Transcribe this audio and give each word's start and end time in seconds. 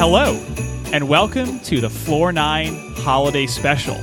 Hello, 0.00 0.32
and 0.94 1.06
welcome 1.10 1.60
to 1.60 1.78
the 1.78 1.90
Floor 1.90 2.32
9 2.32 2.94
Holiday 2.94 3.46
Special. 3.46 3.98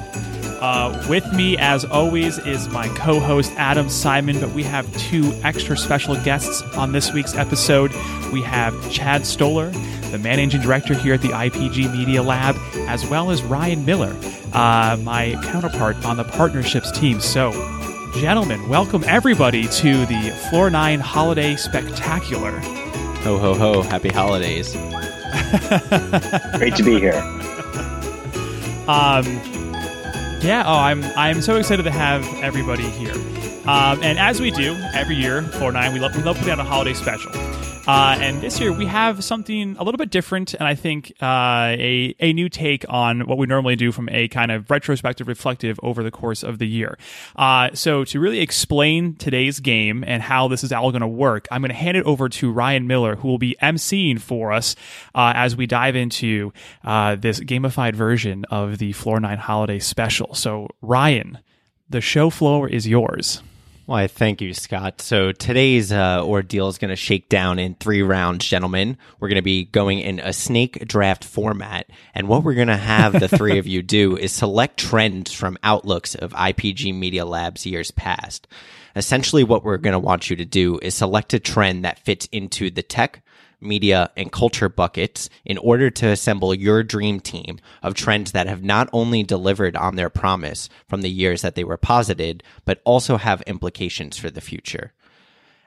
Uh, 0.61 1.03
with 1.09 1.25
me, 1.33 1.57
as 1.57 1.85
always, 1.85 2.37
is 2.37 2.69
my 2.69 2.87
co 2.89 3.19
host 3.19 3.51
Adam 3.57 3.89
Simon, 3.89 4.39
but 4.39 4.51
we 4.51 4.61
have 4.61 4.95
two 4.99 5.33
extra 5.43 5.75
special 5.75 6.13
guests 6.23 6.61
on 6.75 6.91
this 6.91 7.13
week's 7.13 7.33
episode. 7.33 7.91
We 8.31 8.43
have 8.43 8.91
Chad 8.91 9.25
Stoller, 9.25 9.71
the 10.11 10.19
managing 10.19 10.61
director 10.61 10.93
here 10.93 11.15
at 11.15 11.23
the 11.23 11.29
IPG 11.29 11.91
Media 11.91 12.21
Lab, 12.21 12.55
as 12.87 13.03
well 13.07 13.31
as 13.31 13.41
Ryan 13.41 13.83
Miller, 13.83 14.15
uh, 14.53 14.99
my 15.01 15.31
counterpart 15.45 16.05
on 16.05 16.17
the 16.17 16.25
partnerships 16.25 16.91
team. 16.91 17.19
So, 17.19 17.51
gentlemen, 18.13 18.69
welcome 18.69 19.03
everybody 19.07 19.67
to 19.67 20.05
the 20.05 20.29
Floor 20.51 20.69
9 20.69 20.99
Holiday 20.99 21.55
Spectacular. 21.55 22.51
Ho, 23.23 23.39
ho, 23.39 23.55
ho. 23.55 23.81
Happy 23.81 24.09
holidays. 24.09 24.77
Great 26.57 26.75
to 26.75 26.83
be 26.83 26.99
here. 26.99 27.17
Um, 28.87 29.25
yeah. 30.41 30.63
Oh, 30.65 30.77
I'm 30.77 31.03
I'm 31.15 31.41
so 31.41 31.55
excited 31.57 31.83
to 31.83 31.91
have 31.91 32.25
everybody 32.41 32.89
here. 32.89 33.13
Um, 33.67 34.01
and 34.01 34.17
as 34.17 34.39
we 34.39 34.51
do 34.51 34.73
every 34.93 35.15
year, 35.15 35.41
Floor 35.43 35.71
Nine, 35.71 35.93
we 35.93 35.99
love 35.99 36.15
we 36.15 36.23
love 36.23 36.37
putting 36.37 36.51
out 36.53 36.59
a 36.59 36.63
holiday 36.63 36.93
special. 36.93 37.31
Uh, 37.87 38.17
and 38.19 38.41
this 38.41 38.59
year 38.59 38.73
we 38.73 38.85
have 38.85 39.23
something 39.23 39.77
a 39.77 39.83
little 39.83 39.97
bit 39.97 40.09
different, 40.09 40.53
and 40.53 40.67
I 40.67 40.75
think 40.75 41.13
uh, 41.21 41.71
a 41.79 42.13
a 42.19 42.33
new 42.33 42.49
take 42.49 42.83
on 42.89 43.21
what 43.21 43.37
we 43.37 43.47
normally 43.47 43.77
do 43.77 43.93
from 43.93 44.09
a 44.09 44.27
kind 44.27 44.51
of 44.51 44.69
retrospective, 44.69 45.25
reflective 45.25 45.79
over 45.81 46.03
the 46.03 46.11
course 46.11 46.43
of 46.43 46.59
the 46.59 46.67
year. 46.67 46.97
Uh, 47.37 47.69
so 47.73 48.03
to 48.03 48.19
really 48.19 48.41
explain 48.41 49.15
today's 49.15 49.61
game 49.61 50.03
and 50.05 50.21
how 50.21 50.49
this 50.49 50.65
is 50.65 50.73
all 50.73 50.91
going 50.91 51.01
to 51.01 51.07
work, 51.07 51.47
I'm 51.49 51.61
going 51.61 51.69
to 51.69 51.75
hand 51.75 51.95
it 51.95 52.03
over 52.03 52.27
to 52.27 52.51
Ryan 52.51 52.87
Miller, 52.87 53.15
who 53.15 53.29
will 53.29 53.37
be 53.37 53.55
emceeing 53.61 54.19
for 54.19 54.51
us 54.51 54.75
uh, 55.15 55.31
as 55.33 55.55
we 55.55 55.65
dive 55.65 55.95
into 55.95 56.51
uh, 56.83 57.15
this 57.15 57.39
gamified 57.39 57.95
version 57.95 58.43
of 58.51 58.79
the 58.79 58.91
Floor 58.91 59.21
Nine 59.21 59.37
Holiday 59.37 59.79
Special. 59.79 60.33
So 60.33 60.67
Ryan, 60.81 61.39
the 61.89 62.01
show 62.01 62.29
floor 62.29 62.67
is 62.67 62.85
yours. 62.85 63.41
Why, 63.87 64.07
thank 64.07 64.41
you, 64.41 64.53
Scott. 64.53 64.99
So 64.99 65.31
today's 65.31 65.93
uh, 65.93 66.21
ordeal 66.21 66.67
is 66.67 66.77
going 66.77 66.89
to 66.89 66.97
shake 66.97 67.29
down 67.29 67.57
in 67.57 67.75
three 67.75 68.01
rounds, 68.01 68.45
gentlemen. 68.45 68.97
We're 69.17 69.29
going 69.29 69.37
to 69.37 69.41
be 69.41 69.63
going 69.63 69.99
in 69.99 70.19
a 70.19 70.33
snake 70.33 70.85
draft 70.85 71.23
format. 71.23 71.89
And 72.13 72.27
what 72.27 72.43
we're 72.43 72.53
going 72.53 72.67
to 72.67 72.75
have 72.75 73.17
the 73.17 73.29
three 73.29 73.59
of 73.59 73.65
you 73.65 73.81
do 73.81 74.17
is 74.17 74.33
select 74.33 74.77
trends 74.77 75.31
from 75.31 75.57
outlooks 75.63 76.15
of 76.15 76.33
IPG 76.33 76.93
Media 76.95 77.23
Labs 77.23 77.65
years 77.65 77.89
past. 77.91 78.45
Essentially, 78.93 79.45
what 79.45 79.63
we're 79.63 79.77
going 79.77 79.93
to 79.93 79.99
want 79.99 80.29
you 80.29 80.35
to 80.35 80.43
do 80.43 80.79
is 80.81 80.93
select 80.93 81.33
a 81.33 81.39
trend 81.39 81.85
that 81.85 81.99
fits 81.99 82.27
into 82.33 82.69
the 82.69 82.83
tech, 82.83 83.23
media, 83.59 84.11
and 84.15 84.31
culture 84.31 84.69
buckets 84.69 85.29
in 85.45 85.57
order 85.57 85.89
to 85.89 86.07
assemble 86.07 86.53
your 86.53 86.83
dream 86.83 87.19
team 87.19 87.59
of 87.81 87.93
trends 87.93 88.31
that 88.31 88.47
have 88.47 88.63
not 88.63 88.89
only 88.93 89.23
delivered 89.23 89.75
on 89.75 89.95
their 89.95 90.09
promise 90.09 90.69
from 90.87 91.01
the 91.01 91.09
years 91.09 91.41
that 91.41 91.55
they 91.55 91.63
were 91.63 91.77
posited, 91.77 92.43
but 92.65 92.81
also 92.83 93.17
have 93.17 93.41
implications 93.43 94.17
for 94.17 94.29
the 94.29 94.41
future. 94.41 94.93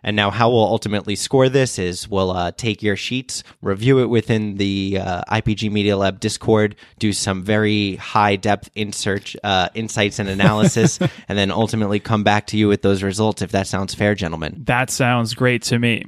And 0.02 0.16
now, 0.16 0.30
how 0.30 0.50
we'll 0.50 0.64
ultimately 0.64 1.14
score 1.14 1.48
this 1.48 1.78
is 1.78 2.08
we'll 2.08 2.30
uh, 2.30 2.52
take 2.52 2.82
your 2.82 2.96
sheets, 2.96 3.42
review 3.60 3.98
it 3.98 4.06
within 4.06 4.56
the 4.56 4.98
uh, 5.00 5.22
IPG 5.30 5.70
Media 5.70 5.96
Lab 5.96 6.20
Discord, 6.20 6.76
do 6.98 7.12
some 7.12 7.42
very 7.42 7.96
high 7.96 8.36
depth 8.36 8.70
insert 8.74 9.34
uh, 9.44 9.68
insights 9.74 10.18
and 10.18 10.28
analysis, 10.28 10.98
and 11.28 11.36
then 11.36 11.50
ultimately 11.50 12.00
come 12.00 12.24
back 12.24 12.46
to 12.48 12.56
you 12.56 12.66
with 12.68 12.82
those 12.82 13.02
results. 13.02 13.42
If 13.42 13.52
that 13.52 13.66
sounds 13.66 13.94
fair, 13.94 14.14
gentlemen. 14.14 14.62
That 14.64 14.90
sounds 14.90 15.34
great 15.34 15.62
to 15.64 15.78
me. 15.78 16.06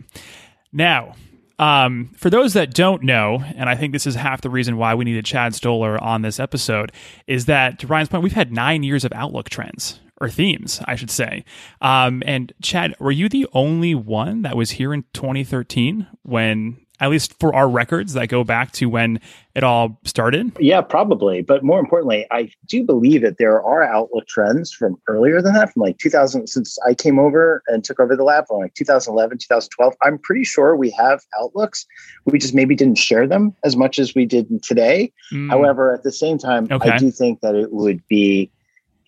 Now, 0.72 1.14
um, 1.62 2.10
for 2.16 2.28
those 2.28 2.54
that 2.54 2.74
don't 2.74 3.04
know, 3.04 3.44
and 3.54 3.68
I 3.70 3.76
think 3.76 3.92
this 3.92 4.04
is 4.04 4.16
half 4.16 4.40
the 4.40 4.50
reason 4.50 4.76
why 4.76 4.96
we 4.96 5.04
needed 5.04 5.24
Chad 5.24 5.54
Stoller 5.54 5.96
on 6.02 6.22
this 6.22 6.40
episode, 6.40 6.90
is 7.28 7.46
that 7.46 7.78
to 7.78 7.86
Ryan's 7.86 8.08
point, 8.08 8.24
we've 8.24 8.32
had 8.32 8.52
nine 8.52 8.82
years 8.82 9.04
of 9.04 9.12
Outlook 9.12 9.48
trends 9.48 10.00
or 10.20 10.28
themes, 10.28 10.80
I 10.86 10.96
should 10.96 11.10
say. 11.10 11.44
Um, 11.80 12.20
and 12.26 12.52
Chad, 12.62 12.96
were 12.98 13.12
you 13.12 13.28
the 13.28 13.46
only 13.52 13.94
one 13.94 14.42
that 14.42 14.56
was 14.56 14.72
here 14.72 14.92
in 14.92 15.04
2013 15.12 16.08
when, 16.22 16.81
at 17.02 17.10
least 17.10 17.38
for 17.40 17.52
our 17.54 17.68
records 17.68 18.12
that 18.12 18.28
go 18.28 18.44
back 18.44 18.70
to 18.70 18.88
when 18.88 19.20
it 19.56 19.64
all 19.64 19.98
started? 20.04 20.52
Yeah, 20.60 20.80
probably. 20.80 21.42
But 21.42 21.64
more 21.64 21.80
importantly, 21.80 22.26
I 22.30 22.48
do 22.66 22.84
believe 22.84 23.22
that 23.22 23.38
there 23.38 23.60
are 23.60 23.82
Outlook 23.82 24.28
trends 24.28 24.72
from 24.72 24.96
earlier 25.08 25.42
than 25.42 25.52
that, 25.54 25.72
from 25.72 25.82
like 25.82 25.98
2000, 25.98 26.46
since 26.46 26.78
I 26.86 26.94
came 26.94 27.18
over 27.18 27.64
and 27.66 27.82
took 27.82 27.98
over 27.98 28.14
the 28.14 28.22
lab 28.22 28.46
from 28.46 28.60
like 28.60 28.74
2011, 28.74 29.38
2012. 29.38 29.94
I'm 30.00 30.16
pretty 30.16 30.44
sure 30.44 30.76
we 30.76 30.90
have 30.90 31.20
Outlooks. 31.40 31.84
We 32.24 32.38
just 32.38 32.54
maybe 32.54 32.76
didn't 32.76 32.98
share 32.98 33.26
them 33.26 33.56
as 33.64 33.76
much 33.76 33.98
as 33.98 34.14
we 34.14 34.24
did 34.24 34.62
today. 34.62 35.12
Mm. 35.32 35.50
However, 35.50 35.92
at 35.92 36.04
the 36.04 36.12
same 36.12 36.38
time, 36.38 36.68
Okay. 36.70 36.90
I 36.90 36.98
do 36.98 37.10
think 37.10 37.40
that 37.40 37.56
it 37.56 37.72
would 37.72 38.06
be 38.06 38.48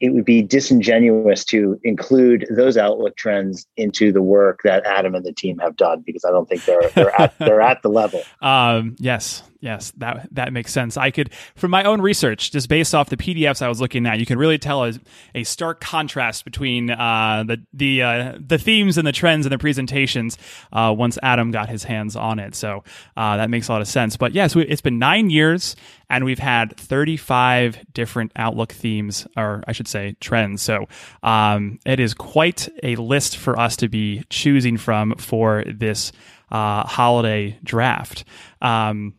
it 0.01 0.11
would 0.11 0.25
be 0.25 0.43
disingenuous 0.43 1.45
to 1.47 1.81
include 1.83 2.47
those 2.51 2.77
outlook 2.77 3.17
trends 3.17 3.67
into 3.77 4.13
the 4.13 4.23
work 4.23 4.61
that 4.65 4.85
Adam 4.85 5.15
and 5.15 5.25
the 5.25 5.33
team 5.33 5.59
have 5.59 5.77
done 5.77 6.03
because 6.05 6.25
I 6.25 6.31
don't 6.31 6.49
think 6.49 6.65
they're 6.65 6.89
they're 6.95 7.21
at 7.21 7.39
they're 7.39 7.61
at 7.61 7.83
the 7.83 7.89
level. 7.89 8.23
Um, 8.41 8.97
yes, 8.99 9.43
yes, 9.65 9.93
that 9.97 10.29
that 10.33 10.53
makes 10.53 10.73
sense. 10.73 10.97
I 10.97 11.11
could, 11.11 11.33
from 11.57 11.71
my 11.71 11.85
own 11.85 12.03
research, 12.03 12.53
just 12.53 12.69
based 12.69 12.95
off 12.95 13.09
the 13.09 13.17
PDFs 13.17 13.63
I 13.63 13.69
was 13.69 13.81
looking 13.81 14.07
at, 14.07 14.21
you 14.21 14.27
can 14.27 14.39
really 14.39 14.59
tell 14.59 14.85
a, 14.85 14.93
a 15.35 15.43
stark 15.43 15.81
contrast 15.81 16.45
between 16.45 16.91
uh, 16.91 17.45
the 17.47 17.63
the 17.73 18.03
uh, 18.03 18.39
the 18.39 18.59
themes 18.59 18.99
and 18.99 19.07
the 19.07 19.13
trends 19.13 19.47
and 19.47 19.53
the 19.53 19.59
presentations 19.59 20.37
uh, 20.73 20.95
once 20.97 21.19
Adam 21.23 21.51
got 21.51 21.71
his 21.71 21.83
hands 21.83 22.15
on 22.15 22.39
it. 22.39 22.55
So 22.55 22.85
uh, 23.17 23.39
that 23.39 23.49
makes 23.49 23.69
a 23.69 23.73
lot 23.73 23.81
of 23.81 23.89
sense. 23.89 24.19
But 24.19 24.35
yes, 24.35 24.55
it's 24.55 24.83
been 24.83 24.99
nine 24.99 25.31
years, 25.31 25.77
and 26.11 26.25
we've 26.25 26.39
had 26.39 26.77
35 26.77 27.93
different 27.95 28.33
Outlook 28.37 28.71
themes, 28.71 29.27
or 29.35 29.65
I 29.67 29.73
should 29.73 29.89
say 29.89 30.15
trends. 30.21 30.61
So 30.61 30.87
um, 31.23 31.79
it 31.87 32.01
is 32.01 32.13
quite 32.13 32.69
a 32.83 32.97
list 32.97 33.39
for 33.39 33.59
us 33.59 33.77
to 33.77 33.89
be 33.89 34.25
choosing 34.29 34.77
from 34.77 35.15
for 35.17 35.65
this 35.67 36.13
uh, 36.51 36.85
holiday 36.87 37.59
draft. 37.65 38.25
Um, 38.61 39.15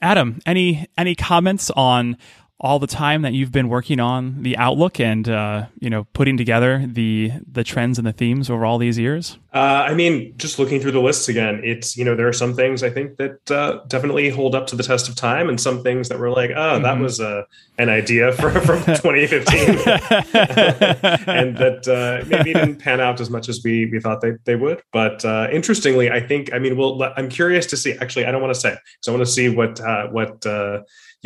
Adam, 0.00 0.38
any 0.46 0.86
any 0.96 1.14
comments 1.14 1.70
on 1.70 2.16
all 2.60 2.80
the 2.80 2.88
time 2.88 3.22
that 3.22 3.32
you've 3.34 3.52
been 3.52 3.68
working 3.68 4.00
on 4.00 4.42
the 4.42 4.56
outlook 4.56 4.98
and 4.98 5.28
uh, 5.28 5.66
you 5.80 5.88
know 5.88 6.04
putting 6.12 6.36
together 6.36 6.84
the 6.86 7.30
the 7.50 7.62
trends 7.62 7.98
and 7.98 8.06
the 8.06 8.12
themes 8.12 8.50
over 8.50 8.64
all 8.66 8.78
these 8.78 8.98
years? 8.98 9.38
Uh, 9.54 9.86
I 9.88 9.94
mean, 9.94 10.34
just 10.36 10.58
looking 10.58 10.78
through 10.80 10.90
the 10.92 11.00
lists 11.00 11.28
again, 11.28 11.60
it's 11.64 11.96
you 11.96 12.04
know 12.04 12.14
there 12.16 12.28
are 12.28 12.32
some 12.32 12.54
things 12.54 12.82
I 12.82 12.90
think 12.90 13.16
that 13.16 13.50
uh, 13.50 13.80
definitely 13.88 14.28
hold 14.30 14.54
up 14.54 14.66
to 14.68 14.76
the 14.76 14.82
test 14.82 15.08
of 15.08 15.14
time, 15.16 15.48
and 15.48 15.60
some 15.60 15.82
things 15.82 16.08
that 16.08 16.18
were 16.18 16.30
like, 16.30 16.50
oh, 16.54 16.80
that 16.80 16.96
Mhm. 16.96 17.02
was 17.02 17.20
uh, 17.20 17.42
an 17.78 17.88
idea 17.88 18.32
for, 18.32 18.50
from 18.60 18.78
2015, 18.84 19.68
and 21.28 21.56
that 21.56 21.86
uh, 21.88 22.26
maybe 22.28 22.52
didn't 22.52 22.76
pan 22.78 23.00
out 23.00 23.20
as 23.20 23.30
much 23.30 23.48
as 23.48 23.60
we 23.64 23.86
we 23.86 24.00
thought 24.00 24.20
they, 24.20 24.32
they 24.44 24.56
would. 24.56 24.82
But 24.92 25.24
uh, 25.24 25.48
interestingly, 25.52 26.10
I 26.10 26.20
think 26.20 26.52
I 26.52 26.58
mean, 26.58 26.76
well, 26.76 27.00
I'm 27.16 27.28
curious 27.28 27.66
to 27.66 27.76
see. 27.76 27.92
Actually, 28.00 28.26
I 28.26 28.32
don't 28.32 28.42
want 28.42 28.54
to 28.54 28.60
say 28.60 28.70
because 28.70 29.08
I 29.08 29.10
want 29.12 29.22
to 29.26 29.32
see 29.32 29.48
what 29.48 29.80
uh, 29.80 30.08
what. 30.08 30.44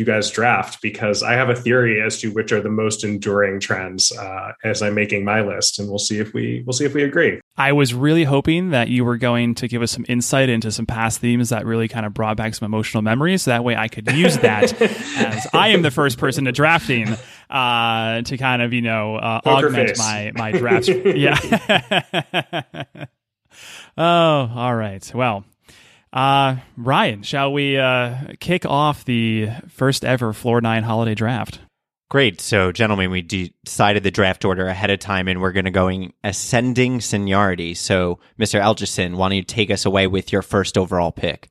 You 0.03 0.07
guys 0.07 0.29
draft 0.29 0.81
because 0.81 1.23
I 1.23 1.31
have 1.35 1.47
a 1.47 1.55
theory 1.55 2.01
as 2.01 2.19
to 2.19 2.27
which 2.27 2.51
are 2.51 2.59
the 2.59 2.67
most 2.67 3.05
enduring 3.05 3.61
trends 3.61 4.11
uh, 4.11 4.51
as 4.61 4.81
I'm 4.81 4.95
making 4.95 5.23
my 5.23 5.39
list, 5.39 5.79
and 5.79 5.87
we'll 5.87 5.97
see 5.97 6.19
if 6.19 6.33
we 6.33 6.61
we'll 6.65 6.73
see 6.73 6.83
if 6.83 6.93
we 6.93 7.03
agree. 7.03 7.39
I 7.55 7.71
was 7.71 7.93
really 7.93 8.25
hoping 8.25 8.71
that 8.71 8.89
you 8.89 9.05
were 9.05 9.15
going 9.15 9.55
to 9.55 9.69
give 9.69 9.81
us 9.81 9.91
some 9.91 10.03
insight 10.09 10.49
into 10.49 10.73
some 10.73 10.85
past 10.85 11.19
themes 11.19 11.47
that 11.49 11.65
really 11.65 11.87
kind 11.87 12.05
of 12.05 12.13
brought 12.13 12.35
back 12.35 12.53
some 12.53 12.65
emotional 12.65 13.01
memories. 13.01 13.43
So 13.43 13.51
that 13.51 13.63
way 13.63 13.77
I 13.77 13.87
could 13.87 14.11
use 14.11 14.37
that 14.39 14.81
as 14.81 15.47
I 15.53 15.69
am 15.69 15.83
the 15.83 15.91
first 15.91 16.17
person 16.17 16.43
to 16.43 16.51
drafting 16.51 17.15
uh, 17.49 18.23
to 18.23 18.37
kind 18.37 18.61
of, 18.61 18.73
you 18.73 18.81
know, 18.81 19.15
uh, 19.15 19.39
augment 19.45 19.89
face. 19.91 19.99
my, 19.99 20.33
my 20.35 20.51
drafts. 20.51 20.89
yeah. 20.89 21.39
oh, 23.97 24.51
all 24.53 24.75
right. 24.75 25.09
Well, 25.15 25.45
uh, 26.13 26.57
Ryan, 26.77 27.23
shall 27.23 27.51
we 27.51 27.77
uh, 27.77 28.33
kick 28.39 28.65
off 28.65 29.03
the 29.03 29.49
first 29.67 30.05
ever 30.05 30.31
Floor 30.31 30.61
9 30.61 30.83
holiday 30.83 31.15
draft? 31.15 31.59
Great. 32.09 32.39
So, 32.39 32.71
gentlemen, 32.71 33.09
we 33.09 33.23
decided 33.23 34.03
the 34.03 34.11
draft 34.11 34.45
order 34.45 34.67
ahead 34.67 34.91
of 34.91 34.99
time, 34.99 35.27
and 35.27 35.41
we're 35.41 35.51
going 35.51 35.65
to 35.65 35.71
going 35.71 36.13
ascending 36.23 37.01
seniority. 37.01 37.73
So, 37.73 38.19
Mr. 38.39 38.61
Algerson, 38.61 39.15
why 39.15 39.29
don't 39.29 39.37
you 39.37 39.43
take 39.43 39.71
us 39.71 39.85
away 39.85 40.05
with 40.05 40.31
your 40.31 40.43
first 40.43 40.77
overall 40.77 41.11
pick? 41.11 41.49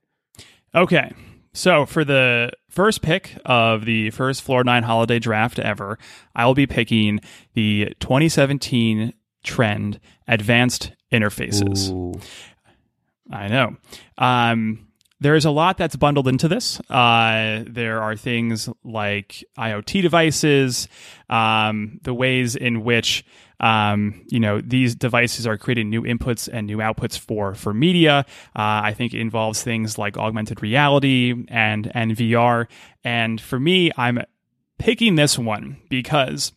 Okay. 0.74 1.12
So 1.54 1.84
for 1.84 2.04
the 2.04 2.52
first 2.70 3.02
pick 3.02 3.36
of 3.44 3.84
the 3.84 4.10
first 4.10 4.42
Floor 4.42 4.64
9 4.64 4.82
holiday 4.82 5.18
draft 5.18 5.58
ever, 5.58 5.98
I 6.34 6.46
will 6.46 6.54
be 6.54 6.66
picking 6.66 7.20
the 7.54 7.94
2017 8.00 9.12
trend 9.44 10.00
advanced 10.26 10.92
interfaces. 11.12 11.90
Ooh. 11.90 12.18
I 13.30 13.48
know. 13.48 13.76
Um, 14.18 14.88
there 15.20 15.36
is 15.36 15.44
a 15.44 15.50
lot 15.50 15.78
that's 15.78 15.94
bundled 15.94 16.26
into 16.26 16.48
this. 16.48 16.80
Uh, 16.90 17.62
there 17.66 18.02
are 18.02 18.16
things 18.16 18.68
like 18.82 19.44
IoT 19.56 20.02
devices, 20.02 20.88
um, 21.30 22.00
the 22.02 22.12
ways 22.12 22.56
in 22.56 22.82
which 22.82 23.24
um, 23.62 24.24
you 24.26 24.40
know, 24.40 24.60
these 24.60 24.96
devices 24.96 25.46
are 25.46 25.56
creating 25.56 25.88
new 25.88 26.02
inputs 26.02 26.48
and 26.52 26.66
new 26.66 26.78
outputs 26.78 27.16
for 27.16 27.54
for 27.54 27.72
media. 27.72 28.26
Uh, 28.56 28.82
I 28.84 28.92
think 28.92 29.14
it 29.14 29.20
involves 29.20 29.62
things 29.62 29.96
like 29.96 30.18
augmented 30.18 30.62
reality 30.62 31.44
and 31.48 31.90
and 31.94 32.12
VR. 32.12 32.66
And 33.04 33.40
for 33.40 33.60
me, 33.60 33.92
I'm 33.96 34.18
picking 34.78 35.14
this 35.14 35.38
one 35.38 35.76
because 35.88 36.52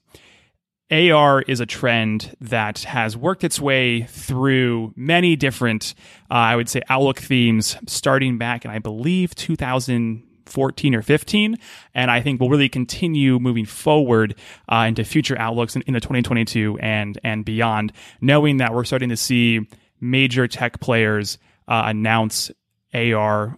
AR 0.92 1.42
is 1.42 1.60
a 1.60 1.66
trend 1.66 2.36
that 2.40 2.80
has 2.80 3.18
worked 3.18 3.44
its 3.44 3.60
way 3.60 4.04
through 4.04 4.94
many 4.96 5.36
different, 5.36 5.96
uh, 6.30 6.34
I 6.34 6.56
would 6.56 6.70
say, 6.70 6.82
Outlook 6.90 7.20
themes 7.20 7.76
starting 7.88 8.38
back 8.38 8.66
in, 8.66 8.72
I 8.72 8.78
believe, 8.78 9.34
2014 9.34 10.96
or 10.96 11.02
15. 11.02 11.58
And 11.96 12.12
I 12.12 12.22
think 12.22 12.40
will 12.40 12.50
really 12.50 12.70
continue 12.70 13.40
moving 13.40 13.66
forward 13.66 14.36
uh, 14.72 14.86
into 14.88 15.04
future 15.04 15.38
Outlooks 15.40 15.76
in, 15.76 15.94
the 15.94 16.00
2022 16.00 16.78
and, 16.80 17.20
and 17.24 17.44
beyond, 17.44 17.92
knowing 18.22 18.58
that 18.58 18.74
we're 18.74 18.84
starting 18.84 19.10
to 19.10 19.18
see 19.18 19.68
major 20.00 20.48
tech 20.48 20.80
players 20.80 21.40
uh, 21.68 21.84
announce 21.88 22.52
AR 22.94 23.58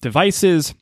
devices 0.00 0.74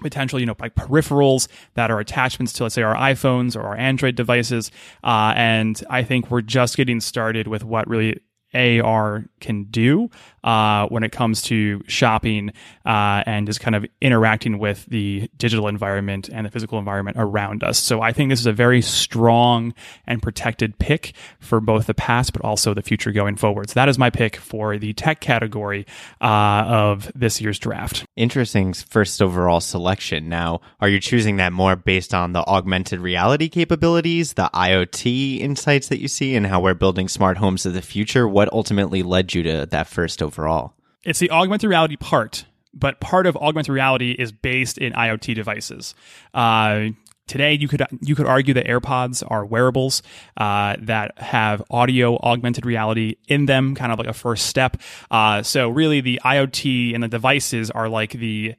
potential, 0.00 0.38
you 0.38 0.46
know, 0.46 0.56
like 0.60 0.74
peripherals 0.74 1.48
that 1.74 1.90
are 1.90 2.00
attachments 2.00 2.52
to, 2.54 2.64
let's 2.64 2.74
say, 2.74 2.82
our 2.82 2.96
iPhones 2.96 3.56
or 3.56 3.62
our 3.62 3.76
Android 3.76 4.14
devices. 4.14 4.70
Uh, 5.02 5.32
and 5.36 5.82
I 5.90 6.02
think 6.02 6.30
we're 6.30 6.42
just 6.42 6.76
getting 6.76 7.00
started 7.00 7.46
with 7.46 7.64
what 7.64 7.88
really 7.88 8.20
AR 8.56 9.24
can 9.40 9.64
do 9.64 10.10
uh, 10.44 10.86
when 10.88 11.02
it 11.02 11.12
comes 11.12 11.42
to 11.42 11.82
shopping 11.86 12.50
uh, 12.84 13.22
and 13.26 13.46
just 13.46 13.60
kind 13.60 13.74
of 13.74 13.84
interacting 14.00 14.58
with 14.58 14.86
the 14.86 15.28
digital 15.36 15.68
environment 15.68 16.28
and 16.32 16.46
the 16.46 16.50
physical 16.50 16.78
environment 16.78 17.16
around 17.20 17.64
us. 17.64 17.78
So 17.78 18.00
I 18.00 18.12
think 18.12 18.30
this 18.30 18.40
is 18.40 18.46
a 18.46 18.52
very 18.52 18.80
strong 18.80 19.74
and 20.06 20.22
protected 20.22 20.78
pick 20.78 21.14
for 21.40 21.60
both 21.60 21.86
the 21.86 21.94
past 21.94 22.32
but 22.32 22.42
also 22.42 22.74
the 22.74 22.82
future 22.82 23.12
going 23.12 23.36
forward. 23.36 23.70
So 23.70 23.74
that 23.74 23.88
is 23.88 23.98
my 23.98 24.10
pick 24.10 24.36
for 24.36 24.78
the 24.78 24.92
tech 24.92 25.20
category 25.20 25.86
uh, 26.20 26.64
of 26.66 27.10
this 27.14 27.40
year's 27.40 27.58
draft. 27.58 28.04
Interesting 28.16 28.72
first 28.72 29.20
overall 29.20 29.60
selection. 29.60 30.28
Now, 30.28 30.60
are 30.80 30.88
you 30.88 31.00
choosing 31.00 31.36
that 31.36 31.52
more 31.52 31.76
based 31.76 32.14
on 32.14 32.32
the 32.32 32.44
augmented 32.46 33.00
reality 33.00 33.48
capabilities, 33.48 34.34
the 34.34 34.50
IoT 34.54 35.40
insights 35.40 35.88
that 35.88 36.00
you 36.00 36.08
see, 36.08 36.36
and 36.36 36.46
how 36.46 36.60
we're 36.60 36.74
building 36.74 37.08
smart 37.08 37.36
homes 37.36 37.66
of 37.66 37.74
the 37.74 37.82
future? 37.82 38.28
What 38.28 38.45
ultimately 38.52 39.02
led 39.02 39.34
you 39.34 39.42
to 39.42 39.66
that 39.66 39.86
first 39.86 40.22
overall? 40.22 40.74
It's 41.04 41.18
the 41.18 41.30
augmented 41.30 41.70
reality 41.70 41.96
part, 41.96 42.46
but 42.74 43.00
part 43.00 43.26
of 43.26 43.36
augmented 43.36 43.72
reality 43.72 44.12
is 44.12 44.32
based 44.32 44.78
in 44.78 44.92
IoT 44.92 45.34
devices. 45.34 45.94
Uh, 46.34 46.88
today, 47.26 47.54
you 47.54 47.68
could 47.68 47.84
you 48.00 48.14
could 48.14 48.26
argue 48.26 48.54
that 48.54 48.66
AirPods 48.66 49.22
are 49.26 49.44
wearables 49.44 50.02
uh, 50.36 50.76
that 50.80 51.18
have 51.18 51.62
audio 51.70 52.16
augmented 52.18 52.66
reality 52.66 53.16
in 53.28 53.46
them, 53.46 53.74
kind 53.74 53.92
of 53.92 53.98
like 53.98 54.08
a 54.08 54.12
first 54.12 54.46
step. 54.46 54.76
Uh, 55.10 55.42
so, 55.42 55.68
really, 55.68 56.00
the 56.00 56.20
IoT 56.24 56.94
and 56.94 57.02
the 57.02 57.08
devices 57.08 57.70
are 57.70 57.88
like 57.88 58.12
the 58.12 58.54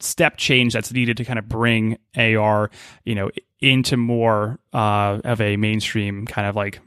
step 0.00 0.36
change 0.36 0.72
that's 0.72 0.92
needed 0.92 1.16
to 1.16 1.24
kind 1.24 1.38
of 1.38 1.48
bring 1.48 1.98
AR, 2.16 2.70
you 3.04 3.14
know, 3.14 3.30
into 3.60 3.96
more 3.96 4.58
uh, 4.72 5.20
of 5.24 5.40
a 5.40 5.56
mainstream 5.56 6.26
kind 6.26 6.46
of 6.46 6.54
like 6.54 6.80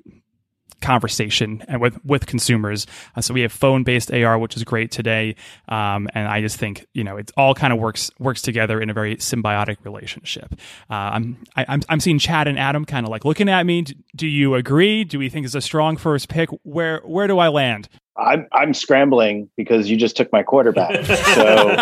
conversation 0.82 1.64
and 1.68 1.82
with 1.82 2.04
with 2.06 2.26
consumers. 2.26 2.88
Uh, 3.16 3.22
so 3.22 3.34
we 3.34 3.42
have 3.42 3.52
phone 3.52 3.84
based 3.84 4.12
AR, 4.12 4.38
which 4.38 4.56
is 4.56 4.64
great 4.64 4.92
today, 4.92 5.36
um, 5.70 6.08
and 6.14 6.28
I 6.28 6.42
just 6.42 6.58
think 6.58 6.86
you 6.94 7.04
know 7.04 7.18
it 7.18 7.32
all 7.38 7.54
kind 7.54 7.74
of 7.74 7.80
works 7.80 8.12
works 8.20 8.42
together 8.42 8.82
in 8.82 8.90
a 8.90 8.94
very 8.94 9.16
symbiotic 9.18 9.78
relationship. 9.84 10.54
Uh, 10.90 10.94
I'm 10.94 11.38
I, 11.56 11.62
am 11.68 11.82
i 11.88 11.94
I'm 11.94 12.00
seeing 12.00 12.20
Chad 12.20 12.48
and 12.48 12.60
Adam 12.60 12.86
kind 12.86 13.06
of 13.06 13.12
like 13.12 13.26
looking 13.26 13.50
at 13.50 13.66
me. 13.66 13.86
Do 14.16 14.28
you 14.28 14.56
agree? 14.56 15.04
Do 15.04 15.20
we 15.20 15.30
think 15.30 15.46
it's 15.46 15.56
a 15.56 15.62
strong 15.62 15.98
first 15.98 16.30
pick? 16.30 16.50
Where 16.64 17.02
where 17.06 17.28
do 17.28 17.40
I 17.40 17.48
land? 17.48 17.90
I'm 18.18 18.48
I'm 18.52 18.74
scrambling 18.74 19.50
because 19.56 19.90
you 19.90 19.98
just 19.98 20.18
took 20.18 20.32
my 20.32 20.44
quarterback. 20.44 21.06
So 21.32 21.76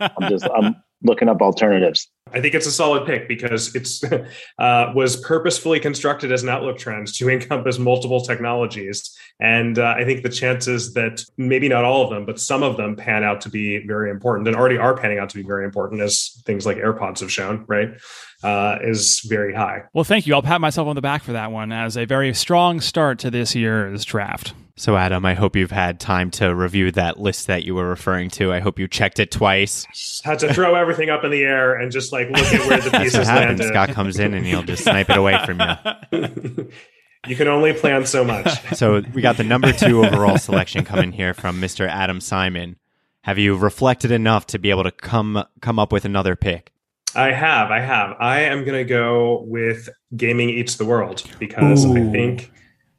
I'm 0.00 0.30
just 0.30 0.48
I'm 0.54 0.76
looking 1.02 1.28
up 1.28 1.42
alternatives. 1.42 2.08
I 2.32 2.40
think 2.40 2.54
it's 2.54 2.66
a 2.66 2.72
solid 2.72 3.06
pick 3.06 3.28
because 3.28 3.74
it's 3.74 4.02
uh, 4.58 4.92
was 4.94 5.16
purposefully 5.16 5.78
constructed 5.78 6.32
as 6.32 6.42
an 6.42 6.48
Outlook 6.48 6.76
trend 6.76 7.12
to 7.14 7.28
encompass 7.30 7.78
multiple 7.78 8.20
technologies, 8.20 9.16
and 9.38 9.78
uh, 9.78 9.94
I 9.96 10.04
think 10.04 10.22
the 10.22 10.28
chances 10.28 10.92
that 10.94 11.22
maybe 11.36 11.68
not 11.68 11.84
all 11.84 12.02
of 12.02 12.10
them, 12.10 12.26
but 12.26 12.40
some 12.40 12.62
of 12.62 12.76
them 12.76 12.96
pan 12.96 13.22
out 13.22 13.40
to 13.42 13.48
be 13.48 13.86
very 13.86 14.10
important, 14.10 14.48
and 14.48 14.56
already 14.56 14.76
are 14.76 14.96
panning 14.96 15.18
out 15.18 15.28
to 15.30 15.36
be 15.36 15.42
very 15.42 15.64
important, 15.64 16.00
as 16.00 16.42
things 16.44 16.66
like 16.66 16.78
AirPods 16.78 17.20
have 17.20 17.30
shown, 17.30 17.64
right? 17.68 17.90
Uh, 18.46 18.78
is 18.80 19.22
very 19.28 19.52
high. 19.52 19.82
Well, 19.92 20.04
thank 20.04 20.26
you. 20.28 20.34
I'll 20.34 20.42
pat 20.42 20.60
myself 20.60 20.86
on 20.86 20.94
the 20.94 21.02
back 21.02 21.24
for 21.24 21.32
that 21.32 21.50
one 21.50 21.72
as 21.72 21.96
a 21.96 22.04
very 22.04 22.32
strong 22.32 22.80
start 22.80 23.18
to 23.20 23.30
this 23.30 23.56
year's 23.56 24.04
draft. 24.04 24.54
So, 24.76 24.96
Adam, 24.96 25.24
I 25.24 25.34
hope 25.34 25.56
you've 25.56 25.72
had 25.72 25.98
time 25.98 26.30
to 26.32 26.54
review 26.54 26.92
that 26.92 27.18
list 27.18 27.48
that 27.48 27.64
you 27.64 27.74
were 27.74 27.88
referring 27.88 28.30
to. 28.30 28.52
I 28.52 28.60
hope 28.60 28.78
you 28.78 28.86
checked 28.86 29.18
it 29.18 29.32
twice. 29.32 29.86
Had 30.22 30.38
to 30.40 30.54
throw 30.54 30.74
everything 30.80 31.10
up 31.10 31.24
in 31.24 31.32
the 31.32 31.42
air 31.42 31.74
and 31.74 31.90
just 31.90 32.12
like 32.12 32.28
look 32.28 32.38
at 32.38 32.68
where 32.68 32.80
the 32.80 32.90
pieces 32.98 33.14
That's 33.14 33.28
what 33.28 33.38
happens. 33.38 33.58
landed. 33.60 33.68
Scott 33.68 33.88
comes 33.90 34.18
in 34.20 34.32
and 34.32 34.46
he'll 34.46 34.62
just 34.62 34.84
snipe 34.84 35.10
it 35.10 35.16
away 35.16 35.38
from 35.44 35.60
you. 35.60 36.70
you 37.26 37.34
can 37.34 37.48
only 37.48 37.72
plan 37.72 38.06
so 38.06 38.22
much. 38.24 38.48
So, 38.76 39.02
we 39.12 39.22
got 39.22 39.38
the 39.38 39.44
number 39.44 39.72
two 39.72 40.04
overall 40.04 40.38
selection 40.38 40.84
coming 40.84 41.10
here 41.10 41.34
from 41.34 41.60
Mr. 41.60 41.88
Adam 41.88 42.20
Simon. 42.20 42.76
Have 43.22 43.38
you 43.38 43.56
reflected 43.56 44.12
enough 44.12 44.46
to 44.48 44.60
be 44.60 44.70
able 44.70 44.84
to 44.84 44.92
come 44.92 45.42
come 45.60 45.80
up 45.80 45.90
with 45.90 46.04
another 46.04 46.36
pick? 46.36 46.72
I 47.16 47.32
have, 47.32 47.70
I 47.70 47.80
have. 47.80 48.14
I 48.20 48.40
am 48.40 48.64
going 48.64 48.78
to 48.78 48.84
go 48.84 49.42
with 49.46 49.88
Gaming 50.16 50.50
Eats 50.50 50.76
the 50.76 50.84
World 50.84 51.22
because 51.38 51.86
Ooh. 51.86 51.96
I 51.96 52.12
think 52.12 52.52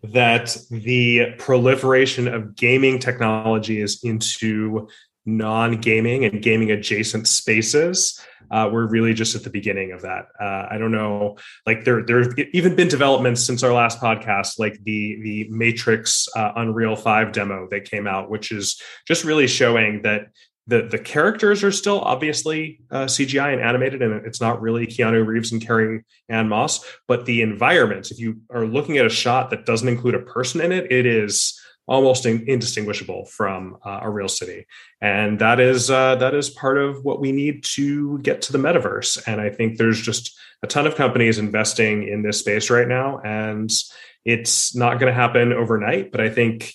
that 0.04 0.58
the 0.72 1.34
proliferation 1.38 2.28
of 2.28 2.56
gaming 2.56 3.00
technologies 3.00 4.04
into 4.04 4.88
non-gaming 5.26 6.24
and 6.24 6.42
gaming 6.42 6.72
adjacent 6.72 7.28
spaces 7.28 8.20
uh, 8.50 8.70
we're 8.72 8.88
really 8.88 9.14
just 9.14 9.36
at 9.36 9.44
the 9.44 9.50
beginning 9.50 9.92
of 9.92 10.02
that 10.02 10.28
uh, 10.40 10.68
i 10.72 10.78
don't 10.78 10.94
know 10.94 11.36
like 11.66 11.84
there 11.84 12.06
there 12.06 12.24
have 12.24 12.34
even 12.54 12.78
been 12.78 12.88
developments 12.88 13.44
since 13.44 13.62
our 13.62 13.74
last 13.74 14.00
podcast 14.00 14.58
like 14.58 14.82
the 14.86 15.20
the 15.22 15.48
matrix 15.50 16.30
uh, 16.38 16.54
unreal 16.56 16.96
5 16.96 17.34
demo 17.34 17.68
that 17.72 17.84
came 17.84 18.08
out 18.08 18.30
which 18.30 18.54
is 18.54 18.82
just 19.06 19.26
really 19.26 19.48
showing 19.48 20.02
that 20.04 20.28
the 20.68 20.84
the 20.84 21.00
characters 21.00 21.64
are 21.64 21.72
still 21.72 22.02
obviously 22.02 22.80
uh, 22.92 23.06
CGI 23.06 23.54
and 23.54 23.62
animated, 23.62 24.02
and 24.02 24.26
it's 24.26 24.42
not 24.42 24.62
really 24.62 24.86
Keanu 24.86 25.26
Reeves 25.26 25.52
and 25.52 25.66
Carrie 25.66 26.04
Ann 26.30 26.50
Moss. 26.50 26.86
But 27.08 27.26
the 27.26 27.42
environments, 27.42 28.12
if 28.12 28.20
you 28.20 28.42
are 28.52 28.66
looking 28.66 28.98
at 28.98 29.06
a 29.06 29.10
shot 29.10 29.50
that 29.50 29.66
doesn't 29.66 29.88
include 29.88 30.16
a 30.16 30.20
person 30.20 30.62
in 30.62 30.72
it, 30.72 30.92
it 30.92 31.06
is 31.06 31.60
almost 31.88 32.26
in, 32.26 32.44
indistinguishable 32.50 33.26
from 33.26 33.78
uh, 33.86 34.02
a 34.02 34.10
real 34.10 34.28
city, 34.28 34.66
and 35.02 35.40
that 35.40 35.62
is 35.62 35.90
uh, 35.90 36.16
that 36.16 36.36
is 36.36 36.50
part 36.50 36.78
of 36.78 37.04
what 37.06 37.22
we 37.22 37.32
need 37.32 37.64
to 37.64 38.20
get 38.20 38.42
to 38.44 38.52
the 38.52 38.60
metaverse. 38.60 39.26
And 39.26 39.40
I 39.40 39.50
think 39.50 39.78
there's 39.78 40.02
just 40.02 40.38
a 40.64 40.68
ton 40.68 40.86
of 40.86 40.96
companies 40.96 41.38
investing 41.38 42.08
in 42.08 42.24
this 42.24 42.40
space 42.40 42.70
right 42.70 42.88
now, 42.88 43.20
and 43.20 43.72
it's 44.26 44.76
not 44.76 45.00
going 45.00 45.12
to 45.12 45.20
happen 45.20 45.54
overnight. 45.54 46.12
But 46.12 46.20
I 46.20 46.30
think 46.30 46.74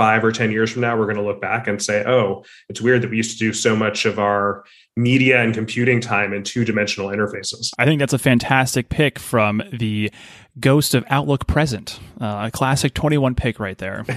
five 0.00 0.24
or 0.24 0.32
10 0.32 0.50
years 0.50 0.72
from 0.72 0.80
now, 0.80 0.96
we're 0.96 1.04
going 1.04 1.18
to 1.18 1.22
look 1.22 1.42
back 1.42 1.68
and 1.68 1.82
say, 1.82 2.02
oh, 2.06 2.42
it's 2.70 2.80
weird 2.80 3.02
that 3.02 3.10
we 3.10 3.18
used 3.18 3.32
to 3.32 3.38
do 3.38 3.52
so 3.52 3.76
much 3.76 4.06
of 4.06 4.18
our 4.18 4.64
media 4.96 5.42
and 5.42 5.52
computing 5.52 6.00
time 6.00 6.32
in 6.32 6.42
two 6.42 6.64
dimensional 6.64 7.10
interfaces. 7.10 7.70
I 7.78 7.84
think 7.84 7.98
that's 7.98 8.14
a 8.14 8.18
fantastic 8.18 8.88
pick 8.88 9.18
from 9.18 9.62
the 9.70 10.10
Ghost 10.58 10.94
of 10.94 11.04
Outlook 11.10 11.46
Present, 11.46 12.00
uh, 12.18 12.44
a 12.46 12.50
classic 12.50 12.94
21 12.94 13.34
pick 13.34 13.60
right 13.60 13.76
there. 13.76 14.06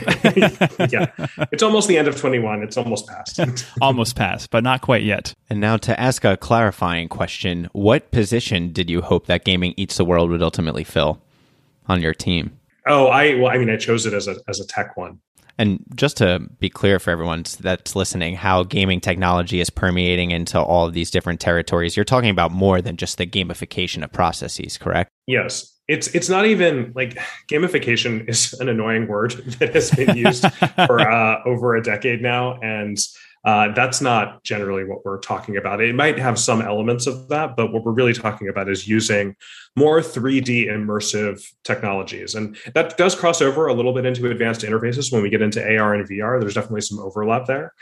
yeah, 0.89 1.11
it's 1.51 1.61
almost 1.61 1.89
the 1.89 1.97
end 1.97 2.07
of 2.07 2.15
21. 2.15 2.63
It's 2.63 2.77
almost 2.77 3.05
past. 3.09 3.41
almost 3.81 4.15
past, 4.15 4.51
but 4.51 4.63
not 4.63 4.79
quite 4.79 5.03
yet. 5.03 5.33
And 5.49 5.59
now 5.59 5.75
to 5.75 5.99
ask 5.99 6.23
a 6.23 6.37
clarifying 6.37 7.09
question 7.09 7.67
What 7.73 8.09
position 8.09 8.71
did 8.71 8.89
you 8.89 9.01
hope 9.01 9.27
that 9.27 9.43
Gaming 9.43 9.73
Eats 9.75 9.97
the 9.97 10.05
World 10.05 10.29
would 10.29 10.41
ultimately 10.41 10.85
fill 10.85 11.21
on 11.87 12.01
your 12.01 12.13
team? 12.13 12.57
Oh, 12.87 13.07
I 13.07 13.35
well, 13.35 13.51
I 13.51 13.57
mean, 13.57 13.69
I 13.69 13.75
chose 13.75 14.05
it 14.05 14.13
as 14.13 14.29
a 14.29 14.37
as 14.47 14.61
a 14.61 14.65
tech 14.65 14.95
one. 14.95 15.19
And 15.57 15.83
just 15.95 16.17
to 16.17 16.39
be 16.59 16.69
clear 16.69 16.99
for 16.99 17.11
everyone 17.11 17.43
that's 17.59 17.95
listening, 17.95 18.35
how 18.35 18.63
gaming 18.63 18.99
technology 18.99 19.59
is 19.59 19.69
permeating 19.69 20.31
into 20.31 20.59
all 20.59 20.87
of 20.87 20.93
these 20.93 21.11
different 21.11 21.39
territories, 21.39 21.95
you're 21.95 22.03
talking 22.03 22.29
about 22.29 22.51
more 22.51 22.81
than 22.81 22.97
just 22.97 23.17
the 23.17 23.27
gamification 23.27 24.03
of 24.03 24.11
processes, 24.11 24.77
correct? 24.77 25.11
Yes. 25.27 25.69
It's 25.89 26.07
it's 26.15 26.29
not 26.29 26.45
even 26.45 26.93
like 26.95 27.19
gamification 27.51 28.27
is 28.29 28.53
an 28.53 28.69
annoying 28.69 29.07
word 29.07 29.31
that 29.59 29.73
has 29.73 29.91
been 29.91 30.15
used 30.15 30.49
for 30.87 31.01
uh, 31.01 31.43
over 31.45 31.75
a 31.75 31.83
decade 31.83 32.21
now, 32.21 32.57
and 32.61 32.97
uh, 33.45 33.73
that's 33.73 33.99
not 33.99 34.41
generally 34.43 34.85
what 34.85 35.03
we're 35.03 35.19
talking 35.19 35.57
about. 35.57 35.81
It 35.81 35.95
might 35.95 36.17
have 36.17 36.39
some 36.39 36.61
elements 36.61 37.07
of 37.07 37.27
that, 37.27 37.57
but 37.57 37.73
what 37.73 37.83
we're 37.83 37.91
really 37.91 38.13
talking 38.13 38.47
about 38.47 38.69
is 38.69 38.87
using 38.87 39.35
more 39.75 39.99
3D 39.99 40.67
immersive 40.67 41.43
technologies. 41.63 42.35
And 42.35 42.55
that 42.73 42.97
does 42.97 43.15
cross 43.15 43.41
over 43.41 43.67
a 43.67 43.73
little 43.73 43.93
bit 43.93 44.05
into 44.05 44.29
advanced 44.29 44.61
interfaces 44.61 45.11
when 45.11 45.21
we 45.21 45.29
get 45.29 45.41
into 45.41 45.61
AR 45.61 45.93
and 45.93 46.07
VR. 46.07 46.39
There's 46.39 46.53
definitely 46.53 46.81
some 46.81 46.99
overlap 46.99 47.45
there, 47.45 47.73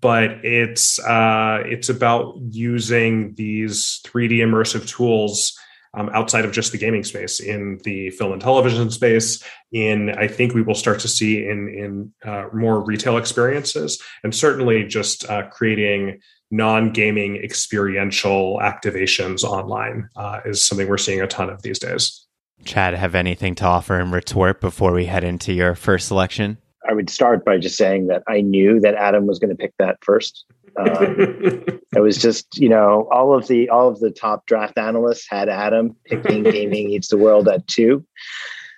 but 0.00 0.44
it's 0.44 0.98
uh, 0.98 1.62
it's 1.64 1.88
about 1.88 2.34
using 2.50 3.34
these 3.36 4.00
3D 4.04 4.38
immersive 4.38 4.86
tools 4.86 5.55
um, 5.96 6.10
outside 6.12 6.44
of 6.44 6.52
just 6.52 6.72
the 6.72 6.78
gaming 6.78 7.02
space, 7.02 7.40
in 7.40 7.78
the 7.84 8.10
film 8.10 8.32
and 8.32 8.40
television 8.40 8.90
space. 8.90 9.42
In 9.72 10.10
I 10.10 10.28
think 10.28 10.54
we 10.54 10.62
will 10.62 10.74
start 10.74 11.00
to 11.00 11.08
see 11.08 11.46
in 11.46 11.68
in 11.68 12.30
uh, 12.30 12.46
more 12.52 12.80
retail 12.80 13.16
experiences, 13.16 14.00
and 14.22 14.34
certainly 14.34 14.84
just 14.84 15.28
uh, 15.28 15.48
creating 15.48 16.20
non-gaming 16.52 17.36
experiential 17.36 18.60
activations 18.62 19.42
online 19.42 20.08
uh, 20.14 20.40
is 20.44 20.64
something 20.64 20.88
we're 20.88 20.98
seeing 20.98 21.20
a 21.20 21.26
ton 21.26 21.50
of 21.50 21.62
these 21.62 21.78
days. 21.78 22.24
Chad, 22.64 22.94
have 22.94 23.14
anything 23.14 23.54
to 23.56 23.64
offer 23.64 23.98
in 24.00 24.12
retort 24.12 24.60
before 24.60 24.92
we 24.92 25.06
head 25.06 25.24
into 25.24 25.52
your 25.52 25.74
first 25.74 26.08
selection? 26.08 26.58
I 26.88 26.92
would 26.92 27.10
start 27.10 27.44
by 27.44 27.58
just 27.58 27.76
saying 27.76 28.06
that 28.08 28.22
I 28.28 28.40
knew 28.40 28.80
that 28.80 28.94
Adam 28.94 29.26
was 29.26 29.38
going 29.38 29.50
to 29.50 29.56
pick 29.56 29.72
that 29.78 29.98
first. 30.02 30.44
Um, 30.78 31.16
it 31.94 32.00
was 32.00 32.18
just 32.18 32.58
you 32.58 32.68
know 32.68 33.08
all 33.12 33.36
of 33.36 33.48
the 33.48 33.68
all 33.68 33.88
of 33.88 34.00
the 34.00 34.10
top 34.10 34.46
draft 34.46 34.78
analysts 34.78 35.26
had 35.28 35.48
Adam 35.48 35.96
picking 36.04 36.42
Gaming 36.44 36.90
Eats 36.90 37.08
the 37.08 37.18
World 37.18 37.48
at 37.48 37.66
two, 37.66 38.04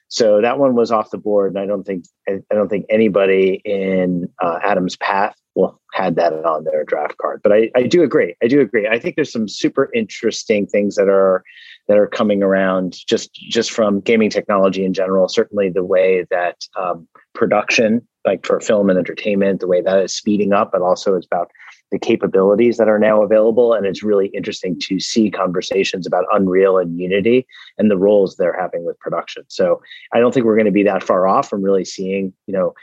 so 0.08 0.40
that 0.40 0.58
one 0.58 0.74
was 0.74 0.90
off 0.90 1.10
the 1.10 1.18
board, 1.18 1.52
and 1.52 1.58
I 1.58 1.66
don't 1.66 1.84
think 1.84 2.04
I 2.28 2.54
don't 2.54 2.68
think 2.68 2.86
anybody 2.88 3.60
in 3.64 4.28
uh, 4.42 4.58
Adam's 4.62 4.96
path 4.96 5.34
well 5.54 5.80
had 5.92 6.16
that 6.16 6.32
on 6.32 6.64
their 6.64 6.84
draft 6.84 7.18
card. 7.18 7.40
But 7.42 7.52
I, 7.52 7.70
I 7.74 7.82
do 7.82 8.02
agree. 8.02 8.34
I 8.42 8.48
do 8.48 8.60
agree. 8.60 8.86
I 8.86 8.98
think 8.98 9.16
there's 9.16 9.32
some 9.32 9.48
super 9.48 9.90
interesting 9.94 10.66
things 10.66 10.94
that 10.94 11.08
are 11.08 11.42
that 11.88 11.98
are 11.98 12.06
coming 12.06 12.42
around 12.42 12.96
just 13.06 13.32
just 13.34 13.70
from 13.70 14.00
gaming 14.00 14.30
technology 14.30 14.84
in 14.84 14.92
general. 14.92 15.28
Certainly 15.28 15.70
the 15.70 15.84
way 15.84 16.26
that 16.30 16.56
um, 16.78 17.08
production, 17.34 18.06
like 18.24 18.46
for 18.46 18.60
film 18.60 18.90
and 18.90 18.98
entertainment, 18.98 19.60
the 19.60 19.66
way 19.66 19.80
that 19.80 20.04
is 20.04 20.14
speeding 20.14 20.52
up, 20.52 20.70
but 20.72 20.82
also 20.82 21.14
it's 21.14 21.26
about 21.26 21.50
the 21.90 21.98
capabilities 21.98 22.76
that 22.76 22.88
are 22.88 22.98
now 22.98 23.22
available. 23.22 23.72
And 23.72 23.86
it's 23.86 24.02
really 24.02 24.26
interesting 24.28 24.78
to 24.80 25.00
see 25.00 25.30
conversations 25.30 26.06
about 26.06 26.26
Unreal 26.32 26.76
and 26.76 26.98
Unity 26.98 27.46
and 27.78 27.90
the 27.90 27.96
roles 27.96 28.36
they're 28.36 28.58
having 28.58 28.84
with 28.84 28.98
production. 28.98 29.44
So 29.48 29.80
I 30.12 30.20
don't 30.20 30.34
think 30.34 30.44
we're 30.44 30.56
going 30.56 30.66
to 30.66 30.72
be 30.72 30.82
that 30.82 31.02
far 31.02 31.26
off 31.26 31.48
from 31.48 31.62
really 31.62 31.86
seeing, 31.86 32.34
you 32.46 32.52
know, 32.52 32.74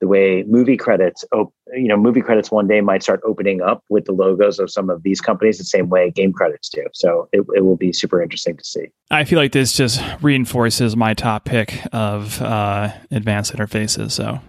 the 0.00 0.08
way 0.08 0.44
movie 0.46 0.76
credits, 0.76 1.24
op- 1.32 1.52
you 1.74 1.88
know, 1.88 1.96
movie 1.96 2.20
credits 2.20 2.50
one 2.50 2.68
day 2.68 2.80
might 2.80 3.02
start 3.02 3.20
opening 3.24 3.60
up 3.60 3.82
with 3.88 4.04
the 4.04 4.12
logos 4.12 4.58
of 4.58 4.70
some 4.70 4.90
of 4.90 5.02
these 5.02 5.20
companies 5.20 5.58
the 5.58 5.64
same 5.64 5.88
way 5.88 6.10
game 6.10 6.32
credits 6.32 6.68
do. 6.68 6.84
So 6.94 7.28
it, 7.32 7.44
it 7.54 7.64
will 7.64 7.76
be 7.76 7.92
super 7.92 8.22
interesting 8.22 8.56
to 8.56 8.64
see. 8.64 8.86
I 9.10 9.24
feel 9.24 9.38
like 9.38 9.52
this 9.52 9.72
just 9.72 10.00
reinforces 10.22 10.96
my 10.96 11.14
top 11.14 11.44
pick 11.44 11.82
of 11.92 12.40
uh, 12.40 12.92
advanced 13.10 13.54
interfaces. 13.54 14.12
So 14.12 14.40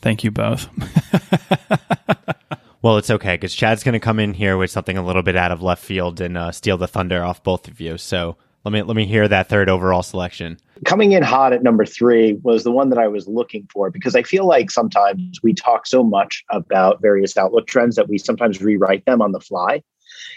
thank 0.00 0.22
you 0.22 0.30
both. 0.30 0.68
well, 2.82 2.96
it's 2.96 3.10
okay 3.10 3.34
because 3.34 3.54
Chad's 3.54 3.82
going 3.82 3.94
to 3.94 4.00
come 4.00 4.18
in 4.18 4.34
here 4.34 4.56
with 4.56 4.70
something 4.70 4.96
a 4.96 5.04
little 5.04 5.22
bit 5.22 5.36
out 5.36 5.52
of 5.52 5.62
left 5.62 5.84
field 5.84 6.20
and 6.20 6.36
uh, 6.36 6.52
steal 6.52 6.78
the 6.78 6.88
thunder 6.88 7.24
off 7.24 7.42
both 7.42 7.66
of 7.68 7.80
you. 7.80 7.98
So 7.98 8.36
let 8.64 8.72
me 8.72 8.82
let 8.82 8.96
me 8.96 9.06
hear 9.06 9.26
that 9.28 9.48
third 9.48 9.68
overall 9.68 10.02
selection. 10.02 10.58
Coming 10.84 11.12
in 11.12 11.22
hot 11.22 11.52
at 11.52 11.62
number 11.62 11.84
three 11.84 12.34
was 12.42 12.64
the 12.64 12.72
one 12.72 12.90
that 12.90 12.98
I 12.98 13.08
was 13.08 13.26
looking 13.26 13.68
for 13.72 13.90
because 13.90 14.14
I 14.14 14.22
feel 14.22 14.46
like 14.46 14.70
sometimes 14.70 15.40
we 15.42 15.54
talk 15.54 15.86
so 15.86 16.02
much 16.02 16.44
about 16.50 17.02
various 17.02 17.36
outlook 17.36 17.66
trends 17.66 17.96
that 17.96 18.08
we 18.08 18.18
sometimes 18.18 18.62
rewrite 18.62 19.04
them 19.04 19.22
on 19.22 19.32
the 19.32 19.40
fly. 19.40 19.82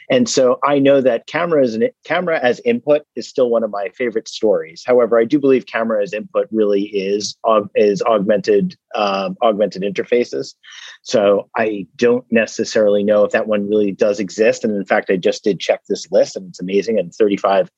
And 0.09 0.29
so 0.29 0.59
I 0.63 0.79
know 0.79 1.01
that 1.01 1.27
camera 1.27 1.63
as 1.63 1.75
an 1.75 1.89
camera 2.03 2.39
as 2.41 2.61
input 2.63 3.03
is 3.15 3.27
still 3.27 3.49
one 3.49 3.63
of 3.63 3.71
my 3.71 3.89
favorite 3.89 4.27
stories. 4.27 4.83
However, 4.85 5.19
I 5.19 5.25
do 5.25 5.39
believe 5.39 5.65
camera 5.65 6.01
as 6.01 6.13
input 6.13 6.47
really 6.51 6.83
is 6.83 7.35
is 7.75 8.01
augmented 8.03 8.75
um, 8.93 9.35
augmented 9.41 9.81
interfaces. 9.81 10.53
So 11.01 11.49
I 11.57 11.87
don't 11.95 12.25
necessarily 12.31 13.03
know 13.03 13.23
if 13.23 13.31
that 13.31 13.47
one 13.47 13.67
really 13.67 13.91
does 13.91 14.19
exist. 14.19 14.63
And 14.63 14.75
in 14.75 14.85
fact, 14.85 15.09
I 15.09 15.17
just 15.17 15.43
did 15.43 15.59
check 15.59 15.81
this 15.87 16.11
list, 16.11 16.35
and 16.35 16.49
it's 16.49 16.61
amazing. 16.61 16.99
And 16.99 17.13
35 17.13 17.69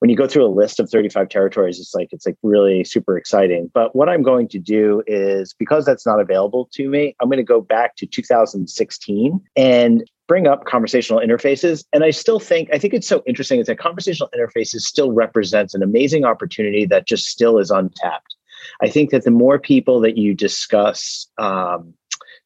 when 0.00 0.10
you 0.10 0.16
go 0.16 0.26
through 0.26 0.46
a 0.46 0.48
list 0.48 0.80
of 0.80 0.90
35 0.90 1.28
territories, 1.28 1.78
it's 1.78 1.94
like 1.94 2.08
it's 2.10 2.26
like 2.26 2.36
really 2.42 2.84
super 2.84 3.16
exciting. 3.16 3.70
But 3.72 3.94
what 3.94 4.08
I'm 4.08 4.22
going 4.22 4.48
to 4.48 4.58
do 4.58 5.02
is 5.06 5.54
because 5.54 5.84
that's 5.84 6.06
not 6.06 6.20
available 6.20 6.68
to 6.72 6.88
me, 6.88 7.14
I'm 7.20 7.28
going 7.28 7.36
to 7.36 7.42
go 7.44 7.60
back 7.60 7.96
to 7.96 8.06
2016 8.06 9.40
and 9.56 10.10
bring 10.26 10.46
up 10.46 10.64
conversational 10.64 11.20
interfaces. 11.20 11.84
And 11.92 12.02
I 12.02 12.10
still 12.10 12.40
think 12.40 12.70
I 12.72 12.78
think 12.78 12.94
it's 12.94 13.08
so 13.08 13.22
interesting 13.26 13.60
is 13.60 13.66
that 13.66 13.78
conversational 13.78 14.30
interfaces 14.36 14.80
still 14.80 15.12
represents 15.12 15.74
an 15.74 15.82
amazing 15.82 16.24
opportunity 16.24 16.86
that 16.86 17.06
just 17.06 17.26
still 17.26 17.58
is 17.58 17.70
untapped. 17.70 18.36
I 18.82 18.88
think 18.88 19.10
that 19.10 19.24
the 19.24 19.30
more 19.30 19.58
people 19.58 20.00
that 20.00 20.16
you 20.16 20.34
discuss 20.34 21.26
um, 21.38 21.94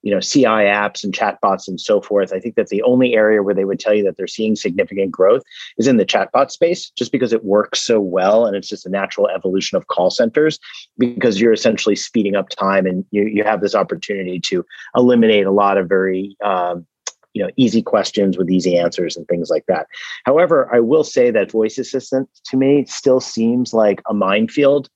you 0.05 0.11
know 0.11 0.21
ci 0.21 0.45
apps 0.45 1.03
and 1.03 1.15
chatbots 1.15 1.67
and 1.67 1.81
so 1.81 2.01
forth 2.01 2.33
i 2.33 2.39
think 2.39 2.55
that 2.55 2.69
the 2.69 2.83
only 2.83 3.15
area 3.15 3.43
where 3.43 3.55
they 3.55 3.65
would 3.65 3.81
tell 3.81 3.95
you 3.95 4.05
that 4.05 4.17
they're 4.17 4.27
seeing 4.27 4.55
significant 4.55 5.11
growth 5.11 5.43
is 5.79 5.89
in 5.89 5.97
the 5.97 6.05
chatbot 6.05 6.51
space 6.51 6.91
just 6.91 7.11
because 7.11 7.33
it 7.33 7.45
works 7.45 7.83
so 7.83 7.99
well 7.99 8.47
and 8.47 8.55
it's 8.55 8.69
just 8.69 8.87
a 8.87 8.91
natural 8.91 9.29
evolution 9.29 9.77
of 9.77 9.89
call 9.89 10.11
centers 10.11 10.61
because 10.99 11.41
you're 11.41 11.53
essentially 11.53 11.97
speeding 11.97 12.37
up 12.37 12.49
time 12.51 12.87
and 12.87 13.05
you, 13.11 13.25
you 13.25 13.43
have 13.43 13.63
this 13.63 13.75
opportunity 13.75 14.39
to 14.39 14.65
eliminate 14.95 15.47
a 15.47 15.51
lot 15.51 15.79
of 15.79 15.89
very 15.89 16.37
um, 16.45 16.87
you 17.33 17.43
know 17.43 17.51
easy 17.57 17.83
questions 17.83 18.37
with 18.37 18.51
easy 18.51 18.79
answers 18.79 19.17
and 19.17 19.27
things 19.27 19.49
like 19.49 19.65
that. 19.67 19.87
However 20.25 20.69
i 20.73 20.81
will 20.81 21.05
say 21.05 21.31
that 21.31 21.51
voice 21.51 21.79
assistant 21.79 22.29
to 22.51 22.57
me 22.59 22.85
still 22.85 23.21
seems 23.21 23.73
like 23.73 24.03
a 24.07 24.15
minefield 24.15 24.91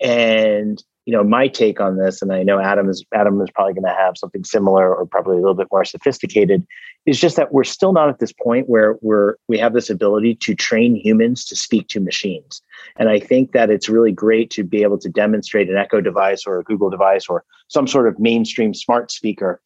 and 0.00 0.82
you 1.04 1.12
know 1.12 1.24
my 1.24 1.48
take 1.48 1.80
on 1.80 1.96
this 1.96 2.22
and 2.22 2.32
i 2.32 2.42
know 2.42 2.60
adam 2.60 2.88
is 2.88 3.04
adam 3.12 3.40
is 3.40 3.50
probably 3.50 3.72
going 3.72 3.84
to 3.84 3.90
have 3.90 4.16
something 4.16 4.44
similar 4.44 4.94
or 4.94 5.06
probably 5.06 5.36
a 5.36 5.40
little 5.40 5.54
bit 5.54 5.68
more 5.70 5.84
sophisticated 5.84 6.66
is 7.06 7.20
just 7.20 7.36
that 7.36 7.52
we're 7.52 7.64
still 7.64 7.92
not 7.92 8.08
at 8.08 8.20
this 8.20 8.32
point 8.32 8.68
where 8.68 8.96
we're 9.02 9.36
we 9.48 9.58
have 9.58 9.72
this 9.72 9.90
ability 9.90 10.34
to 10.36 10.54
train 10.54 10.94
humans 10.94 11.44
to 11.44 11.56
speak 11.56 11.88
to 11.88 12.00
machines. 12.00 12.62
And 12.96 13.08
i 13.08 13.18
think 13.18 13.52
that 13.52 13.70
it's 13.70 13.88
really 13.88 14.12
great 14.12 14.50
to 14.50 14.64
be 14.64 14.82
able 14.82 14.98
to 14.98 15.08
demonstrate 15.08 15.68
an 15.68 15.76
echo 15.76 16.00
device 16.00 16.44
or 16.46 16.58
a 16.58 16.64
google 16.64 16.90
device 16.90 17.26
or 17.28 17.44
some 17.68 17.86
sort 17.86 18.06
of 18.06 18.18
mainstream 18.18 18.74
smart 18.74 19.10
speaker 19.10 19.60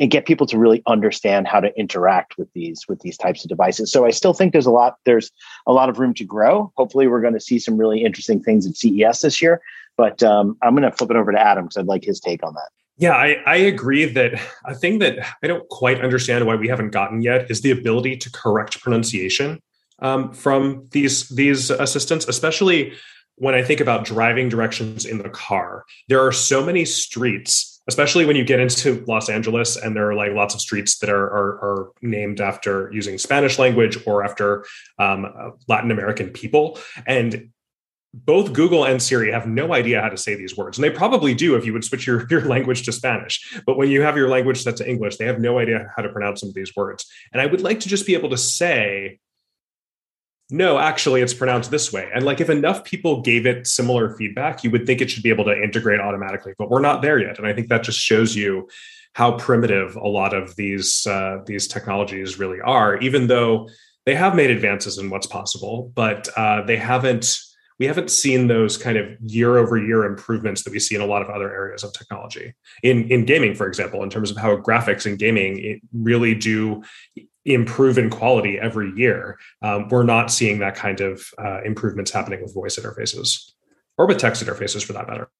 and 0.00 0.10
get 0.10 0.24
people 0.24 0.46
to 0.46 0.56
really 0.56 0.82
understand 0.86 1.46
how 1.46 1.60
to 1.60 1.78
interact 1.78 2.38
with 2.38 2.50
these 2.54 2.86
with 2.88 3.00
these 3.00 3.18
types 3.18 3.44
of 3.44 3.48
devices. 3.48 3.92
So 3.92 4.04
i 4.06 4.10
still 4.10 4.34
think 4.34 4.52
there's 4.52 4.66
a 4.66 4.72
lot 4.72 4.96
there's 5.04 5.30
a 5.66 5.72
lot 5.72 5.88
of 5.88 5.98
room 6.00 6.14
to 6.14 6.24
grow. 6.24 6.72
Hopefully 6.76 7.06
we're 7.06 7.20
going 7.20 7.34
to 7.34 7.40
see 7.40 7.60
some 7.60 7.76
really 7.76 8.02
interesting 8.02 8.42
things 8.42 8.66
at 8.66 8.76
ces 8.76 9.20
this 9.20 9.40
year 9.40 9.60
but 10.00 10.22
um, 10.22 10.56
I'm 10.62 10.74
going 10.74 10.90
to 10.90 10.96
flip 10.96 11.10
it 11.10 11.16
over 11.18 11.30
to 11.30 11.38
Adam 11.38 11.66
because 11.66 11.76
I'd 11.76 11.84
like 11.84 12.04
his 12.04 12.20
take 12.20 12.42
on 12.42 12.54
that. 12.54 12.70
Yeah, 12.96 13.12
I, 13.12 13.36
I 13.46 13.56
agree 13.56 14.06
that 14.06 14.40
a 14.64 14.74
thing 14.74 14.98
that 15.00 15.18
I 15.42 15.46
don't 15.46 15.68
quite 15.68 16.00
understand 16.00 16.46
why 16.46 16.54
we 16.54 16.68
haven't 16.68 16.92
gotten 16.92 17.20
yet 17.20 17.50
is 17.50 17.60
the 17.60 17.70
ability 17.70 18.16
to 18.16 18.32
correct 18.32 18.80
pronunciation 18.80 19.60
um, 19.98 20.32
from 20.32 20.88
these 20.92 21.28
these 21.28 21.68
assistants, 21.68 22.26
especially 22.28 22.94
when 23.34 23.54
I 23.54 23.62
think 23.62 23.80
about 23.80 24.06
driving 24.06 24.48
directions 24.48 25.04
in 25.04 25.18
the 25.18 25.28
car. 25.28 25.84
There 26.08 26.26
are 26.26 26.32
so 26.32 26.64
many 26.64 26.86
streets, 26.86 27.82
especially 27.86 28.24
when 28.24 28.36
you 28.36 28.44
get 28.44 28.58
into 28.58 29.04
Los 29.06 29.28
Angeles, 29.28 29.76
and 29.76 29.94
there 29.94 30.08
are 30.08 30.14
like 30.14 30.32
lots 30.32 30.54
of 30.54 30.62
streets 30.62 30.98
that 31.00 31.10
are 31.10 31.26
are, 31.26 31.50
are 31.62 31.90
named 32.00 32.40
after 32.40 32.90
using 32.90 33.18
Spanish 33.18 33.58
language 33.58 33.98
or 34.06 34.24
after 34.24 34.64
um, 34.98 35.26
Latin 35.68 35.90
American 35.90 36.30
people, 36.30 36.78
and 37.06 37.50
both 38.12 38.52
Google 38.52 38.84
and 38.84 39.00
Siri 39.00 39.30
have 39.30 39.46
no 39.46 39.72
idea 39.72 40.00
how 40.00 40.08
to 40.08 40.16
say 40.16 40.34
these 40.34 40.56
words. 40.56 40.76
And 40.76 40.84
they 40.84 40.90
probably 40.90 41.34
do 41.34 41.54
if 41.54 41.64
you 41.64 41.72
would 41.72 41.84
switch 41.84 42.06
your, 42.06 42.26
your 42.30 42.42
language 42.42 42.84
to 42.84 42.92
Spanish. 42.92 43.60
But 43.66 43.76
when 43.76 43.88
you 43.88 44.02
have 44.02 44.16
your 44.16 44.28
language 44.28 44.62
set 44.62 44.76
to 44.78 44.88
English, 44.88 45.16
they 45.16 45.26
have 45.26 45.40
no 45.40 45.58
idea 45.58 45.92
how 45.96 46.02
to 46.02 46.08
pronounce 46.08 46.40
some 46.40 46.48
of 46.48 46.54
these 46.54 46.74
words. 46.74 47.06
And 47.32 47.40
I 47.40 47.46
would 47.46 47.60
like 47.60 47.80
to 47.80 47.88
just 47.88 48.06
be 48.06 48.14
able 48.14 48.30
to 48.30 48.38
say, 48.38 49.20
no, 50.52 50.78
actually, 50.78 51.22
it's 51.22 51.34
pronounced 51.34 51.70
this 51.70 51.92
way. 51.92 52.10
And 52.12 52.24
like 52.24 52.40
if 52.40 52.50
enough 52.50 52.82
people 52.82 53.20
gave 53.20 53.46
it 53.46 53.68
similar 53.68 54.16
feedback, 54.16 54.64
you 54.64 54.70
would 54.72 54.84
think 54.84 55.00
it 55.00 55.08
should 55.08 55.22
be 55.22 55.30
able 55.30 55.44
to 55.44 55.62
integrate 55.62 56.00
automatically. 56.00 56.54
But 56.58 56.70
we're 56.70 56.80
not 56.80 57.02
there 57.02 57.20
yet. 57.20 57.38
And 57.38 57.46
I 57.46 57.52
think 57.52 57.68
that 57.68 57.84
just 57.84 58.00
shows 58.00 58.34
you 58.34 58.68
how 59.12 59.32
primitive 59.32 59.94
a 59.94 60.08
lot 60.08 60.34
of 60.34 60.56
these 60.56 61.06
uh, 61.06 61.38
these 61.46 61.68
technologies 61.68 62.38
really 62.38 62.60
are, 62.60 62.96
even 62.98 63.28
though 63.28 63.68
they 64.06 64.14
have 64.14 64.34
made 64.34 64.50
advances 64.50 64.98
in 64.98 65.10
what's 65.10 65.26
possible, 65.26 65.92
but 65.94 66.28
uh, 66.36 66.62
they 66.62 66.76
haven't 66.76 67.38
we 67.80 67.86
haven't 67.86 68.10
seen 68.10 68.46
those 68.46 68.76
kind 68.76 68.98
of 68.98 69.08
year 69.22 69.56
over 69.56 69.78
year 69.78 70.04
improvements 70.04 70.62
that 70.64 70.72
we 70.72 70.78
see 70.78 70.94
in 70.94 71.00
a 71.00 71.06
lot 71.06 71.22
of 71.22 71.30
other 71.30 71.50
areas 71.50 71.82
of 71.82 71.92
technology. 71.94 72.52
In 72.82 73.08
in 73.10 73.24
gaming, 73.24 73.54
for 73.54 73.66
example, 73.66 74.02
in 74.02 74.10
terms 74.10 74.30
of 74.30 74.36
how 74.36 74.56
graphics 74.58 75.06
in 75.06 75.16
gaming 75.16 75.80
really 75.92 76.34
do 76.34 76.84
improve 77.46 77.96
in 77.96 78.10
quality 78.10 78.58
every 78.60 78.92
year, 78.94 79.38
um, 79.62 79.88
we're 79.88 80.04
not 80.04 80.30
seeing 80.30 80.58
that 80.58 80.74
kind 80.74 81.00
of 81.00 81.24
uh, 81.42 81.62
improvements 81.62 82.10
happening 82.10 82.42
with 82.42 82.52
voice 82.54 82.78
interfaces 82.78 83.50
or 83.96 84.06
with 84.06 84.18
text 84.18 84.44
interfaces, 84.44 84.84
for 84.84 84.92
that 84.92 85.08
matter. 85.08 85.30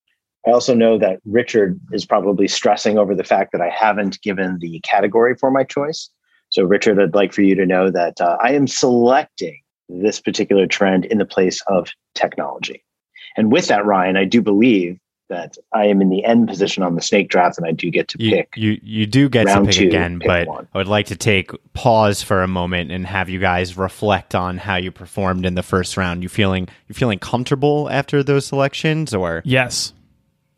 I 0.47 0.51
also 0.53 0.75
know 0.75 0.97
that 0.97 1.21
Richard 1.27 1.79
is 1.93 2.07
probably 2.07 2.49
stressing 2.49 2.97
over 2.97 3.15
the 3.15 3.25
fact 3.25 3.53
that 3.53 3.61
I 3.61 3.69
haven't 3.69 4.21
given 4.23 4.59
the 4.61 4.81
category 4.81 5.35
for 5.35 5.51
my 5.51 5.65
choice. 5.65 6.09
So, 6.49 6.65
Richard, 6.65 6.99
I'd 6.99 7.15
like 7.15 7.35
for 7.35 7.43
you 7.43 7.55
to 7.55 7.67
know 7.67 7.91
that 7.91 8.19
uh, 8.19 8.39
I 8.41 8.53
am 8.53 8.67
selecting 8.67 9.61
this 9.91 10.21
particular 10.21 10.67
trend 10.67 11.05
in 11.05 11.19
the 11.19 11.25
place 11.25 11.63
of 11.67 11.91
technology. 12.15 12.85
And 13.37 13.53
with 13.53 13.69
that, 13.69 13.85
Ryan, 13.85 14.17
I 14.17 14.25
do 14.25 14.43
believe 14.43 14.99
that 15.31 15.57
I 15.73 15.87
am 15.87 16.03
in 16.03 16.11
the 16.11 16.25
end 16.25 16.49
position 16.49 16.83
on 16.83 16.97
the 16.97 17.01
snake 17.01 17.31
draft, 17.31 17.57
and 17.57 17.67
I 17.67 17.73
do 17.73 17.91
get 17.91 18.09
to 18.09 18.23
you, 18.23 18.33
pick. 18.33 18.53
You 18.57 18.79
you 18.83 19.07
do 19.07 19.29
get 19.29 19.47
to 19.47 19.65
pick 19.65 19.75
two, 19.75 19.87
again, 19.87 20.19
pick 20.19 20.27
but 20.27 20.47
one. 20.49 20.69
I 20.75 20.79
would 20.79 20.89
like 20.89 21.07
to 21.07 21.17
take 21.17 21.53
pause 21.73 22.23
for 22.23 22.43
a 22.43 22.49
moment 22.49 22.91
and 22.91 23.07
have 23.07 23.29
you 23.29 23.39
guys 23.39 23.77
reflect 23.79 24.35
on 24.35 24.59
how 24.59 24.77
you 24.77 24.91
performed 24.91 25.47
in 25.47 25.55
the 25.55 25.63
first 25.63 25.97
round. 25.97 26.23
You 26.23 26.29
feeling 26.29 26.69
you 26.89 26.95
feeling 26.95 27.19
comfortable 27.19 27.89
after 27.91 28.23
those 28.23 28.45
selections, 28.45 29.15
or 29.15 29.43
Yes. 29.45 29.95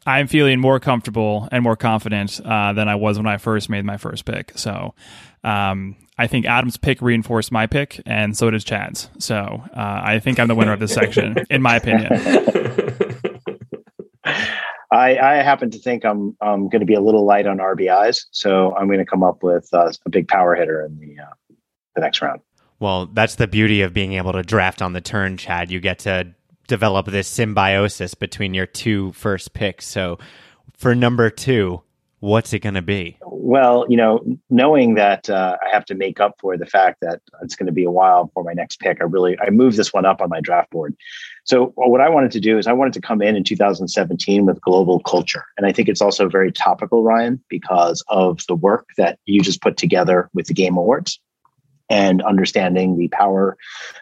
I'm 0.04 0.26
feeling 0.26 0.58
more 0.58 0.80
comfortable 0.80 1.48
and 1.52 1.62
more 1.62 1.76
confident 1.76 2.40
uh, 2.44 2.72
than 2.72 2.88
I 2.88 2.96
was 2.96 3.18
when 3.18 3.28
I 3.28 3.36
first 3.36 3.68
made 3.68 3.84
my 3.84 3.98
first 3.98 4.24
pick. 4.24 4.50
So 4.56 4.94
um, 5.44 5.94
I 6.22 6.28
think 6.28 6.46
Adam's 6.46 6.76
pick 6.76 7.02
reinforced 7.02 7.50
my 7.50 7.66
pick, 7.66 8.00
and 8.06 8.36
so 8.36 8.48
does 8.48 8.62
Chad's. 8.62 9.10
So 9.18 9.34
uh, 9.34 10.00
I 10.04 10.20
think 10.20 10.38
I'm 10.38 10.46
the 10.46 10.54
winner 10.54 10.72
of 10.72 10.78
this 10.78 10.94
section, 10.94 11.34
in 11.50 11.60
my 11.60 11.74
opinion. 11.74 12.12
I, 14.92 15.18
I 15.18 15.34
happen 15.42 15.72
to 15.72 15.78
think 15.80 16.04
I'm 16.04 16.36
I'm 16.40 16.68
going 16.68 16.78
to 16.78 16.86
be 16.86 16.94
a 16.94 17.00
little 17.00 17.26
light 17.26 17.48
on 17.48 17.58
RBIs, 17.58 18.26
so 18.30 18.72
I'm 18.76 18.86
going 18.86 19.00
to 19.00 19.04
come 19.04 19.24
up 19.24 19.42
with 19.42 19.68
uh, 19.72 19.90
a 20.06 20.10
big 20.10 20.28
power 20.28 20.54
hitter 20.54 20.84
in 20.84 20.96
the 21.00 21.20
uh, 21.20 21.34
the 21.96 22.02
next 22.02 22.22
round. 22.22 22.40
well, 22.78 23.06
that's 23.06 23.34
the 23.34 23.48
beauty 23.48 23.82
of 23.82 23.92
being 23.92 24.12
able 24.12 24.32
to 24.32 24.44
draft 24.44 24.80
on 24.80 24.92
the 24.92 25.00
turn, 25.00 25.36
Chad. 25.36 25.72
You 25.72 25.80
get 25.80 25.98
to 26.00 26.36
develop 26.68 27.06
this 27.06 27.26
symbiosis 27.26 28.14
between 28.14 28.54
your 28.54 28.66
two 28.66 29.10
first 29.10 29.54
picks. 29.54 29.88
So 29.88 30.20
for 30.76 30.94
number 30.94 31.30
two, 31.30 31.82
what's 32.22 32.52
it 32.52 32.60
going 32.60 32.74
to 32.74 32.82
be? 32.82 33.18
Well, 33.26 33.84
you 33.88 33.96
know, 33.96 34.24
knowing 34.48 34.94
that 34.94 35.28
uh, 35.28 35.56
I 35.60 35.70
have 35.74 35.84
to 35.86 35.94
make 35.96 36.20
up 36.20 36.36
for 36.40 36.56
the 36.56 36.66
fact 36.66 36.98
that 37.02 37.20
it's 37.42 37.56
going 37.56 37.66
to 37.66 37.72
be 37.72 37.82
a 37.82 37.90
while 37.90 38.30
for 38.32 38.44
my 38.44 38.52
next 38.52 38.78
pick, 38.78 38.98
I 39.00 39.04
really 39.04 39.36
I 39.40 39.50
moved 39.50 39.76
this 39.76 39.92
one 39.92 40.06
up 40.06 40.22
on 40.22 40.28
my 40.28 40.40
draft 40.40 40.70
board. 40.70 40.94
So 41.44 41.72
what 41.74 42.00
I 42.00 42.08
wanted 42.08 42.30
to 42.30 42.40
do 42.40 42.58
is 42.58 42.68
I 42.68 42.72
wanted 42.72 42.92
to 42.92 43.00
come 43.00 43.20
in 43.20 43.34
in 43.34 43.42
2017 43.42 44.46
with 44.46 44.60
global 44.60 45.00
culture, 45.00 45.44
and 45.56 45.66
I 45.66 45.72
think 45.72 45.88
it's 45.88 46.00
also 46.00 46.28
very 46.28 46.52
topical, 46.52 47.02
Ryan, 47.02 47.42
because 47.48 48.04
of 48.06 48.46
the 48.46 48.54
work 48.54 48.86
that 48.96 49.18
you 49.24 49.40
just 49.40 49.60
put 49.60 49.76
together 49.76 50.30
with 50.32 50.46
the 50.46 50.54
Game 50.54 50.76
Awards 50.76 51.20
and 51.90 52.22
understanding 52.22 52.96
the 52.96 53.08
power 53.08 53.56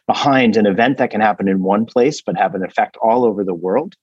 behind 0.06 0.58
an 0.58 0.66
event 0.66 0.98
that 0.98 1.10
can 1.10 1.22
happen 1.22 1.48
in 1.48 1.62
one 1.62 1.86
place 1.86 2.20
but 2.20 2.36
have 2.36 2.54
an 2.54 2.62
effect 2.62 2.98
all 3.00 3.24
over 3.24 3.42
the 3.42 3.54
world 3.54 3.94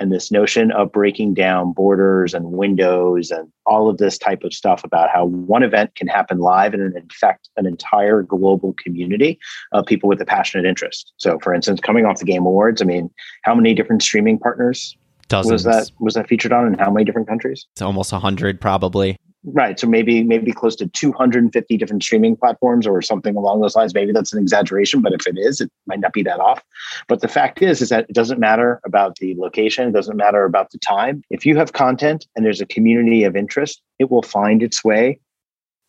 and 0.00 0.10
this 0.10 0.30
notion 0.30 0.72
of 0.72 0.90
breaking 0.90 1.34
down 1.34 1.72
borders 1.72 2.32
and 2.32 2.52
windows 2.52 3.30
and 3.30 3.52
all 3.66 3.88
of 3.88 3.98
this 3.98 4.16
type 4.16 4.42
of 4.42 4.54
stuff 4.54 4.82
about 4.82 5.10
how 5.10 5.26
one 5.26 5.62
event 5.62 5.94
can 5.94 6.08
happen 6.08 6.38
live 6.38 6.72
and 6.72 6.96
infect 6.96 7.50
an 7.58 7.66
entire 7.66 8.22
global 8.22 8.74
community 8.82 9.38
of 9.72 9.84
people 9.84 10.08
with 10.08 10.20
a 10.20 10.24
passionate 10.24 10.66
interest. 10.66 11.12
So, 11.18 11.38
for 11.38 11.54
instance, 11.54 11.80
coming 11.80 12.06
off 12.06 12.18
the 12.18 12.24
Game 12.24 12.46
Awards, 12.46 12.80
I 12.80 12.86
mean, 12.86 13.10
how 13.42 13.54
many 13.54 13.74
different 13.74 14.02
streaming 14.02 14.38
partners 14.38 14.96
Dozens. 15.28 15.52
was 15.52 15.64
that 15.64 15.90
was 16.00 16.14
that 16.14 16.28
featured 16.28 16.52
on, 16.52 16.66
and 16.66 16.80
how 16.80 16.90
many 16.90 17.04
different 17.04 17.28
countries? 17.28 17.66
It's 17.72 17.82
almost 17.82 18.10
100 18.10 18.60
probably. 18.60 19.16
Right. 19.42 19.80
So 19.80 19.86
maybe 19.86 20.22
maybe 20.22 20.52
close 20.52 20.76
to 20.76 20.86
250 20.86 21.76
different 21.78 22.02
streaming 22.02 22.36
platforms 22.36 22.86
or 22.86 23.00
something 23.00 23.36
along 23.36 23.62
those 23.62 23.74
lines. 23.74 23.94
Maybe 23.94 24.12
that's 24.12 24.34
an 24.34 24.38
exaggeration, 24.42 25.00
but 25.00 25.14
if 25.14 25.26
it 25.26 25.38
is, 25.38 25.62
it 25.62 25.70
might 25.86 26.00
not 26.00 26.12
be 26.12 26.22
that 26.24 26.40
off. 26.40 26.62
But 27.08 27.22
the 27.22 27.28
fact 27.28 27.62
is, 27.62 27.80
is 27.80 27.88
that 27.88 28.04
it 28.10 28.14
doesn't 28.14 28.38
matter 28.38 28.82
about 28.84 29.16
the 29.16 29.34
location. 29.38 29.88
It 29.88 29.92
doesn't 29.92 30.18
matter 30.18 30.44
about 30.44 30.72
the 30.72 30.78
time. 30.78 31.22
If 31.30 31.46
you 31.46 31.56
have 31.56 31.72
content 31.72 32.26
and 32.36 32.44
there's 32.44 32.60
a 32.60 32.66
community 32.66 33.24
of 33.24 33.34
interest, 33.34 33.80
it 33.98 34.10
will 34.10 34.22
find 34.22 34.62
its 34.62 34.84
way 34.84 35.18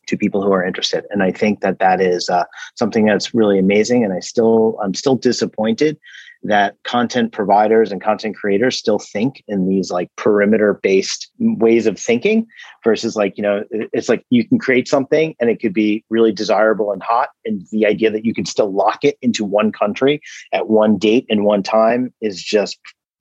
to 0.07 0.17
people 0.17 0.41
who 0.41 0.53
are 0.53 0.63
interested. 0.63 1.05
And 1.09 1.21
I 1.21 1.31
think 1.31 1.59
that 1.59 1.79
that 1.79 1.99
is 1.99 2.29
uh, 2.29 2.45
something 2.75 3.05
that's 3.05 3.33
really 3.33 3.59
amazing. 3.59 4.03
And 4.05 4.13
I 4.13 4.19
still, 4.19 4.77
I'm 4.81 4.93
still 4.93 5.15
disappointed 5.15 5.97
that 6.43 6.75
content 6.83 7.31
providers 7.31 7.91
and 7.91 8.01
content 8.01 8.35
creators 8.35 8.77
still 8.77 8.99
think 8.99 9.43
in 9.47 9.67
these 9.67 9.91
like 9.91 10.09
perimeter 10.15 10.79
based 10.81 11.29
ways 11.39 11.85
of 11.85 11.99
thinking 11.99 12.47
versus 12.83 13.15
like 13.15 13.37
you 13.37 13.43
know 13.43 13.63
it's 13.71 14.09
like 14.09 14.25
you 14.29 14.47
can 14.47 14.57
create 14.57 14.87
something 14.87 15.35
and 15.39 15.49
it 15.49 15.59
could 15.59 15.73
be 15.73 16.03
really 16.09 16.31
desirable 16.31 16.91
and 16.91 17.03
hot 17.03 17.29
and 17.45 17.65
the 17.71 17.85
idea 17.85 18.09
that 18.09 18.25
you 18.25 18.33
can 18.33 18.45
still 18.45 18.73
lock 18.73 19.03
it 19.03 19.17
into 19.21 19.45
one 19.45 19.71
country 19.71 20.19
at 20.51 20.67
one 20.67 20.97
date 20.97 21.25
and 21.29 21.45
one 21.45 21.61
time 21.61 22.13
is 22.21 22.41
just 22.41 22.79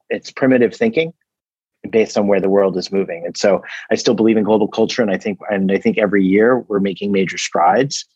it's 0.08 0.30
primitive 0.30 0.74
thinking 0.74 1.12
based 1.90 2.18
on 2.18 2.26
where 2.26 2.40
the 2.40 2.50
world 2.50 2.76
is 2.76 2.92
moving. 2.92 3.24
And 3.24 3.36
so 3.36 3.62
i 3.90 3.94
still 3.94 4.14
believe 4.14 4.36
in 4.36 4.44
global 4.44 4.68
culture 4.68 5.02
and 5.02 5.10
i 5.10 5.18
think 5.18 5.38
and 5.50 5.70
i 5.72 5.78
think 5.78 5.98
every 5.98 6.24
year 6.24 6.60
we're 6.68 6.80
making 6.80 7.12
major 7.12 7.38
strides 7.38 8.06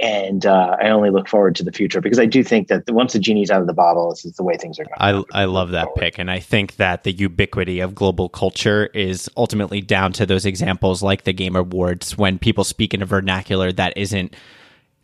and 0.00 0.44
uh, 0.44 0.76
I 0.80 0.88
only 0.88 1.10
look 1.10 1.28
forward 1.28 1.54
to 1.56 1.62
the 1.62 1.70
future 1.70 2.00
because 2.00 2.18
I 2.18 2.26
do 2.26 2.42
think 2.42 2.66
that 2.68 2.90
once 2.90 3.12
the 3.12 3.20
genie's 3.20 3.50
out 3.50 3.60
of 3.60 3.68
the 3.68 3.72
bottle, 3.72 4.10
this 4.10 4.24
is 4.24 4.34
the 4.34 4.42
way 4.42 4.56
things 4.56 4.78
are 4.80 4.84
going. 4.84 5.24
I, 5.32 5.42
I 5.42 5.44
love 5.44 5.70
that 5.70 5.84
forward. 5.84 6.00
pick. 6.00 6.18
And 6.18 6.30
I 6.30 6.40
think 6.40 6.76
that 6.76 7.04
the 7.04 7.12
ubiquity 7.12 7.78
of 7.78 7.94
global 7.94 8.28
culture 8.28 8.86
is 8.86 9.30
ultimately 9.36 9.80
down 9.80 10.12
to 10.14 10.26
those 10.26 10.46
examples 10.46 11.02
like 11.02 11.22
the 11.22 11.32
Game 11.32 11.54
Awards 11.54 12.18
when 12.18 12.38
people 12.40 12.64
speak 12.64 12.92
in 12.92 13.02
a 13.02 13.06
vernacular 13.06 13.70
that 13.72 13.96
isn't 13.96 14.34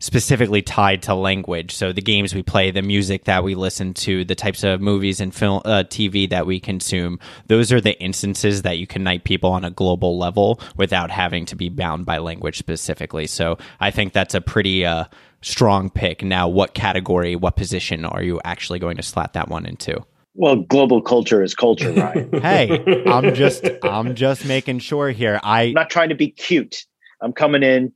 specifically 0.01 0.61
tied 0.61 1.03
to 1.03 1.15
language. 1.15 1.73
So 1.73 1.93
the 1.93 2.01
games 2.01 2.35
we 2.35 2.43
play, 2.43 2.71
the 2.71 2.81
music 2.81 3.25
that 3.25 3.43
we 3.43 3.55
listen 3.55 3.93
to, 3.93 4.25
the 4.25 4.35
types 4.35 4.63
of 4.63 4.81
movies 4.81 5.21
and 5.21 5.33
film, 5.33 5.61
uh, 5.63 5.83
TV 5.87 6.29
that 6.29 6.45
we 6.45 6.59
consume, 6.59 7.19
those 7.47 7.71
are 7.71 7.79
the 7.79 7.97
instances 8.01 8.63
that 8.63 8.77
you 8.77 8.87
can 8.87 9.01
unite 9.01 9.23
people 9.23 9.51
on 9.51 9.65
a 9.65 9.71
global 9.71 10.17
level 10.17 10.59
without 10.77 11.11
having 11.11 11.45
to 11.45 11.55
be 11.55 11.69
bound 11.69 12.05
by 12.05 12.17
language 12.19 12.57
specifically. 12.57 13.27
So 13.27 13.57
I 13.79 13.91
think 13.91 14.13
that's 14.13 14.35
a 14.35 14.41
pretty 14.41 14.85
uh, 14.85 15.05
strong 15.41 15.89
pick. 15.89 16.23
Now, 16.23 16.47
what 16.47 16.73
category, 16.73 17.35
what 17.35 17.55
position 17.55 18.05
are 18.05 18.23
you 18.23 18.39
actually 18.45 18.79
going 18.79 18.97
to 18.97 19.03
slot 19.03 19.33
that 19.33 19.49
one 19.49 19.65
into? 19.65 20.03
Well, 20.33 20.57
global 20.57 21.01
culture 21.01 21.43
is 21.43 21.55
culture, 21.55 21.91
right? 21.91 22.27
hey, 22.41 23.03
I'm 23.05 23.33
just 23.35 23.67
I'm 23.83 24.15
just 24.15 24.45
making 24.45 24.79
sure 24.79 25.09
here. 25.09 25.39
I 25.43 25.63
I'm 25.63 25.73
not 25.73 25.89
trying 25.89 26.09
to 26.09 26.15
be 26.15 26.29
cute. 26.29 26.85
I'm 27.21 27.33
coming 27.33 27.63
in 27.63 27.91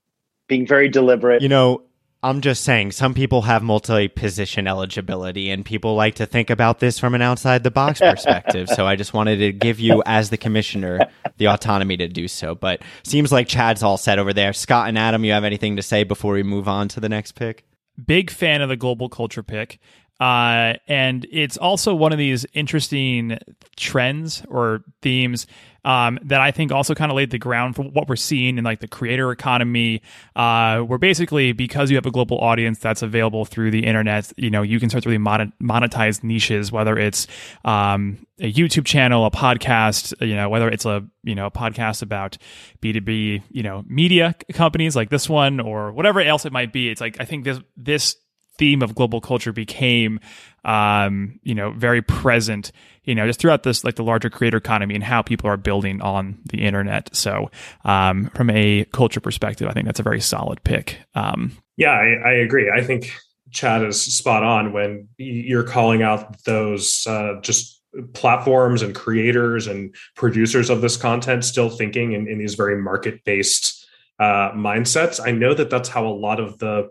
being 0.49 0.67
very 0.67 0.89
deliberate. 0.89 1.41
you 1.41 1.49
know, 1.49 1.83
I'm 2.25 2.41
just 2.41 2.63
saying 2.63 2.93
some 2.93 3.13
people 3.13 3.43
have 3.43 3.61
multi-position 3.61 4.65
eligibility 4.65 5.51
and 5.51 5.63
people 5.63 5.93
like 5.93 6.15
to 6.15 6.25
think 6.25 6.49
about 6.49 6.79
this 6.79 6.97
from 6.97 7.13
an 7.13 7.21
outside 7.21 7.63
the 7.63 7.69
box 7.69 7.99
perspective. 8.01 8.67
so 8.67 8.87
I 8.87 8.95
just 8.95 9.13
wanted 9.13 9.37
to 9.37 9.51
give 9.51 9.79
you 9.79 10.01
as 10.07 10.31
the 10.31 10.37
commissioner 10.37 11.01
the 11.37 11.49
autonomy 11.49 11.97
to 11.97 12.07
do 12.07 12.27
so. 12.27 12.55
But 12.55 12.81
seems 13.03 13.31
like 13.31 13.47
Chad's 13.47 13.83
all 13.83 13.97
set 13.97 14.17
over 14.17 14.33
there. 14.33 14.53
Scott 14.53 14.89
and 14.89 14.97
Adam, 14.97 15.23
you 15.23 15.33
have 15.33 15.43
anything 15.43 15.75
to 15.75 15.83
say 15.83 16.03
before 16.03 16.33
we 16.33 16.41
move 16.41 16.67
on 16.67 16.87
to 16.87 16.99
the 16.99 17.09
next 17.09 17.33
pick? 17.33 17.63
Big 18.03 18.31
fan 18.31 18.63
of 18.63 18.69
the 18.69 18.75
global 18.75 19.07
culture 19.07 19.43
pick. 19.43 19.77
Uh, 20.19 20.73
and 20.87 21.27
it's 21.29 21.57
also 21.57 21.93
one 21.93 22.11
of 22.11 22.17
these 22.17 22.43
interesting 22.53 23.37
trends 23.75 24.41
or 24.47 24.83
themes 25.03 25.45
um, 25.85 26.19
that 26.23 26.41
I 26.41 26.51
think 26.51 26.71
also 26.71 26.95
kind 26.95 27.11
of 27.11 27.15
laid 27.15 27.29
the 27.29 27.37
ground 27.37 27.75
for 27.75 27.83
what 27.83 28.09
we're 28.09 28.15
seeing 28.15 28.57
in 28.57 28.63
like 28.63 28.79
the 28.79 28.87
creator 28.87 29.31
economy, 29.31 30.01
uh, 30.35 30.79
where 30.79 30.97
basically 30.97 31.51
because 31.53 31.91
you 31.91 31.95
have 31.95 32.07
a 32.07 32.11
global 32.11 32.39
audience 32.39 32.79
that's 32.79 33.03
available 33.03 33.45
through 33.45 33.71
the 33.71 33.85
internet, 33.85 34.33
you 34.35 34.49
know, 34.49 34.63
you 34.63 34.79
can 34.79 34.89
start 34.89 35.03
to 35.03 35.09
really 35.09 35.19
mon- 35.19 35.53
monetize 35.61 36.23
niches, 36.23 36.71
whether 36.71 36.97
it's 36.97 37.27
um, 37.63 38.17
a 38.39 38.51
YouTube 38.51 38.85
channel, 38.85 39.25
a 39.25 39.31
podcast, 39.31 40.13
you 40.27 40.35
know, 40.35 40.49
whether 40.49 40.67
it's 40.67 40.85
a 40.85 41.07
you 41.23 41.35
know 41.35 41.45
a 41.45 41.51
podcast 41.51 42.01
about 42.01 42.37
B 42.81 42.91
two 42.91 43.01
B, 43.01 43.43
you 43.51 43.63
know, 43.63 43.83
media 43.87 44.35
companies 44.53 44.95
like 44.95 45.09
this 45.09 45.29
one 45.29 45.59
or 45.59 45.91
whatever 45.91 46.19
else 46.19 46.45
it 46.45 46.51
might 46.51 46.73
be. 46.73 46.89
It's 46.89 46.99
like 46.99 47.17
I 47.19 47.25
think 47.25 47.45
this 47.45 47.59
this 47.77 48.17
theme 48.57 48.81
of 48.81 48.95
global 48.95 49.21
culture 49.21 49.51
became 49.51 50.19
um, 50.63 51.39
you 51.43 51.53
know 51.53 51.71
very 51.71 52.01
present 52.01 52.71
you 53.03 53.13
know 53.13 53.27
just 53.27 53.39
throughout 53.39 53.63
this 53.63 53.83
like 53.83 53.95
the 53.95 54.03
larger 54.03 54.29
creator 54.29 54.57
economy 54.57 54.95
and 54.95 55.03
how 55.03 55.21
people 55.21 55.49
are 55.49 55.57
building 55.57 56.01
on 56.01 56.37
the 56.45 56.63
internet 56.63 57.15
so 57.15 57.51
um, 57.83 58.31
from 58.33 58.49
a 58.49 58.85
culture 58.85 59.19
perspective 59.19 59.67
i 59.67 59.73
think 59.73 59.85
that's 59.85 59.99
a 59.99 60.03
very 60.03 60.21
solid 60.21 60.63
pick 60.63 60.97
um, 61.15 61.51
Yeah, 61.77 61.91
I, 61.91 62.29
I 62.29 62.31
agree. 62.33 62.71
I 62.71 62.81
think 62.83 63.11
Chad 63.51 63.83
is 63.83 64.01
spot 64.01 64.43
on 64.43 64.73
when 64.73 65.07
you're 65.17 65.63
calling 65.63 66.01
out 66.01 66.43
those 66.43 67.05
uh, 67.07 67.39
just 67.41 67.81
platforms 68.13 68.81
and 68.81 68.93
creators 68.93 69.67
and 69.67 69.95
producers 70.15 70.69
of 70.69 70.81
this 70.81 70.97
content 70.97 71.45
still 71.45 71.69
thinking 71.69 72.13
in, 72.13 72.27
in 72.27 72.37
these 72.37 72.55
very 72.55 72.81
market 72.81 73.23
based 73.23 73.85
uh, 74.19 74.51
mindsets. 74.51 75.25
I 75.25 75.31
know 75.31 75.53
that 75.53 75.69
that's 75.69 75.89
how 75.89 76.05
a 76.05 76.09
lot 76.09 76.39
of 76.39 76.59
the 76.59 76.89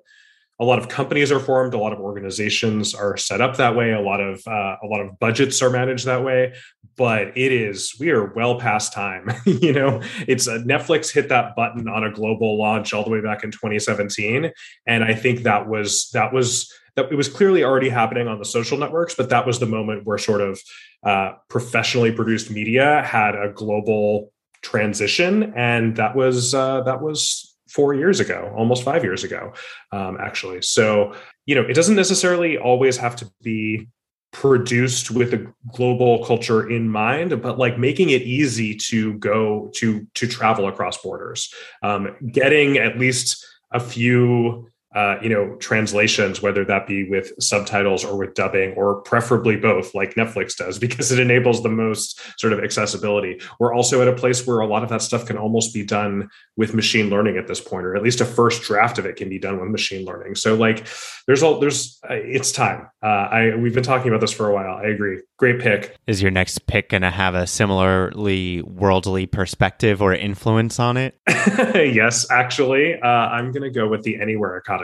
a 0.60 0.64
lot 0.64 0.78
of 0.78 0.88
companies 0.88 1.32
are 1.32 1.40
formed 1.40 1.74
a 1.74 1.78
lot 1.78 1.92
of 1.92 1.98
organizations 1.98 2.94
are 2.94 3.16
set 3.16 3.40
up 3.40 3.56
that 3.56 3.74
way 3.74 3.92
a 3.92 4.00
lot 4.00 4.20
of 4.20 4.42
uh, 4.46 4.76
a 4.82 4.86
lot 4.86 5.00
of 5.00 5.18
budgets 5.18 5.60
are 5.62 5.70
managed 5.70 6.06
that 6.06 6.22
way 6.22 6.54
but 6.96 7.36
it 7.36 7.52
is 7.52 7.94
we 7.98 8.10
are 8.10 8.32
well 8.34 8.58
past 8.58 8.92
time 8.92 9.30
you 9.46 9.72
know? 9.72 10.00
It's 10.26 10.46
uh, 10.48 10.58
netflix 10.58 11.12
hit 11.12 11.28
that 11.28 11.56
button 11.56 11.88
on 11.88 12.04
a 12.04 12.12
global 12.12 12.58
launch 12.58 12.92
all 12.92 13.04
the 13.04 13.10
way 13.10 13.20
back 13.20 13.44
in 13.44 13.50
2017 13.50 14.52
and 14.86 15.04
i 15.04 15.14
think 15.14 15.42
that 15.42 15.68
was 15.68 16.10
that 16.12 16.32
was 16.32 16.72
that 16.96 17.10
it 17.10 17.16
was 17.16 17.28
clearly 17.28 17.64
already 17.64 17.88
happening 17.88 18.28
on 18.28 18.38
the 18.38 18.44
social 18.44 18.78
networks 18.78 19.14
but 19.14 19.28
that 19.30 19.46
was 19.46 19.58
the 19.58 19.66
moment 19.66 20.04
where 20.04 20.18
sort 20.18 20.40
of 20.40 20.60
uh, 21.04 21.32
professionally 21.48 22.12
produced 22.12 22.50
media 22.50 23.02
had 23.02 23.34
a 23.34 23.52
global 23.52 24.32
transition 24.62 25.52
and 25.56 25.96
that 25.96 26.16
was 26.16 26.54
uh, 26.54 26.80
that 26.82 27.02
was 27.02 27.53
four 27.74 27.92
years 27.92 28.20
ago, 28.20 28.52
almost 28.56 28.84
five 28.84 29.02
years 29.02 29.24
ago, 29.24 29.52
um, 29.90 30.16
actually. 30.20 30.62
So, 30.62 31.14
you 31.44 31.54
know, 31.56 31.62
it 31.62 31.74
doesn't 31.74 31.96
necessarily 31.96 32.56
always 32.56 32.96
have 32.98 33.16
to 33.16 33.30
be 33.42 33.88
produced 34.32 35.10
with 35.10 35.32
a 35.32 35.46
global 35.72 36.24
culture 36.24 36.68
in 36.68 36.88
mind 36.88 37.40
but 37.40 37.56
like 37.56 37.78
making 37.78 38.10
it 38.10 38.22
easy 38.22 38.74
to 38.74 39.14
go 39.14 39.70
to 39.72 40.04
to 40.14 40.26
travel 40.26 40.66
across 40.66 41.00
borders 41.00 41.54
um, 41.84 42.16
getting 42.32 42.76
at 42.78 42.98
least 42.98 43.46
a 43.70 43.78
few 43.78 44.66
uh, 44.94 45.16
you 45.22 45.28
know 45.28 45.54
translations 45.56 46.40
whether 46.40 46.64
that 46.64 46.86
be 46.86 47.08
with 47.08 47.32
subtitles 47.42 48.04
or 48.04 48.16
with 48.16 48.34
dubbing 48.34 48.72
or 48.74 49.00
preferably 49.02 49.56
both 49.56 49.94
like 49.94 50.14
netflix 50.14 50.56
does 50.56 50.78
because 50.84 51.10
it 51.10 51.18
enables 51.18 51.62
the 51.62 51.68
most 51.68 52.20
sort 52.38 52.52
of 52.52 52.60
accessibility. 52.60 53.40
We're 53.58 53.74
also 53.74 54.00
at 54.02 54.08
a 54.08 54.12
place 54.12 54.46
where 54.46 54.60
a 54.60 54.66
lot 54.66 54.82
of 54.82 54.88
that 54.90 55.02
stuff 55.02 55.26
can 55.26 55.36
almost 55.36 55.74
be 55.74 55.84
done 55.84 56.28
with 56.56 56.74
machine 56.74 57.10
learning 57.10 57.36
at 57.36 57.46
this 57.46 57.60
point 57.60 57.86
or 57.86 57.96
at 57.96 58.02
least 58.02 58.20
a 58.20 58.24
first 58.24 58.62
draft 58.62 58.98
of 58.98 59.06
it 59.06 59.16
can 59.16 59.28
be 59.28 59.38
done 59.38 59.60
with 59.60 59.68
machine 59.70 60.04
learning. 60.04 60.34
So 60.34 60.54
like 60.54 60.86
there's 61.26 61.42
all 61.42 61.58
there's 61.58 61.98
uh, 62.08 62.14
it's 62.14 62.52
time. 62.52 62.88
Uh, 63.02 63.06
i 63.06 63.56
we've 63.56 63.74
been 63.74 63.82
talking 63.82 64.08
about 64.08 64.20
this 64.20 64.32
for 64.32 64.48
a 64.48 64.54
while. 64.54 64.76
I 64.76 64.88
agree. 64.88 65.20
Great 65.38 65.60
pick. 65.60 65.96
Is 66.06 66.22
your 66.22 66.30
next 66.30 66.66
pick 66.66 66.90
going 66.90 67.02
to 67.02 67.10
have 67.10 67.34
a 67.34 67.46
similarly 67.46 68.62
worldly 68.62 69.26
perspective 69.26 70.00
or 70.00 70.14
influence 70.14 70.78
on 70.78 70.96
it? 70.96 71.18
Yes 71.74 72.30
actually. 72.30 73.00
Uh, 73.00 73.06
i'm 73.06 73.52
going 73.52 73.62
to 73.62 73.70
go 73.70 73.88
with 73.88 74.02
the 74.02 74.20
anywhere 74.20 74.56
economy 74.56 74.83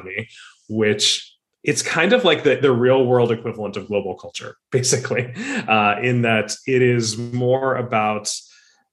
which 0.69 1.27
it's 1.63 1.83
kind 1.83 2.13
of 2.13 2.25
like 2.25 2.43
the, 2.43 2.57
the 2.57 2.73
real 2.73 3.05
world 3.05 3.31
equivalent 3.31 3.77
of 3.77 3.87
global 3.87 4.15
culture 4.15 4.57
basically 4.71 5.33
uh, 5.69 5.97
in 6.03 6.23
that 6.23 6.55
it 6.67 6.83
is 6.83 7.19
more 7.19 7.77
about 7.77 8.31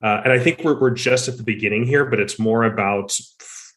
uh, 0.03 0.21
and 0.23 0.33
i 0.33 0.39
think 0.39 0.63
we're, 0.63 0.79
we're 0.79 0.91
just 0.91 1.27
at 1.27 1.37
the 1.37 1.43
beginning 1.43 1.85
here 1.85 2.05
but 2.05 2.19
it's 2.19 2.39
more 2.39 2.63
about 2.63 3.17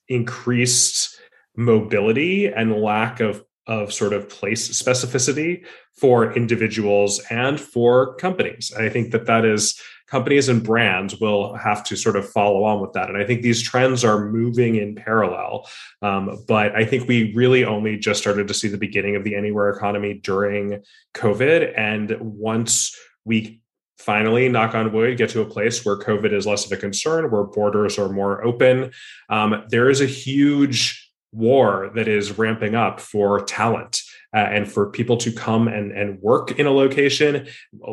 increased 0.09 1.19
mobility 1.57 2.47
and 2.47 2.81
lack 2.81 3.21
of 3.21 3.45
of 3.66 3.93
sort 3.93 4.12
of 4.12 4.29
place 4.29 4.69
specificity 4.69 5.64
for 5.97 6.33
individuals 6.33 7.21
and 7.31 7.61
for 7.61 8.16
companies. 8.16 8.73
And 8.75 8.85
I 8.85 8.88
think 8.88 9.12
that 9.12 9.27
that 9.27 9.45
is 9.45 9.81
companies 10.11 10.49
and 10.49 10.62
brands 10.62 11.18
will 11.20 11.55
have 11.55 11.85
to 11.85 11.96
sort 11.96 12.16
of 12.16 12.29
follow 12.29 12.64
on 12.64 12.81
with 12.81 12.92
that. 12.94 13.09
And 13.09 13.16
I 13.16 13.25
think 13.25 13.42
these 13.42 13.62
trends 13.62 14.05
are 14.05 14.29
moving 14.29 14.75
in 14.77 14.94
parallel. 14.94 15.68
Um, 16.03 16.44
but 16.49 16.75
I 16.75 16.85
think 16.85 17.09
we 17.09 17.33
really 17.35 17.64
only 17.64 17.96
just 17.96 18.20
started 18.20 18.49
to 18.49 18.55
see 18.55 18.68
the 18.68 18.79
beginning 18.79 19.16
of 19.16 19.25
the 19.25 19.37
anywhere 19.37 19.70
economy 19.70 20.14
during 20.14 20.83
COVID. 21.14 21.73
And 21.77 22.16
once 22.20 22.96
we 23.25 23.62
finally, 23.99 24.49
knock 24.49 24.75
on 24.75 24.92
wood, 24.92 25.18
get 25.18 25.31
to 25.31 25.42
a 25.42 25.46
place 25.46 25.85
where 25.85 25.99
COVID 25.99 26.33
is 26.33 26.46
less 26.46 26.64
of 26.64 26.73
a 26.73 26.77
concern, 26.77 27.31
where 27.31 27.44
borders 27.44 27.99
are 27.99 28.09
more 28.09 28.42
open, 28.44 28.90
um, 29.29 29.64
there 29.68 29.90
is 29.90 30.01
a 30.01 30.07
huge 30.07 31.12
war 31.33 31.90
that 31.94 32.09
is 32.09 32.38
ramping 32.38 32.75
up 32.75 32.99
for 32.99 33.40
talent 33.44 34.01
uh, 34.35 34.38
and 34.38 34.71
for 34.71 34.90
people 34.90 35.16
to 35.16 35.33
come 35.33 35.69
and, 35.69 35.93
and 35.93 36.21
work 36.21 36.59
in 36.59 36.66
a 36.66 36.71
location. 36.71 37.47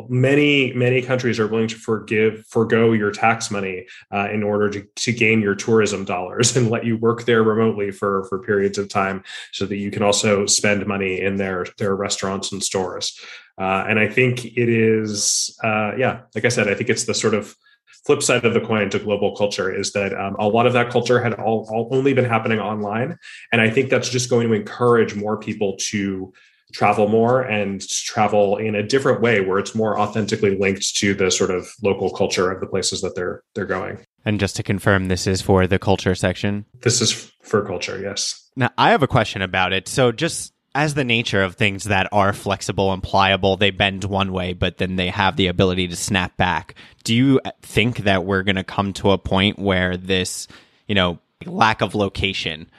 Many, 0.08 0.72
many 0.72 1.02
countries 1.02 1.38
are 1.40 1.46
willing 1.46 1.68
to 1.68 1.76
forgive, 1.76 2.46
forego 2.46 2.92
your 2.92 3.10
tax 3.10 3.50
money 3.50 3.86
uh, 4.12 4.28
in 4.30 4.42
order 4.42 4.70
to, 4.70 4.86
to 4.96 5.12
gain 5.12 5.40
your 5.40 5.54
tourism 5.54 6.04
dollars 6.04 6.56
and 6.56 6.70
let 6.70 6.84
you 6.84 6.96
work 6.96 7.24
there 7.24 7.42
remotely 7.42 7.90
for, 7.90 8.24
for 8.28 8.38
periods 8.38 8.78
of 8.78 8.88
time 8.88 9.22
so 9.52 9.66
that 9.66 9.76
you 9.76 9.90
can 9.90 10.02
also 10.02 10.46
spend 10.46 10.86
money 10.86 11.20
in 11.20 11.36
their, 11.36 11.66
their 11.78 11.96
restaurants 11.96 12.52
and 12.52 12.62
stores. 12.62 13.18
Uh, 13.60 13.84
and 13.88 13.98
I 13.98 14.08
think 14.08 14.44
it 14.44 14.68
is, 14.68 15.56
uh, 15.64 15.92
yeah, 15.96 16.20
like 16.34 16.44
I 16.44 16.48
said, 16.48 16.68
I 16.68 16.74
think 16.74 16.90
it's 16.90 17.04
the 17.04 17.14
sort 17.14 17.34
of 17.34 17.56
flip 18.04 18.22
side 18.22 18.44
of 18.44 18.54
the 18.54 18.60
coin 18.60 18.90
to 18.90 18.98
global 18.98 19.36
culture 19.36 19.72
is 19.74 19.92
that 19.92 20.18
um, 20.18 20.36
a 20.38 20.48
lot 20.48 20.66
of 20.66 20.72
that 20.72 20.90
culture 20.90 21.20
had 21.20 21.34
all, 21.34 21.68
all 21.70 21.88
only 21.92 22.12
been 22.12 22.24
happening 22.24 22.58
online. 22.58 23.18
And 23.52 23.60
i 23.60 23.70
think 23.70 23.90
that's 23.90 24.08
just 24.08 24.30
going 24.30 24.48
to 24.48 24.54
encourage 24.54 25.14
more 25.14 25.36
people 25.38 25.76
to 25.90 26.32
travel 26.72 27.08
more 27.08 27.42
and 27.42 27.86
travel 27.88 28.56
in 28.56 28.74
a 28.74 28.82
different 28.82 29.20
way 29.20 29.40
where 29.40 29.58
it's 29.58 29.74
more 29.74 29.98
authentically 29.98 30.56
linked 30.58 30.96
to 30.96 31.14
the 31.14 31.30
sort 31.30 31.50
of 31.50 31.68
local 31.82 32.10
culture 32.10 32.50
of 32.50 32.60
the 32.60 32.66
places 32.66 33.00
that 33.00 33.14
they're 33.14 33.42
they're 33.54 33.64
going. 33.64 33.98
And 34.24 34.38
just 34.38 34.56
to 34.56 34.62
confirm 34.62 35.08
this 35.08 35.26
is 35.26 35.40
for 35.40 35.66
the 35.66 35.78
culture 35.78 36.14
section? 36.14 36.66
This 36.82 37.00
is 37.00 37.32
for 37.42 37.64
culture 37.64 38.00
yes. 38.00 38.50
Now 38.56 38.70
i 38.76 38.90
have 38.90 39.02
a 39.02 39.08
question 39.08 39.42
about 39.42 39.72
it. 39.72 39.88
So 39.88 40.12
just 40.12 40.52
as 40.78 40.94
the 40.94 41.02
nature 41.02 41.42
of 41.42 41.56
things 41.56 41.84
that 41.84 42.08
are 42.12 42.32
flexible 42.32 42.92
and 42.92 43.02
pliable, 43.02 43.56
they 43.56 43.72
bend 43.72 44.04
one 44.04 44.30
way, 44.30 44.52
but 44.52 44.78
then 44.78 44.94
they 44.94 45.08
have 45.08 45.34
the 45.34 45.48
ability 45.48 45.88
to 45.88 45.96
snap 45.96 46.36
back. 46.36 46.76
Do 47.02 47.16
you 47.16 47.40
think 47.62 47.98
that 48.04 48.24
we're 48.24 48.44
going 48.44 48.54
to 48.54 48.62
come 48.62 48.92
to 48.92 49.10
a 49.10 49.18
point 49.18 49.58
where 49.58 49.96
this, 49.96 50.46
you 50.86 50.94
know, 50.94 51.18
lack 51.44 51.80
of 51.80 51.96
location 51.96 52.70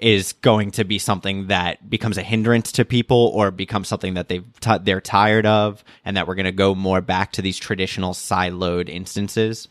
is 0.00 0.32
going 0.32 0.72
to 0.72 0.82
be 0.82 0.98
something 0.98 1.46
that 1.46 1.88
becomes 1.88 2.18
a 2.18 2.22
hindrance 2.24 2.72
to 2.72 2.84
people 2.84 3.30
or 3.32 3.52
becomes 3.52 3.86
something 3.86 4.14
that 4.14 4.28
they've 4.28 4.58
t- 4.58 4.78
they're 4.82 5.00
tired 5.00 5.46
of 5.46 5.84
and 6.04 6.16
that 6.16 6.26
we're 6.26 6.34
going 6.34 6.46
to 6.46 6.52
go 6.52 6.74
more 6.74 7.00
back 7.00 7.30
to 7.30 7.42
these 7.42 7.58
traditional 7.58 8.12
siloed 8.12 8.88
instances? 8.88 9.68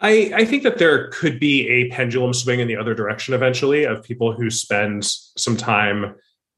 I, 0.00 0.32
I, 0.34 0.44
think 0.46 0.62
that 0.62 0.78
there 0.78 1.08
could 1.08 1.38
be 1.38 1.68
a 1.68 1.90
pendulum 1.90 2.32
swing 2.32 2.60
in 2.60 2.68
the 2.68 2.76
other 2.76 2.94
direction 2.94 3.34
eventually 3.34 3.84
of 3.84 4.02
people 4.02 4.32
who 4.32 4.48
spend 4.48 5.04
some 5.04 5.58
time 5.58 6.14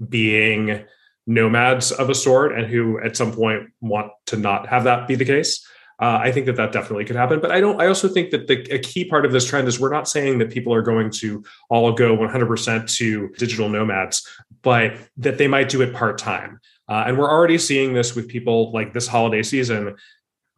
being 0.08 0.84
nomads 1.26 1.90
of 1.92 2.10
a 2.10 2.14
sort 2.14 2.56
and 2.56 2.66
who 2.66 3.00
at 3.00 3.16
some 3.16 3.32
point 3.32 3.70
want 3.80 4.12
to 4.26 4.36
not 4.36 4.68
have 4.68 4.84
that 4.84 5.08
be 5.08 5.14
the 5.14 5.24
case. 5.24 5.66
Uh, 6.00 6.18
I 6.20 6.32
think 6.32 6.46
that 6.46 6.56
that 6.56 6.72
definitely 6.72 7.04
could 7.04 7.14
happen, 7.14 7.38
but 7.38 7.52
I 7.52 7.60
don't. 7.60 7.80
I 7.80 7.86
also 7.86 8.08
think 8.08 8.30
that 8.32 8.48
the 8.48 8.60
a 8.74 8.80
key 8.80 9.04
part 9.04 9.24
of 9.24 9.30
this 9.30 9.46
trend 9.46 9.68
is 9.68 9.78
we're 9.78 9.92
not 9.92 10.08
saying 10.08 10.38
that 10.38 10.50
people 10.50 10.74
are 10.74 10.82
going 10.82 11.08
to 11.12 11.44
all 11.70 11.92
go 11.92 12.16
100% 12.16 12.96
to 12.96 13.28
digital 13.38 13.68
nomads, 13.68 14.28
but 14.62 14.96
that 15.18 15.38
they 15.38 15.46
might 15.46 15.68
do 15.68 15.82
it 15.82 15.94
part 15.94 16.18
time. 16.18 16.58
Uh, 16.88 17.04
and 17.06 17.16
we're 17.16 17.30
already 17.30 17.58
seeing 17.58 17.94
this 17.94 18.16
with 18.16 18.28
people 18.28 18.72
like 18.72 18.92
this 18.92 19.06
holiday 19.06 19.42
season 19.42 19.94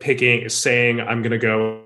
picking, 0.00 0.48
saying, 0.48 1.02
"I'm 1.02 1.20
going 1.20 1.32
to 1.32 1.38
go 1.38 1.85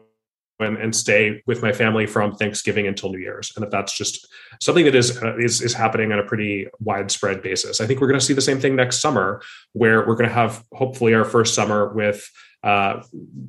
and, 0.61 0.77
and 0.77 0.95
stay 0.95 1.43
with 1.47 1.63
my 1.63 1.73
family 1.73 2.07
from 2.07 2.35
Thanksgiving 2.35 2.87
until 2.87 3.11
New 3.11 3.19
Year's, 3.19 3.53
and 3.57 3.63
that 3.63 3.71
that's 3.71 3.97
just 3.97 4.27
something 4.61 4.85
that 4.85 4.95
is 4.95 5.23
uh, 5.23 5.37
is 5.39 5.61
is 5.61 5.75
happening 5.75 6.13
on 6.13 6.19
a 6.19 6.25
pretty 6.25 6.67
widespread 6.81 7.43
basis. 7.43 7.81
I 7.81 7.87
think 7.87 8.01
we're 8.01 8.09
going 8.09 8.21
to 8.21 8.25
see 8.25 8.35
the 8.35 8.41
same 8.41 8.61
thing 8.61 8.77
next 8.77 9.01
summer, 9.01 9.43
where 9.73 10.07
we're 10.07 10.17
going 10.17 10.29
to 10.29 10.35
have 10.35 10.65
hopefully 10.73 11.15
our 11.15 11.25
first 11.25 11.55
summer 11.55 11.93
with 11.93 12.29
uh, 12.63 13.03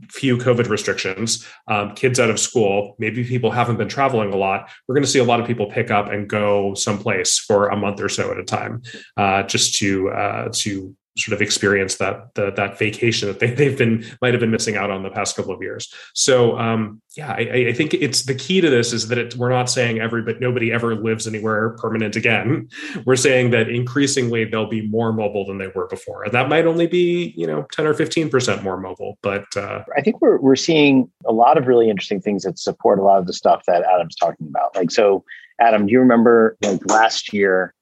few 0.10 0.38
COVID 0.38 0.70
restrictions, 0.70 1.46
um, 1.68 1.94
kids 1.96 2.20
out 2.20 2.30
of 2.30 2.40
school, 2.40 2.96
maybe 2.98 3.24
people 3.24 3.52
haven't 3.52 3.78
been 3.78 3.90
traveling 3.90 4.34
a 4.34 4.38
lot. 4.38 4.70
We're 4.88 4.96
going 4.96 5.04
to 5.04 5.10
see 5.10 5.20
a 5.20 5.24
lot 5.24 5.42
of 5.42 5.48
people 5.48 5.70
pick 5.70 5.92
up 5.92 6.10
and 6.10 6.30
go 6.30 6.74
someplace 6.76 7.38
for 7.38 7.68
a 7.68 7.76
month 7.76 8.00
or 8.00 8.10
so 8.10 8.32
at 8.32 8.38
a 8.38 8.44
time, 8.44 8.84
uh, 9.18 9.44
just 9.44 9.78
to 9.80 10.10
uh, 10.10 10.50
to 10.54 10.96
sort 11.18 11.36
of 11.36 11.42
experience 11.42 11.96
that 11.98 12.34
the, 12.36 12.52
that 12.52 12.80
vacation 12.80 13.28
that 13.28 13.40
they, 13.40 13.52
they've 13.52 13.78
been 13.78 14.06
might 14.22 14.34
have 14.34 14.40
been 14.40 14.52
missing 14.52 14.78
out 14.78 14.90
on 14.90 15.04
the 15.04 15.10
past 15.10 15.36
couple 15.36 15.54
of 15.54 15.62
years. 15.62 15.94
So 16.14 16.58
um, 16.58 17.02
yeah, 17.18 17.32
I, 17.32 17.68
I, 17.68 17.74
think 17.74 17.94
it's 17.94 18.24
the 18.24 18.34
key 18.34 18.62
to 18.62 18.70
this 18.70 18.94
is 18.94 19.10
that 19.10 19.18
it, 19.18 19.36
we're 19.36 19.50
not 19.50 19.70
saying 19.70 20.00
every 20.00 20.22
but 20.22 20.40
nobody 20.40 20.72
ever 20.72 20.96
lives 20.96 21.28
anywhere 21.28 21.72
permanent 21.72 22.16
again. 22.16 22.70
We're 23.06 23.16
saying 23.18 23.52
that 23.52 23.68
increasingly 23.70 24.46
they'll 24.46 24.70
be 24.70 24.88
more 24.88 25.12
mobile 25.12 25.46
than 25.46 25.58
they 25.58 25.68
were 25.68 25.88
before, 25.88 26.24
and 26.24 26.34
that 26.34 26.48
might 26.48 26.66
only 26.66 26.88
be 26.88 27.34
you 27.36 27.48
know 27.48 27.66
ten 27.74 27.86
or 27.86 27.94
fifteen 27.94 28.30
percent 28.30 28.64
more 28.64 28.78
mobile. 28.78 29.18
But 29.22 29.46
uh, 29.58 29.84
I 29.98 30.02
think 30.02 30.22
we're 30.22 30.40
we're 30.40 30.56
seeing 30.56 31.12
a 31.26 31.34
lot 31.34 31.58
of 31.58 31.68
really 31.68 31.90
interesting 31.90 32.22
things 32.22 32.44
that 32.44 32.60
support 32.60 33.00
a 33.00 33.04
lot 33.04 33.20
of 33.20 33.28
the 33.28 33.34
stuff 33.34 33.64
that 33.68 33.84
Adam's 33.84 34.16
talking 34.16 34.48
about. 34.48 34.76
Like 34.76 34.92
so, 34.92 35.26
Adam, 35.60 35.88
do 35.88 35.92
you 35.92 36.00
remember 36.00 36.58
like 36.64 36.86
last 36.90 37.34
year? 37.34 37.74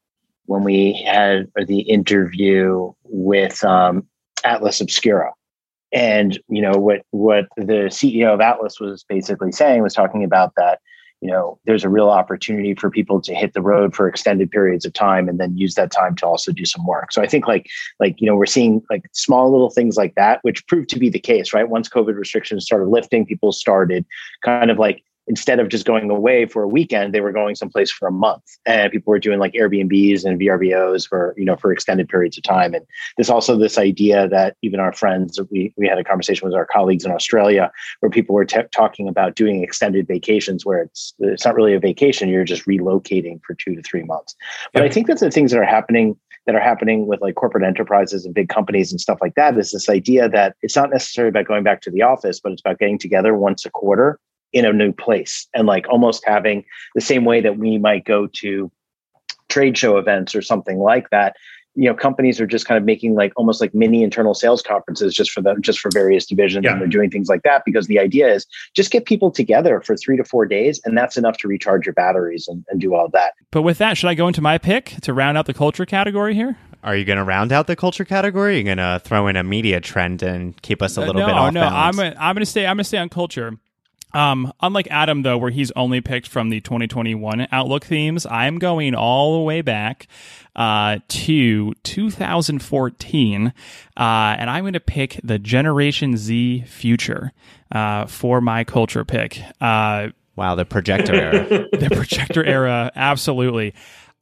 When 0.49 0.63
we 0.63 0.93
had 1.05 1.47
the 1.67 1.81
interview 1.81 2.91
with 3.03 3.63
um, 3.63 4.07
Atlas 4.43 4.81
Obscura. 4.81 5.31
And 5.93 6.39
you 6.49 6.61
know 6.61 6.73
what 6.73 7.01
what 7.11 7.45
the 7.55 7.89
CEO 7.89 8.33
of 8.33 8.41
Atlas 8.41 8.79
was 8.79 9.03
basically 9.07 9.51
saying 9.51 9.81
was 9.83 9.93
talking 9.93 10.23
about 10.23 10.53
that 10.55 10.79
you 11.21 11.29
know 11.29 11.59
there's 11.65 11.83
a 11.83 11.89
real 11.89 12.09
opportunity 12.09 12.73
for 12.75 12.89
people 12.89 13.21
to 13.21 13.33
hit 13.33 13.53
the 13.53 13.61
road 13.61 13.95
for 13.95 14.07
extended 14.07 14.51
periods 14.51 14.85
of 14.85 14.93
time 14.93 15.27
and 15.27 15.39
then 15.39 15.57
use 15.57 15.75
that 15.75 15.91
time 15.91 16.15
to 16.15 16.25
also 16.27 16.51
do 16.51 16.63
some 16.63 16.85
work 16.85 17.11
so 17.11 17.21
i 17.21 17.27
think 17.27 17.47
like 17.47 17.67
like 17.99 18.21
you 18.21 18.27
know 18.27 18.35
we're 18.35 18.45
seeing 18.45 18.81
like 18.89 19.03
small 19.13 19.51
little 19.51 19.71
things 19.71 19.97
like 19.97 20.13
that 20.15 20.39
which 20.43 20.65
proved 20.67 20.89
to 20.89 20.99
be 20.99 21.09
the 21.09 21.19
case 21.19 21.53
right 21.53 21.69
once 21.69 21.89
covid 21.89 22.15
restrictions 22.15 22.63
started 22.63 22.87
lifting 22.87 23.25
people 23.25 23.51
started 23.51 24.05
kind 24.43 24.71
of 24.71 24.77
like 24.77 25.03
instead 25.29 25.59
of 25.59 25.69
just 25.69 25.85
going 25.85 26.09
away 26.09 26.45
for 26.47 26.63
a 26.63 26.67
weekend, 26.67 27.13
they 27.13 27.21
were 27.21 27.31
going 27.31 27.55
someplace 27.55 27.91
for 27.91 28.07
a 28.07 28.11
month. 28.11 28.43
And 28.65 28.91
people 28.91 29.11
were 29.11 29.19
doing 29.19 29.39
like 29.39 29.53
Airbnbs 29.53 30.25
and 30.25 30.39
VRBOs 30.39 31.07
for, 31.07 31.35
you 31.37 31.45
know, 31.45 31.55
for 31.55 31.71
extended 31.71 32.09
periods 32.09 32.37
of 32.37 32.43
time. 32.43 32.73
And 32.73 32.83
there's 33.15 33.29
also 33.29 33.55
this 33.55 33.77
idea 33.77 34.27
that 34.27 34.57
even 34.63 34.79
our 34.79 34.91
friends, 34.91 35.39
we, 35.51 35.71
we 35.77 35.87
had 35.87 35.99
a 35.99 36.03
conversation 36.03 36.47
with 36.47 36.55
our 36.55 36.65
colleagues 36.65 37.05
in 37.05 37.11
Australia 37.11 37.71
where 37.99 38.09
people 38.09 38.33
were 38.33 38.45
talking 38.45 39.07
about 39.07 39.35
doing 39.35 39.63
extended 39.63 40.07
vacations 40.07 40.65
where 40.65 40.81
it's, 40.81 41.13
it's 41.19 41.45
not 41.45 41.55
really 41.55 41.75
a 41.75 41.79
vacation. 41.79 42.27
You're 42.27 42.43
just 42.43 42.65
relocating 42.65 43.39
for 43.45 43.53
two 43.53 43.75
to 43.75 43.83
three 43.83 44.03
months. 44.03 44.35
But 44.73 44.81
yep. 44.81 44.91
I 44.91 44.93
think 44.93 45.07
that 45.07 45.19
the 45.19 45.29
things 45.29 45.51
that 45.51 45.59
are 45.59 45.63
happening 45.65 46.17
that 46.45 46.55
are 46.55 46.59
happening 46.59 47.05
with 47.05 47.21
like 47.21 47.35
corporate 47.35 47.63
enterprises 47.63 48.25
and 48.25 48.33
big 48.33 48.49
companies 48.49 48.91
and 48.91 48.99
stuff 48.99 49.19
like 49.21 49.35
that 49.35 49.55
is 49.57 49.71
this 49.71 49.87
idea 49.87 50.27
that 50.27 50.55
it's 50.63 50.75
not 50.75 50.89
necessarily 50.89 51.29
about 51.29 51.45
going 51.45 51.63
back 51.63 51.81
to 51.81 51.91
the 51.91 52.01
office, 52.01 52.39
but 52.39 52.51
it's 52.51 52.61
about 52.61 52.79
getting 52.79 52.97
together 52.97 53.35
once 53.35 53.65
a 53.65 53.69
quarter 53.69 54.19
in 54.53 54.65
a 54.65 54.73
new 54.73 54.91
place 54.91 55.47
and 55.53 55.67
like 55.67 55.87
almost 55.89 56.23
having 56.25 56.63
the 56.95 57.01
same 57.01 57.25
way 57.25 57.41
that 57.41 57.57
we 57.57 57.77
might 57.77 58.05
go 58.05 58.27
to 58.33 58.71
trade 59.47 59.77
show 59.77 59.97
events 59.97 60.35
or 60.35 60.41
something 60.41 60.77
like 60.79 61.09
that 61.09 61.35
you 61.75 61.85
know 61.87 61.93
companies 61.93 62.41
are 62.41 62.47
just 62.47 62.65
kind 62.65 62.77
of 62.77 62.83
making 62.83 63.13
like 63.13 63.31
almost 63.35 63.61
like 63.61 63.73
mini 63.75 64.03
internal 64.03 64.33
sales 64.33 64.61
conferences 64.61 65.13
just 65.13 65.29
for 65.31 65.41
them 65.41 65.61
just 65.61 65.79
for 65.79 65.89
various 65.93 66.25
divisions 66.25 66.63
Yeah. 66.65 66.71
and 66.73 66.81
they're 66.81 66.87
doing 66.87 67.09
things 67.11 67.29
like 67.29 67.43
that 67.43 67.61
because 67.65 67.85
the 67.87 67.99
idea 67.99 68.27
is 68.33 68.45
just 68.75 68.91
get 68.91 69.05
people 69.05 69.29
together 69.31 69.81
for 69.81 69.95
three 69.95 70.17
to 70.17 70.23
four 70.23 70.45
days 70.47 70.81
and 70.83 70.97
that's 70.97 71.15
enough 71.15 71.37
to 71.37 71.47
recharge 71.47 71.85
your 71.85 71.93
batteries 71.93 72.47
and, 72.47 72.65
and 72.69 72.81
do 72.81 72.95
all 72.95 73.05
of 73.05 73.11
that 73.13 73.33
But 73.51 73.61
with 73.61 73.77
that, 73.77 73.97
should 73.97 74.09
I 74.09 74.15
go 74.15 74.27
into 74.27 74.41
my 74.41 74.57
pick 74.57 74.95
to 75.01 75.13
round 75.13 75.37
out 75.37 75.45
the 75.45 75.53
culture 75.53 75.85
category 75.85 76.33
here? 76.33 76.57
Are 76.83 76.95
you 76.95 77.05
going 77.05 77.17
to 77.17 77.23
round 77.23 77.51
out 77.51 77.67
the 77.67 77.75
culture 77.75 78.05
category? 78.05 78.55
Are 78.55 78.57
you 78.57 78.63
going 78.63 78.77
to 78.77 79.01
throw 79.03 79.27
in 79.27 79.35
a 79.35 79.43
media 79.43 79.79
trend 79.81 80.23
and 80.23 80.59
keep 80.61 80.81
us 80.81 80.95
a 80.97 81.01
little 81.01 81.21
Uh, 81.21 81.25
no, 81.25 81.27
bit 81.27 81.35
off 81.35 81.53
no. 81.53 81.61
balance? 81.61 81.97
I'm 81.97 82.03
gonna, 82.03 82.15
I'm 82.19 82.35
going 82.35 82.41
to 82.45 82.49
stay. 82.49 82.65
I'm 82.65 82.77
going 82.77 82.83
to 82.83 82.87
stay 82.87 82.97
on 82.97 83.09
culture. 83.09 83.57
Um, 84.13 84.51
unlike 84.61 84.87
Adam, 84.89 85.21
though, 85.21 85.37
where 85.37 85.51
he's 85.51 85.71
only 85.71 86.01
picked 86.01 86.27
from 86.27 86.49
the 86.49 86.61
2021 86.61 87.47
Outlook 87.51 87.85
themes, 87.85 88.25
I'm 88.25 88.57
going 88.57 88.95
all 88.95 89.37
the 89.37 89.43
way 89.43 89.61
back 89.61 90.07
uh, 90.55 90.99
to 91.07 91.73
2014, 91.83 93.47
uh, 93.47 93.51
and 93.97 94.49
I'm 94.49 94.63
going 94.63 94.73
to 94.73 94.79
pick 94.79 95.19
the 95.23 95.37
Generation 95.37 96.17
Z 96.17 96.63
future 96.67 97.31
uh, 97.71 98.07
for 98.07 98.41
my 98.41 98.63
culture 98.63 99.05
pick. 99.05 99.41
Uh, 99.61 100.09
wow, 100.35 100.55
the 100.55 100.65
projector 100.65 101.13
era. 101.13 101.47
the 101.71 101.89
projector 101.91 102.43
era 102.43 102.91
absolutely 102.95 103.73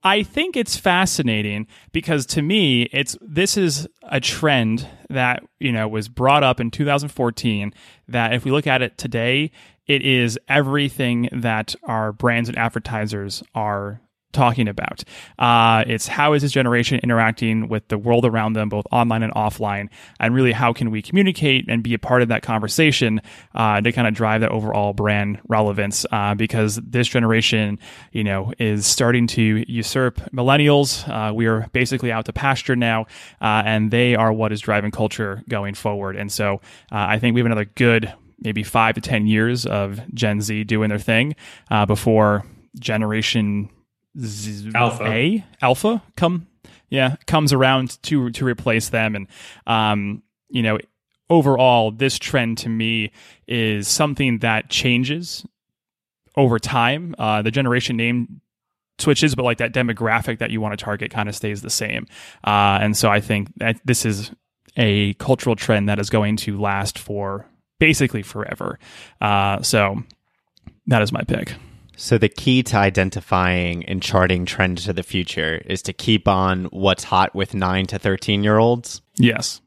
i 0.03 0.21
think 0.23 0.55
it's 0.55 0.77
fascinating 0.77 1.65
because 1.91 2.25
to 2.25 2.41
me 2.41 2.83
it's 2.93 3.17
this 3.21 3.57
is 3.57 3.87
a 4.03 4.19
trend 4.19 4.87
that 5.09 5.43
you 5.59 5.71
know 5.71 5.87
was 5.87 6.07
brought 6.07 6.43
up 6.43 6.59
in 6.59 6.69
2014 6.69 7.73
that 8.07 8.33
if 8.33 8.45
we 8.45 8.51
look 8.51 8.67
at 8.67 8.81
it 8.81 8.97
today 8.97 9.51
it 9.87 10.01
is 10.01 10.39
everything 10.47 11.29
that 11.31 11.75
our 11.83 12.11
brands 12.11 12.49
and 12.49 12.57
advertisers 12.57 13.43
are 13.55 14.01
talking 14.33 14.67
about. 14.67 15.03
Uh, 15.39 15.83
it's 15.87 16.07
how 16.07 16.33
is 16.33 16.41
this 16.41 16.51
generation 16.51 16.99
interacting 17.01 17.69
with 17.69 17.87
the 17.87 17.97
world 17.97 18.25
around 18.25 18.53
them, 18.53 18.69
both 18.69 18.85
online 18.91 19.23
and 19.23 19.33
offline, 19.33 19.89
and 20.19 20.33
really 20.35 20.51
how 20.51 20.73
can 20.73 20.91
we 20.91 21.01
communicate 21.01 21.65
and 21.67 21.81
be 21.81 21.93
a 21.93 21.99
part 21.99 22.21
of 22.21 22.27
that 22.27 22.43
conversation 22.43 23.21
uh, 23.55 23.81
to 23.81 23.91
kind 23.91 24.07
of 24.07 24.13
drive 24.13 24.41
that 24.41 24.51
overall 24.51 24.93
brand 24.93 25.39
relevance? 25.47 26.05
Uh, 26.11 26.35
because 26.35 26.75
this 26.75 27.07
generation, 27.07 27.79
you 28.11 28.23
know, 28.23 28.53
is 28.59 28.85
starting 28.85 29.27
to 29.27 29.65
usurp 29.67 30.17
millennials. 30.31 31.07
Uh, 31.09 31.33
we 31.33 31.47
are 31.47 31.67
basically 31.71 32.11
out 32.11 32.25
to 32.25 32.33
pasture 32.33 32.75
now, 32.75 33.01
uh, 33.41 33.63
and 33.65 33.91
they 33.91 34.13
are 34.13 34.31
what 34.31 34.51
is 34.51 34.61
driving 34.61 34.91
culture 34.91 35.41
going 35.49 35.73
forward. 35.73 36.15
And 36.15 36.31
so 36.31 36.55
uh, 36.91 37.07
I 37.09 37.19
think 37.19 37.33
we 37.33 37.39
have 37.39 37.45
another 37.47 37.65
good 37.65 38.13
maybe 38.39 38.63
five 38.63 38.95
to 38.95 39.01
ten 39.01 39.27
years 39.27 39.65
of 39.65 39.99
Gen 40.13 40.41
Z 40.41 40.63
doing 40.65 40.89
their 40.89 40.99
thing 40.99 41.35
uh, 41.71 41.85
before 41.85 42.45
generation 42.79 43.69
Z- 44.19 44.71
Alpha. 44.73 45.03
A 45.05 45.45
Alpha 45.61 46.03
come 46.15 46.47
yeah 46.89 47.15
comes 47.27 47.53
around 47.53 48.01
to 48.03 48.29
to 48.31 48.45
replace 48.45 48.89
them. 48.89 49.15
And 49.15 49.27
um 49.65 50.23
you 50.49 50.61
know 50.61 50.77
overall 51.29 51.91
this 51.91 52.17
trend 52.17 52.57
to 52.59 52.69
me 52.69 53.11
is 53.47 53.87
something 53.87 54.39
that 54.39 54.69
changes 54.69 55.45
over 56.35 56.59
time. 56.59 57.15
Uh 57.17 57.41
the 57.41 57.51
generation 57.51 57.97
name 57.97 58.41
switches 58.99 59.35
but 59.35 59.43
like 59.43 59.59
that 59.59 59.73
demographic 59.73 60.39
that 60.39 60.49
you 60.49 60.59
want 60.61 60.77
to 60.77 60.83
target 60.83 61.11
kind 61.11 61.29
of 61.29 61.35
stays 61.35 61.61
the 61.61 61.69
same. 61.69 62.07
Uh 62.43 62.79
and 62.81 62.97
so 62.97 63.09
i 63.09 63.19
think 63.19 63.49
that 63.57 63.79
this 63.85 64.05
is 64.05 64.31
a 64.77 65.13
cultural 65.15 65.55
trend 65.55 65.89
that 65.89 65.99
is 65.99 66.09
going 66.09 66.35
to 66.37 66.59
last 66.59 66.97
for 66.99 67.47
basically 67.79 68.21
forever 68.21 68.79
uh 69.21 69.61
so 69.61 70.01
that 70.87 71.01
is 71.01 71.11
my 71.11 71.21
pick 71.23 71.53
So 71.99 72.17
the 72.19 72.29
key 72.29 72.61
to 72.63 72.77
identifying 72.77 73.83
and 73.85 74.03
charting 74.03 74.45
trends 74.45 74.85
to 74.85 74.93
the 74.93 75.01
future 75.03 75.61
is 75.65 75.81
to 75.81 75.93
keep 75.93 76.27
on 76.27 76.65
what's 76.65 77.05
hot 77.05 77.33
with 77.33 77.55
9 77.55 77.87
to 77.87 77.97
13 77.97 78.43
year 78.43 78.59
olds. 78.59 79.01
Yes. 79.17 79.61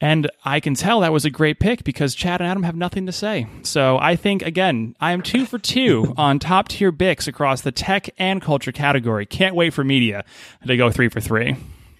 And 0.00 0.30
I 0.44 0.60
can 0.60 0.74
tell 0.74 1.00
that 1.00 1.12
was 1.12 1.24
a 1.26 1.30
great 1.30 1.60
pick 1.60 1.84
because 1.84 2.14
Chad 2.14 2.40
and 2.40 2.50
Adam 2.50 2.62
have 2.62 2.74
nothing 2.74 3.04
to 3.06 3.12
say. 3.12 3.46
So 3.62 3.98
I 3.98 4.16
think, 4.16 4.42
again, 4.42 4.96
I 4.98 5.12
am 5.12 5.20
two 5.22 5.44
for 5.46 5.58
two 5.58 6.14
on 6.18 6.38
top 6.38 6.68
tier 6.68 6.90
Bix 6.90 7.28
across 7.28 7.60
the 7.60 7.72
tech 7.72 8.10
and 8.18 8.40
culture 8.42 8.72
category. 8.72 9.26
Can't 9.26 9.54
wait 9.54 9.74
for 9.74 9.84
media 9.84 10.24
to 10.66 10.76
go 10.76 10.90
three 10.90 11.08
for 11.10 11.20
three. 11.20 11.56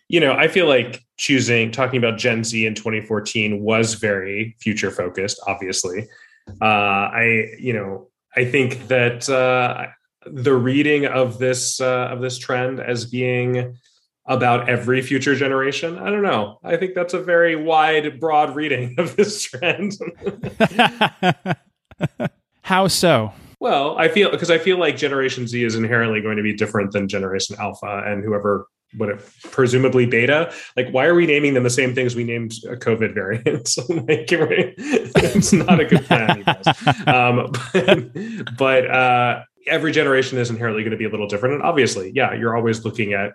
You 0.09 0.21
know, 0.21 0.33
I 0.33 0.49
feel 0.49 0.67
like 0.67 1.03
choosing 1.17 1.71
talking 1.71 1.99
about 1.99 2.19
Gen 2.19 2.45
Z 2.45 2.67
in 2.67 2.75
2014 2.75 3.61
was 3.61 3.95
very 3.95 4.57
future 4.61 4.91
focused. 4.91 5.41
Obviously, 5.47 6.07
uh, 6.61 6.65
I 6.65 7.55
you 7.59 7.73
know 7.73 8.09
I 8.37 8.45
think 8.45 8.89
that 8.89 9.29
uh, 9.29 9.87
the 10.27 10.55
reading 10.55 11.07
of 11.07 11.39
this 11.39 11.81
uh, 11.81 12.09
of 12.11 12.21
this 12.21 12.39
trend 12.39 12.81
as 12.81 13.07
being 13.07 13.77
about 14.27 14.69
every 14.69 15.03
future 15.03 15.35
generation. 15.35 15.99
I 15.99 16.11
don't 16.11 16.23
know. 16.23 16.59
I 16.65 16.77
think 16.77 16.95
that's 16.95 17.13
a 17.13 17.21
very 17.21 17.57
wide, 17.57 18.19
broad 18.21 18.55
reading 18.55 18.95
of 18.99 19.17
this 19.17 19.43
trend. 19.43 19.93
How 22.63 22.89
so? 22.89 23.33
well, 23.65 23.97
I 23.97 24.09
feel 24.09 24.31
because 24.31 24.51
I 24.51 24.59
feel 24.59 24.79
like 24.79 24.99
Generation 24.99 25.47
Z 25.47 25.65
is 25.65 25.75
inherently 25.75 26.21
going 26.21 26.37
to 26.37 26.43
be 26.43 26.53
different 26.53 26.93
than 26.93 27.09
Generation 27.09 27.57
Alpha 27.59 28.03
and 28.05 28.23
whoever 28.23 28.67
what 28.97 29.25
presumably 29.51 30.07
beta. 30.07 30.53
Like, 30.77 30.91
why 30.91 31.07
are 31.07 31.15
we 31.15 31.27
naming 31.27 31.55
them 31.55 31.63
the 31.63 31.71
same 31.71 31.95
things 31.95 32.15
we 32.15 32.25
named 32.25 32.53
a 32.69 32.77
COVID 32.77 33.15
variants? 33.15 33.77
like, 33.89 34.31
it's 34.31 35.53
not 35.53 35.81
a 35.81 35.85
good 35.85 36.05
plan. 36.05 36.45
Um, 37.07 37.53
but 37.73 38.57
but 38.57 38.91
uh, 38.91 39.43
every 39.67 39.93
generation 39.93 40.39
is 40.39 40.51
inherently 40.51 40.83
going 40.83 40.93
to 40.93 40.97
be 40.97 41.07
a 41.07 41.11
little 41.11 41.29
different, 41.29 41.55
and 41.55 41.63
obviously, 41.63 42.13
yeah, 42.15 42.35
you're 42.35 42.57
always 42.57 42.85
looking 42.85 43.13
at 43.13 43.33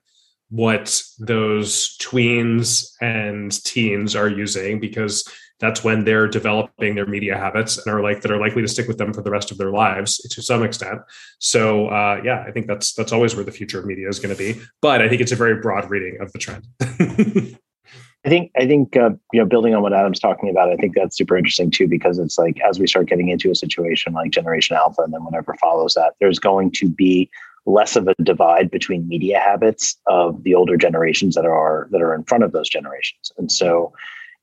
what 0.49 1.01
those 1.19 1.95
tweens 1.97 2.91
and 3.01 3.63
teens 3.63 4.15
are 4.15 4.27
using 4.27 4.79
because 4.79 5.27
that's 5.59 5.83
when 5.83 6.05
they're 6.05 6.27
developing 6.27 6.95
their 6.95 7.05
media 7.05 7.37
habits 7.37 7.77
and 7.77 7.93
are 7.93 8.01
like 8.01 8.21
that 8.21 8.31
are 8.31 8.39
likely 8.39 8.61
to 8.61 8.67
stick 8.67 8.87
with 8.87 8.97
them 8.97 9.13
for 9.13 9.21
the 9.21 9.31
rest 9.31 9.51
of 9.51 9.57
their 9.57 9.71
lives 9.71 10.17
to 10.17 10.41
some 10.41 10.63
extent. 10.63 10.99
So 11.39 11.87
uh, 11.87 12.21
yeah, 12.23 12.43
I 12.47 12.51
think 12.51 12.67
that's 12.67 12.93
that's 12.93 13.11
always 13.11 13.35
where 13.35 13.45
the 13.45 13.51
future 13.51 13.79
of 13.79 13.85
media 13.85 14.07
is 14.07 14.19
going 14.19 14.35
to 14.35 14.37
be. 14.37 14.59
But 14.81 15.01
I 15.01 15.09
think 15.09 15.21
it's 15.21 15.31
a 15.31 15.35
very 15.35 15.59
broad 15.61 15.89
reading 15.89 16.17
of 16.21 16.31
the 16.31 16.39
trend. 16.39 16.65
I 18.25 18.29
think 18.29 18.51
I 18.57 18.67
think 18.67 18.97
uh, 18.97 19.11
you 19.31 19.39
know 19.39 19.45
building 19.45 19.73
on 19.73 19.81
what 19.81 19.93
Adam's 19.93 20.19
talking 20.19 20.49
about, 20.49 20.69
I 20.69 20.75
think 20.75 20.93
that's 20.95 21.17
super 21.17 21.37
interesting 21.37 21.71
too 21.71 21.87
because 21.87 22.19
it's 22.19 22.37
like 22.37 22.59
as 22.61 22.79
we 22.79 22.87
start 22.87 23.07
getting 23.07 23.29
into 23.29 23.49
a 23.49 23.55
situation 23.55 24.13
like 24.13 24.31
Generation 24.31 24.75
Alpha 24.75 25.01
and 25.01 25.13
then 25.13 25.23
whatever 25.23 25.55
follows 25.55 25.93
that, 25.93 26.15
there's 26.19 26.39
going 26.39 26.71
to 26.71 26.89
be 26.89 27.29
less 27.65 27.95
of 27.95 28.07
a 28.07 28.15
divide 28.23 28.71
between 28.71 29.07
media 29.07 29.39
habits 29.39 29.97
of 30.07 30.43
the 30.43 30.55
older 30.55 30.75
generations 30.75 31.35
that 31.35 31.45
are 31.45 31.87
that 31.91 32.01
are 32.01 32.13
in 32.13 32.23
front 32.25 32.43
of 32.43 32.51
those 32.51 32.69
generations, 32.69 33.31
and 33.37 33.51
so 33.51 33.93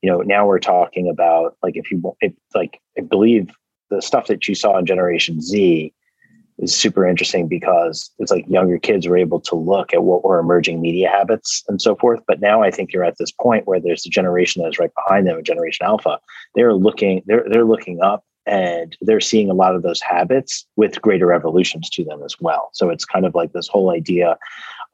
you 0.01 0.09
know 0.09 0.21
now 0.21 0.45
we're 0.45 0.59
talking 0.59 1.09
about 1.09 1.57
like 1.63 1.75
if 1.75 1.91
you 1.91 2.01
if, 2.21 2.33
like 2.53 2.79
I 2.97 3.01
believe 3.01 3.51
the 3.89 4.01
stuff 4.01 4.27
that 4.27 4.47
you 4.47 4.55
saw 4.55 4.77
in 4.77 4.85
Generation 4.85 5.41
Z 5.41 5.93
is 6.59 6.75
super 6.75 7.07
interesting 7.07 7.47
because 7.47 8.09
it's 8.17 8.31
like 8.31 8.45
younger 8.47 8.79
kids 8.79 9.07
were 9.07 9.17
able 9.17 9.39
to 9.39 9.55
look 9.55 9.93
at 9.93 10.03
what 10.03 10.23
were 10.23 10.39
emerging 10.39 10.81
media 10.81 11.09
habits 11.09 11.63
and 11.67 11.81
so 11.81 11.95
forth. 11.95 12.19
But 12.27 12.41
now 12.41 12.63
I 12.63 12.71
think 12.71 12.91
you're 12.91 13.03
at 13.03 13.17
this 13.19 13.31
point 13.31 13.67
where 13.67 13.79
there's 13.79 14.05
a 14.05 14.09
generation 14.09 14.63
that 14.63 14.69
is 14.69 14.79
right 14.79 14.91
behind 14.95 15.27
them, 15.27 15.37
a 15.37 15.43
generation 15.43 15.85
alpha. 15.85 16.19
They're 16.55 16.73
looking, 16.73 17.21
they're 17.25 17.45
they're 17.49 17.65
looking 17.65 18.01
up 18.01 18.23
and 18.45 18.97
they're 19.01 19.19
seeing 19.19 19.49
a 19.49 19.53
lot 19.53 19.75
of 19.75 19.83
those 19.83 20.01
habits 20.01 20.65
with 20.77 21.01
greater 21.01 21.33
evolutions 21.33 21.89
to 21.91 22.03
them 22.05 22.23
as 22.23 22.35
well. 22.39 22.69
So 22.73 22.89
it's 22.89 23.05
kind 23.05 23.25
of 23.25 23.35
like 23.35 23.51
this 23.51 23.67
whole 23.67 23.91
idea 23.91 24.37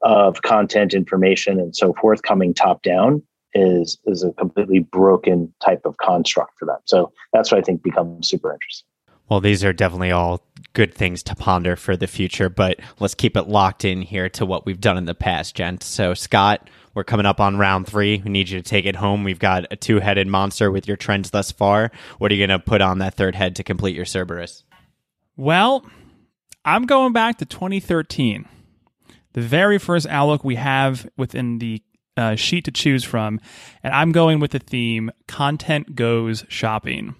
of 0.02 0.42
content, 0.42 0.92
information, 0.92 1.58
and 1.58 1.74
so 1.74 1.94
forth 1.94 2.22
coming 2.22 2.52
top 2.52 2.82
down 2.82 3.22
is 3.54 3.98
is 4.06 4.22
a 4.22 4.32
completely 4.32 4.80
broken 4.80 5.52
type 5.64 5.82
of 5.84 5.96
construct 5.98 6.58
for 6.58 6.66
them. 6.66 6.78
So 6.84 7.12
that's 7.32 7.50
what 7.50 7.58
I 7.58 7.62
think 7.62 7.82
becomes 7.82 8.28
super 8.28 8.52
interesting. 8.52 8.86
Well, 9.28 9.40
these 9.40 9.64
are 9.64 9.72
definitely 9.72 10.10
all 10.10 10.46
good 10.74 10.92
things 10.92 11.22
to 11.22 11.34
ponder 11.34 11.76
for 11.76 11.96
the 11.96 12.06
future, 12.06 12.50
but 12.50 12.78
let's 13.00 13.14
keep 13.14 13.36
it 13.36 13.48
locked 13.48 13.84
in 13.84 14.02
here 14.02 14.28
to 14.30 14.44
what 14.44 14.66
we've 14.66 14.80
done 14.80 14.98
in 14.98 15.06
the 15.06 15.14
past, 15.14 15.54
gent. 15.54 15.82
So, 15.82 16.12
Scott, 16.12 16.68
we're 16.94 17.04
coming 17.04 17.24
up 17.24 17.40
on 17.40 17.56
round 17.56 17.86
three. 17.86 18.20
We 18.22 18.30
need 18.30 18.50
you 18.50 18.60
to 18.60 18.68
take 18.68 18.84
it 18.84 18.96
home. 18.96 19.24
We've 19.24 19.38
got 19.38 19.66
a 19.70 19.76
two 19.76 20.00
headed 20.00 20.26
monster 20.26 20.70
with 20.70 20.86
your 20.86 20.96
trends 20.98 21.30
thus 21.30 21.50
far. 21.50 21.90
What 22.18 22.30
are 22.30 22.34
you 22.34 22.46
going 22.46 22.58
to 22.58 22.64
put 22.64 22.82
on 22.82 22.98
that 22.98 23.14
third 23.14 23.34
head 23.34 23.56
to 23.56 23.64
complete 23.64 23.96
your 23.96 24.04
Cerberus? 24.04 24.64
Well, 25.36 25.86
I'm 26.64 26.84
going 26.84 27.12
back 27.12 27.38
to 27.38 27.46
2013. 27.46 28.46
The 29.32 29.40
very 29.40 29.78
first 29.78 30.06
Outlook 30.06 30.44
we 30.44 30.54
have 30.56 31.08
within 31.16 31.58
the 31.58 31.82
uh, 32.16 32.34
sheet 32.34 32.64
to 32.64 32.70
choose 32.70 33.04
from. 33.04 33.40
And 33.82 33.92
I'm 33.92 34.12
going 34.12 34.40
with 34.40 34.52
the 34.52 34.58
theme 34.58 35.10
Content 35.26 35.94
Goes 35.94 36.44
Shopping. 36.48 37.14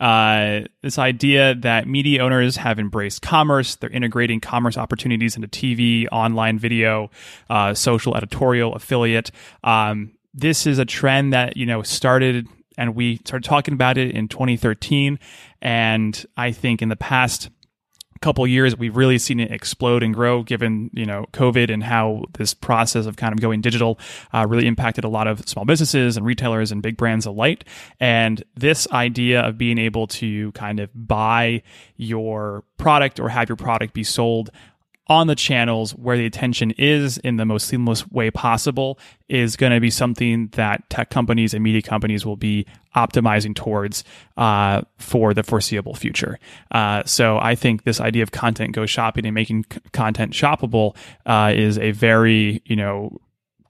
Uh, 0.00 0.62
this 0.82 0.98
idea 0.98 1.54
that 1.54 1.86
media 1.86 2.20
owners 2.22 2.56
have 2.56 2.78
embraced 2.78 3.22
commerce, 3.22 3.76
they're 3.76 3.90
integrating 3.90 4.40
commerce 4.40 4.76
opportunities 4.76 5.36
into 5.36 5.46
TV, 5.46 6.06
online 6.10 6.58
video, 6.58 7.10
uh, 7.48 7.72
social 7.72 8.16
editorial, 8.16 8.74
affiliate. 8.74 9.30
Um, 9.62 10.12
this 10.34 10.66
is 10.66 10.78
a 10.78 10.84
trend 10.84 11.32
that 11.32 11.56
you 11.56 11.66
know 11.66 11.82
started, 11.82 12.48
and 12.76 12.96
we 12.96 13.18
started 13.18 13.46
talking 13.46 13.74
about 13.74 13.96
it 13.98 14.10
in 14.12 14.26
2013. 14.26 15.18
And 15.60 16.26
I 16.36 16.50
think 16.50 16.82
in 16.82 16.88
the 16.88 16.96
past 16.96 17.50
couple 18.22 18.46
years, 18.46 18.76
we've 18.76 18.96
really 18.96 19.18
seen 19.18 19.40
it 19.40 19.50
explode 19.50 20.02
and 20.02 20.14
grow 20.14 20.42
given, 20.42 20.90
you 20.94 21.04
know, 21.04 21.26
COVID 21.32 21.70
and 21.72 21.82
how 21.82 22.24
this 22.34 22.54
process 22.54 23.04
of 23.06 23.16
kind 23.16 23.32
of 23.32 23.40
going 23.40 23.60
digital 23.60 23.98
uh, 24.32 24.46
really 24.48 24.66
impacted 24.66 25.04
a 25.04 25.08
lot 25.08 25.26
of 25.26 25.46
small 25.48 25.64
businesses 25.64 26.16
and 26.16 26.24
retailers 26.24 26.72
and 26.72 26.82
big 26.82 26.96
brands 26.96 27.26
alike. 27.26 27.64
And 28.00 28.42
this 28.54 28.88
idea 28.92 29.42
of 29.42 29.58
being 29.58 29.78
able 29.78 30.06
to 30.06 30.52
kind 30.52 30.80
of 30.80 30.90
buy 30.94 31.62
your 31.96 32.64
product 32.78 33.20
or 33.20 33.28
have 33.28 33.48
your 33.48 33.56
product 33.56 33.92
be 33.92 34.04
sold 34.04 34.50
on 35.12 35.26
the 35.26 35.34
channels 35.34 35.92
where 35.92 36.16
the 36.16 36.24
attention 36.24 36.70
is 36.72 37.18
in 37.18 37.36
the 37.36 37.44
most 37.44 37.68
seamless 37.68 38.10
way 38.10 38.30
possible 38.30 38.98
is 39.28 39.56
going 39.56 39.70
to 39.70 39.78
be 39.78 39.90
something 39.90 40.48
that 40.52 40.88
tech 40.88 41.10
companies 41.10 41.52
and 41.52 41.62
media 41.62 41.82
companies 41.82 42.24
will 42.24 42.36
be 42.36 42.66
optimizing 42.96 43.54
towards 43.54 44.04
uh, 44.38 44.80
for 44.96 45.34
the 45.34 45.42
foreseeable 45.42 45.94
future. 45.94 46.38
Uh, 46.70 47.02
so 47.04 47.38
I 47.38 47.54
think 47.54 47.84
this 47.84 48.00
idea 48.00 48.22
of 48.22 48.32
content 48.32 48.74
go 48.74 48.86
shopping 48.86 49.26
and 49.26 49.34
making 49.34 49.66
c- 49.70 49.80
content 49.92 50.32
shoppable 50.32 50.96
uh, 51.26 51.52
is 51.54 51.76
a 51.76 51.90
very 51.90 52.62
you 52.64 52.76
know 52.76 53.18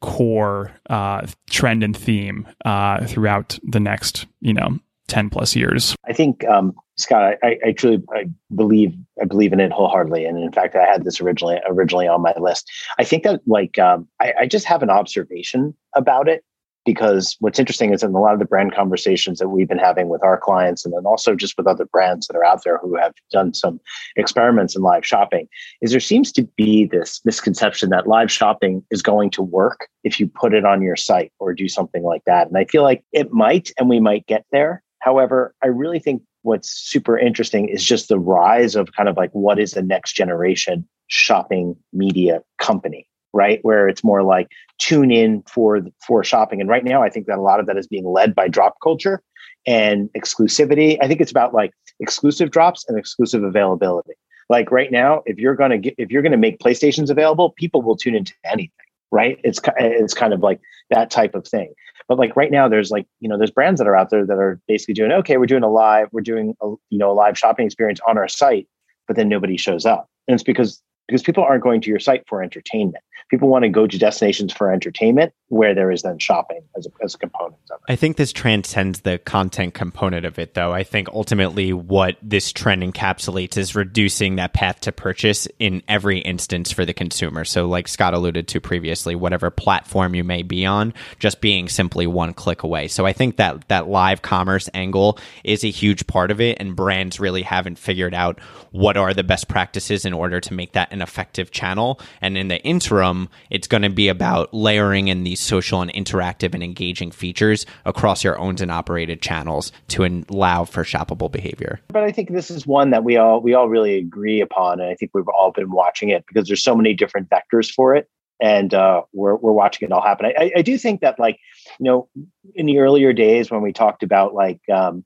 core 0.00 0.70
uh, 0.90 1.26
trend 1.50 1.82
and 1.82 1.96
theme 1.96 2.46
uh, 2.64 3.04
throughout 3.06 3.58
the 3.64 3.80
next 3.80 4.26
you 4.40 4.54
know 4.54 4.78
10 5.08 5.30
plus 5.30 5.54
years. 5.54 5.94
I 6.06 6.12
think, 6.12 6.44
um, 6.46 6.74
Scott, 6.96 7.34
I, 7.42 7.58
I 7.66 7.72
truly 7.72 8.02
I 8.14 8.24
believe 8.54 8.94
I 9.20 9.24
believe 9.24 9.52
in 9.52 9.60
it 9.60 9.72
wholeheartedly, 9.72 10.24
and 10.24 10.38
in 10.38 10.52
fact, 10.52 10.76
I 10.76 10.84
had 10.84 11.04
this 11.04 11.20
originally 11.20 11.58
originally 11.66 12.06
on 12.06 12.22
my 12.22 12.34
list. 12.38 12.70
I 12.98 13.04
think 13.04 13.24
that 13.24 13.40
like 13.46 13.78
um, 13.78 14.08
I, 14.20 14.32
I 14.40 14.46
just 14.46 14.66
have 14.66 14.82
an 14.82 14.90
observation 14.90 15.74
about 15.94 16.28
it 16.28 16.44
because 16.84 17.36
what's 17.38 17.58
interesting 17.58 17.92
is 17.92 18.02
in 18.02 18.14
a 18.14 18.20
lot 18.20 18.32
of 18.32 18.40
the 18.40 18.44
brand 18.44 18.74
conversations 18.74 19.38
that 19.38 19.48
we've 19.48 19.68
been 19.68 19.78
having 19.78 20.08
with 20.08 20.22
our 20.22 20.38
clients, 20.38 20.84
and 20.84 20.92
then 20.92 21.06
also 21.06 21.34
just 21.34 21.56
with 21.56 21.66
other 21.66 21.86
brands 21.86 22.26
that 22.26 22.36
are 22.36 22.44
out 22.44 22.62
there 22.64 22.78
who 22.78 22.96
have 22.96 23.14
done 23.30 23.54
some 23.54 23.80
experiments 24.16 24.76
in 24.76 24.82
live 24.82 25.06
shopping, 25.06 25.48
is 25.80 25.92
there 25.92 26.00
seems 26.00 26.30
to 26.32 26.42
be 26.56 26.84
this 26.84 27.20
misconception 27.24 27.90
that 27.90 28.06
live 28.06 28.30
shopping 28.30 28.84
is 28.90 29.02
going 29.02 29.30
to 29.30 29.42
work 29.42 29.88
if 30.04 30.18
you 30.20 30.26
put 30.26 30.54
it 30.54 30.64
on 30.64 30.82
your 30.82 30.96
site 30.96 31.32
or 31.38 31.54
do 31.54 31.68
something 31.68 32.02
like 32.02 32.22
that, 32.26 32.48
and 32.48 32.58
I 32.58 32.64
feel 32.64 32.82
like 32.82 33.04
it 33.12 33.32
might, 33.32 33.70
and 33.78 33.88
we 33.88 34.00
might 34.00 34.26
get 34.26 34.44
there 34.52 34.82
However, 35.02 35.52
I 35.62 35.66
really 35.66 35.98
think 35.98 36.22
what's 36.42 36.70
super 36.70 37.18
interesting 37.18 37.68
is 37.68 37.84
just 37.84 38.08
the 38.08 38.20
rise 38.20 38.76
of 38.76 38.92
kind 38.92 39.08
of 39.08 39.16
like 39.16 39.30
what 39.32 39.58
is 39.58 39.72
the 39.72 39.82
next 39.82 40.12
generation 40.14 40.88
shopping 41.08 41.76
media 41.92 42.40
company, 42.58 43.08
right? 43.32 43.58
Where 43.62 43.88
it's 43.88 44.04
more 44.04 44.22
like 44.22 44.48
tune 44.78 45.10
in 45.10 45.42
for 45.42 45.80
for 46.06 46.22
shopping. 46.22 46.60
And 46.60 46.70
right 46.70 46.84
now, 46.84 47.02
I 47.02 47.10
think 47.10 47.26
that 47.26 47.38
a 47.38 47.42
lot 47.42 47.58
of 47.58 47.66
that 47.66 47.76
is 47.76 47.88
being 47.88 48.06
led 48.06 48.32
by 48.32 48.46
drop 48.46 48.76
culture 48.80 49.22
and 49.66 50.08
exclusivity. 50.16 50.98
I 51.00 51.08
think 51.08 51.20
it's 51.20 51.32
about 51.32 51.52
like 51.52 51.72
exclusive 51.98 52.52
drops 52.52 52.84
and 52.88 52.96
exclusive 52.96 53.42
availability. 53.42 54.14
Like 54.48 54.70
right 54.70 54.92
now, 54.92 55.22
if 55.26 55.38
you're 55.38 55.56
gonna 55.56 55.78
get 55.78 55.96
if 55.98 56.12
you're 56.12 56.22
gonna 56.22 56.36
make 56.36 56.60
PlayStations 56.60 57.10
available, 57.10 57.50
people 57.56 57.82
will 57.82 57.96
tune 57.96 58.14
into 58.14 58.34
anything, 58.44 58.70
right? 59.10 59.40
It's 59.42 59.58
it's 59.78 60.14
kind 60.14 60.32
of 60.32 60.40
like 60.40 60.60
that 60.90 61.10
type 61.10 61.34
of 61.34 61.44
thing. 61.44 61.74
But 62.12 62.18
like 62.18 62.36
right 62.36 62.50
now, 62.50 62.68
there's 62.68 62.90
like 62.90 63.06
you 63.20 63.28
know 63.28 63.38
there's 63.38 63.50
brands 63.50 63.78
that 63.78 63.88
are 63.88 63.96
out 63.96 64.10
there 64.10 64.26
that 64.26 64.36
are 64.36 64.60
basically 64.68 64.92
doing 64.92 65.12
okay. 65.12 65.38
We're 65.38 65.46
doing 65.46 65.62
a 65.62 65.70
live, 65.70 66.08
we're 66.12 66.20
doing 66.20 66.54
a 66.60 66.66
you 66.90 66.98
know 66.98 67.10
a 67.10 67.14
live 67.14 67.38
shopping 67.38 67.64
experience 67.64 68.00
on 68.06 68.18
our 68.18 68.28
site, 68.28 68.68
but 69.06 69.16
then 69.16 69.30
nobody 69.30 69.56
shows 69.56 69.86
up, 69.86 70.10
and 70.28 70.34
it's 70.34 70.42
because 70.42 70.82
because 71.08 71.22
people 71.22 71.42
aren't 71.42 71.62
going 71.62 71.80
to 71.80 71.88
your 71.88 71.98
site 71.98 72.24
for 72.28 72.42
entertainment. 72.42 73.02
People 73.32 73.48
want 73.48 73.62
to 73.62 73.70
go 73.70 73.86
to 73.86 73.98
destinations 73.98 74.52
for 74.52 74.70
entertainment 74.70 75.32
where 75.48 75.74
there 75.74 75.90
is 75.90 76.02
then 76.02 76.18
shopping 76.18 76.60
as 76.76 76.86
a, 76.86 76.90
as 77.02 77.14
a 77.14 77.18
component 77.18 77.56
of 77.70 77.80
it. 77.86 77.92
I 77.92 77.96
think 77.96 78.18
this 78.18 78.30
transcends 78.30 79.00
the 79.00 79.18
content 79.18 79.72
component 79.72 80.26
of 80.26 80.38
it, 80.38 80.52
though. 80.52 80.70
I 80.70 80.82
think 80.82 81.08
ultimately 81.08 81.72
what 81.72 82.16
this 82.22 82.52
trend 82.52 82.82
encapsulates 82.82 83.56
is 83.56 83.74
reducing 83.74 84.36
that 84.36 84.52
path 84.52 84.80
to 84.80 84.92
purchase 84.92 85.48
in 85.58 85.82
every 85.88 86.18
instance 86.18 86.72
for 86.72 86.84
the 86.84 86.92
consumer. 86.92 87.46
So, 87.46 87.66
like 87.66 87.88
Scott 87.88 88.12
alluded 88.12 88.48
to 88.48 88.60
previously, 88.60 89.14
whatever 89.14 89.50
platform 89.50 90.14
you 90.14 90.24
may 90.24 90.42
be 90.42 90.66
on, 90.66 90.92
just 91.18 91.40
being 91.40 91.70
simply 91.70 92.06
one 92.06 92.34
click 92.34 92.62
away. 92.62 92.88
So, 92.88 93.06
I 93.06 93.14
think 93.14 93.38
that 93.38 93.68
that 93.68 93.88
live 93.88 94.20
commerce 94.20 94.68
angle 94.74 95.18
is 95.42 95.64
a 95.64 95.70
huge 95.70 96.06
part 96.06 96.30
of 96.30 96.40
it, 96.40 96.58
and 96.60 96.76
brands 96.76 97.18
really 97.18 97.42
haven't 97.42 97.78
figured 97.78 98.14
out 98.14 98.40
what 98.72 98.98
are 98.98 99.14
the 99.14 99.24
best 99.24 99.48
practices 99.48 100.04
in 100.04 100.12
order 100.12 100.40
to 100.40 100.54
make 100.54 100.72
that 100.72 100.92
an 100.92 101.00
effective 101.00 101.50
channel. 101.50 101.98
And 102.20 102.38
in 102.38 102.48
the 102.48 102.60
interim, 102.62 103.21
it's 103.50 103.66
going 103.66 103.82
to 103.82 103.90
be 103.90 104.08
about 104.08 104.52
layering 104.52 105.08
in 105.08 105.24
these 105.24 105.40
social 105.40 105.80
and 105.80 105.92
interactive 105.92 106.54
and 106.54 106.62
engaging 106.62 107.10
features 107.10 107.66
across 107.84 108.24
your 108.24 108.38
owned 108.38 108.60
and 108.60 108.70
operated 108.70 109.20
channels 109.22 109.72
to 109.88 110.04
allow 110.28 110.64
for 110.64 110.84
shoppable 110.84 111.30
behavior. 111.30 111.80
But 111.88 112.04
I 112.04 112.12
think 112.12 112.32
this 112.32 112.50
is 112.50 112.66
one 112.66 112.90
that 112.90 113.04
we 113.04 113.16
all 113.16 113.40
we 113.40 113.54
all 113.54 113.68
really 113.68 113.96
agree 113.96 114.40
upon, 114.40 114.80
and 114.80 114.90
I 114.90 114.94
think 114.94 115.12
we've 115.14 115.28
all 115.28 115.52
been 115.52 115.70
watching 115.70 116.10
it 116.10 116.24
because 116.26 116.48
there's 116.48 116.62
so 116.62 116.74
many 116.74 116.94
different 116.94 117.28
vectors 117.30 117.70
for 117.70 117.94
it 117.94 118.08
and 118.42 118.74
uh, 118.74 119.02
we're 119.12 119.36
we're 119.36 119.52
watching 119.52 119.86
it 119.86 119.92
all 119.92 120.02
happen. 120.02 120.26
I, 120.26 120.50
I, 120.56 120.62
do 120.62 120.76
think 120.76 121.00
that 121.00 121.18
like 121.18 121.38
you 121.78 121.84
know 121.84 122.08
in 122.56 122.66
the 122.66 122.78
earlier 122.80 123.12
days 123.12 123.50
when 123.50 123.62
we 123.62 123.72
talked 123.72 124.02
about 124.02 124.34
like 124.34 124.60
um, 124.68 125.04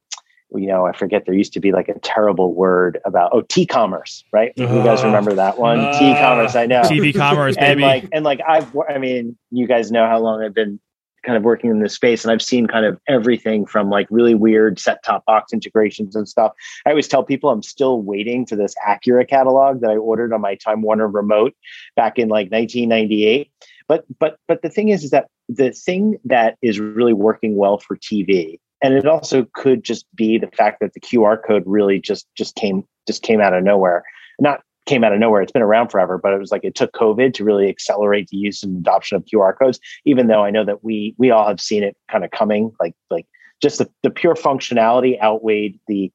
you 0.56 0.66
know, 0.68 0.86
I 0.86 0.92
forget 0.92 1.24
there 1.26 1.34
used 1.34 1.52
to 1.54 1.60
be 1.60 1.72
like 1.72 1.88
a 1.88 1.98
terrible 2.00 2.54
word 2.54 2.98
about 3.04 3.30
oh 3.32 3.42
T-commerce, 3.42 4.24
right? 4.32 4.52
Uh, 4.58 4.62
you 4.62 4.82
guys 4.82 5.04
remember 5.04 5.34
that 5.34 5.58
one? 5.58 5.80
Uh, 5.80 5.98
T-commerce, 5.98 6.56
I 6.56 6.66
know. 6.66 6.82
TV 6.82 7.14
commerce, 7.14 7.56
and 7.58 7.80
like 7.80 8.08
and 8.12 8.24
like 8.24 8.40
I've 8.46 8.74
I 8.88 8.98
mean, 8.98 9.36
you 9.50 9.66
guys 9.66 9.90
know 9.90 10.06
how 10.06 10.18
long 10.18 10.42
I've 10.42 10.54
been 10.54 10.80
kind 11.26 11.36
of 11.36 11.42
working 11.42 11.70
in 11.70 11.80
this 11.80 11.92
space 11.92 12.24
and 12.24 12.30
I've 12.30 12.40
seen 12.40 12.68
kind 12.68 12.86
of 12.86 13.00
everything 13.08 13.66
from 13.66 13.90
like 13.90 14.06
really 14.10 14.34
weird 14.34 14.78
set 14.78 15.02
top 15.02 15.24
box 15.26 15.52
integrations 15.52 16.14
and 16.14 16.28
stuff. 16.28 16.52
I 16.86 16.90
always 16.90 17.08
tell 17.08 17.24
people 17.24 17.50
I'm 17.50 17.64
still 17.64 18.00
waiting 18.00 18.46
for 18.46 18.54
this 18.54 18.74
Acura 18.86 19.28
catalog 19.28 19.80
that 19.80 19.90
I 19.90 19.96
ordered 19.96 20.32
on 20.32 20.40
my 20.40 20.54
Time 20.54 20.82
Warner 20.82 21.08
remote 21.08 21.54
back 21.96 22.18
in 22.18 22.28
like 22.28 22.52
1998. 22.52 23.50
But 23.88 24.04
but 24.18 24.38
but 24.46 24.62
the 24.62 24.70
thing 24.70 24.88
is 24.88 25.04
is 25.04 25.10
that 25.10 25.28
the 25.48 25.72
thing 25.72 26.18
that 26.24 26.56
is 26.62 26.80
really 26.80 27.12
working 27.12 27.56
well 27.56 27.78
for 27.78 27.96
TV 27.96 28.58
and 28.82 28.94
it 28.94 29.06
also 29.06 29.46
could 29.54 29.82
just 29.82 30.06
be 30.14 30.38
the 30.38 30.48
fact 30.48 30.80
that 30.80 30.92
the 30.92 31.00
QR 31.00 31.38
code 31.44 31.62
really 31.66 32.00
just 32.00 32.26
just 32.34 32.54
came 32.56 32.84
just 33.06 33.22
came 33.22 33.40
out 33.40 33.54
of 33.54 33.64
nowhere. 33.64 34.04
Not 34.38 34.60
came 34.86 35.02
out 35.02 35.12
of 35.12 35.18
nowhere. 35.18 35.42
It's 35.42 35.52
been 35.52 35.62
around 35.62 35.88
forever, 35.88 36.18
but 36.18 36.32
it 36.32 36.38
was 36.38 36.52
like 36.52 36.64
it 36.64 36.74
took 36.74 36.92
COVID 36.92 37.34
to 37.34 37.44
really 37.44 37.68
accelerate 37.68 38.28
the 38.28 38.36
use 38.36 38.62
and 38.62 38.76
adoption 38.76 39.16
of 39.16 39.24
QR 39.24 39.58
codes. 39.58 39.80
Even 40.04 40.26
though 40.26 40.44
I 40.44 40.50
know 40.50 40.64
that 40.64 40.84
we 40.84 41.14
we 41.18 41.30
all 41.30 41.46
have 41.46 41.60
seen 41.60 41.82
it 41.82 41.96
kind 42.10 42.24
of 42.24 42.30
coming, 42.30 42.72
like 42.80 42.94
like 43.10 43.26
just 43.62 43.78
the, 43.78 43.90
the 44.02 44.10
pure 44.10 44.34
functionality 44.34 45.20
outweighed 45.20 45.78
the 45.88 46.12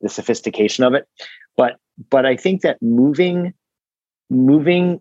the 0.00 0.08
sophistication 0.08 0.84
of 0.84 0.94
it. 0.94 1.06
But 1.56 1.76
but 2.10 2.26
I 2.26 2.36
think 2.36 2.62
that 2.62 2.80
moving 2.80 3.52
moving 4.30 5.00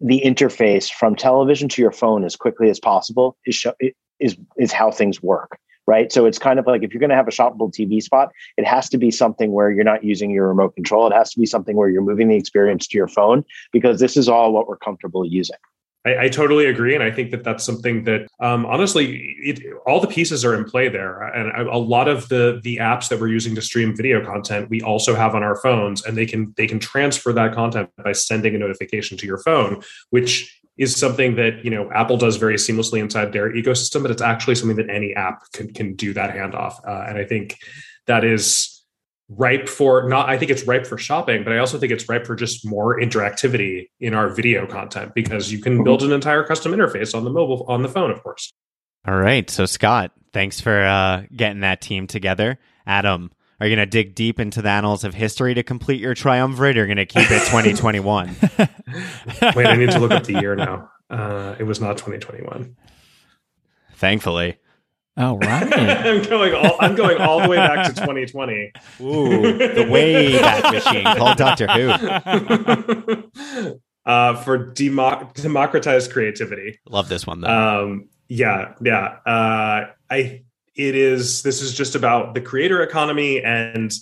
the 0.00 0.20
interface 0.24 0.90
from 0.90 1.14
television 1.14 1.68
to 1.68 1.80
your 1.80 1.92
phone 1.92 2.24
as 2.24 2.34
quickly 2.34 2.68
as 2.68 2.80
possible 2.80 3.36
is 3.46 3.54
show, 3.54 3.72
is 4.18 4.36
is 4.58 4.72
how 4.72 4.90
things 4.90 5.22
work 5.22 5.58
right? 5.86 6.12
So 6.12 6.26
it's 6.26 6.38
kind 6.38 6.58
of 6.58 6.66
like 6.66 6.82
if 6.82 6.92
you're 6.92 7.00
going 7.00 7.10
to 7.10 7.16
have 7.16 7.28
a 7.28 7.32
shoppable 7.32 7.72
TV 7.72 8.02
spot, 8.02 8.30
it 8.56 8.66
has 8.66 8.88
to 8.90 8.98
be 8.98 9.10
something 9.10 9.52
where 9.52 9.70
you're 9.70 9.84
not 9.84 10.04
using 10.04 10.30
your 10.30 10.48
remote 10.48 10.74
control. 10.74 11.06
It 11.06 11.14
has 11.14 11.32
to 11.32 11.40
be 11.40 11.46
something 11.46 11.76
where 11.76 11.88
you're 11.88 12.02
moving 12.02 12.28
the 12.28 12.36
experience 12.36 12.86
to 12.88 12.96
your 12.96 13.08
phone 13.08 13.44
because 13.72 14.00
this 14.00 14.16
is 14.16 14.28
all 14.28 14.52
what 14.52 14.68
we're 14.68 14.76
comfortable 14.76 15.24
using. 15.24 15.56
I, 16.04 16.24
I, 16.24 16.28
totally 16.28 16.66
agree, 16.66 16.94
and 16.94 17.04
I 17.04 17.12
think 17.12 17.30
that 17.30 17.44
that's 17.44 17.64
something 17.64 18.04
that 18.04 18.26
um, 18.40 18.66
honestly, 18.66 19.36
it, 19.38 19.62
all 19.86 20.00
the 20.00 20.08
pieces 20.08 20.44
are 20.44 20.54
in 20.54 20.64
play 20.64 20.88
there, 20.88 21.22
and 21.22 21.68
a, 21.68 21.72
a 21.72 21.78
lot 21.78 22.08
of 22.08 22.28
the 22.28 22.60
the 22.64 22.78
apps 22.78 23.08
that 23.08 23.20
we're 23.20 23.28
using 23.28 23.54
to 23.54 23.62
stream 23.62 23.96
video 23.96 24.24
content, 24.24 24.68
we 24.68 24.82
also 24.82 25.14
have 25.14 25.36
on 25.36 25.44
our 25.44 25.56
phones, 25.56 26.04
and 26.04 26.16
they 26.16 26.26
can 26.26 26.54
they 26.56 26.66
can 26.66 26.80
transfer 26.80 27.32
that 27.32 27.54
content 27.54 27.88
by 28.02 28.12
sending 28.12 28.54
a 28.54 28.58
notification 28.58 29.16
to 29.18 29.26
your 29.26 29.38
phone, 29.38 29.80
which 30.10 30.60
is 30.78 30.96
something 30.96 31.36
that 31.36 31.64
you 31.64 31.70
know 31.70 31.90
Apple 31.92 32.16
does 32.16 32.36
very 32.36 32.56
seamlessly 32.56 33.00
inside 33.00 33.32
their 33.32 33.52
ecosystem, 33.52 34.02
but 34.02 34.10
it's 34.10 34.22
actually 34.22 34.54
something 34.54 34.76
that 34.76 34.90
any 34.90 35.14
app 35.14 35.42
can 35.52 35.72
can 35.72 35.94
do 35.94 36.12
that 36.14 36.34
handoff. 36.34 36.74
Uh, 36.86 37.04
and 37.08 37.18
I 37.18 37.24
think 37.24 37.58
that 38.06 38.24
is 38.24 38.82
ripe 39.28 39.68
for 39.68 40.08
not. 40.08 40.28
I 40.28 40.38
think 40.38 40.50
it's 40.50 40.66
ripe 40.66 40.86
for 40.86 40.98
shopping, 40.98 41.44
but 41.44 41.52
I 41.52 41.58
also 41.58 41.78
think 41.78 41.92
it's 41.92 42.08
ripe 42.08 42.26
for 42.26 42.34
just 42.34 42.66
more 42.66 42.98
interactivity 42.98 43.88
in 44.00 44.14
our 44.14 44.28
video 44.28 44.66
content 44.66 45.14
because 45.14 45.52
you 45.52 45.60
can 45.60 45.74
mm-hmm. 45.74 45.84
build 45.84 46.02
an 46.02 46.12
entire 46.12 46.44
custom 46.44 46.72
interface 46.72 47.14
on 47.14 47.24
the 47.24 47.30
mobile 47.30 47.64
on 47.68 47.82
the 47.82 47.88
phone, 47.88 48.10
of 48.10 48.22
course. 48.22 48.52
All 49.06 49.16
right, 49.16 49.50
so 49.50 49.66
Scott, 49.66 50.12
thanks 50.32 50.60
for 50.60 50.80
uh, 50.80 51.24
getting 51.34 51.60
that 51.60 51.80
team 51.80 52.06
together. 52.06 52.58
Adam, 52.86 53.32
are 53.62 53.66
you 53.66 53.76
going 53.76 53.86
to 53.86 53.90
dig 53.90 54.16
deep 54.16 54.40
into 54.40 54.60
the 54.60 54.70
annals 54.70 55.04
of 55.04 55.14
history 55.14 55.54
to 55.54 55.62
complete 55.62 56.00
your 56.00 56.14
triumvirate, 56.14 56.76
or 56.76 56.80
are 56.80 56.88
you 56.88 56.94
going 56.96 56.96
to 56.96 57.06
keep 57.06 57.30
it 57.30 57.46
2021? 57.46 58.34
Wait, 59.54 59.66
I 59.68 59.76
need 59.76 59.92
to 59.92 60.00
look 60.00 60.10
up 60.10 60.24
the 60.24 60.32
year 60.32 60.56
now. 60.56 60.90
Uh, 61.08 61.54
it 61.60 61.62
was 61.62 61.80
not 61.80 61.96
2021. 61.96 62.74
Thankfully. 63.94 64.58
All 65.16 65.38
right. 65.38 65.72
I'm 65.78 66.24
going 66.24 66.54
all 66.54 66.76
I'm 66.80 66.96
going 66.96 67.20
all 67.20 67.40
the 67.40 67.48
way 67.48 67.56
back 67.56 67.86
to 67.86 67.92
2020. 67.92 68.72
Ooh, 69.02 69.56
the 69.56 69.86
way 69.88 70.40
back 70.40 70.72
machine 70.72 71.04
called 71.04 71.38
Doctor 71.38 71.68
Who. 71.68 73.78
Uh, 74.04 74.34
for 74.42 74.72
demo- 74.72 75.30
democratized 75.34 76.10
creativity. 76.10 76.76
Love 76.88 77.08
this 77.08 77.24
one 77.24 77.40
though. 77.40 77.46
Um, 77.46 78.08
yeah, 78.26 78.74
yeah. 78.82 79.18
Uh, 79.24 79.92
I 80.10 80.42
it 80.74 80.94
is 80.94 81.42
this 81.42 81.60
is 81.60 81.74
just 81.74 81.94
about 81.94 82.34
the 82.34 82.40
creator 82.40 82.82
economy 82.82 83.42
and 83.42 83.92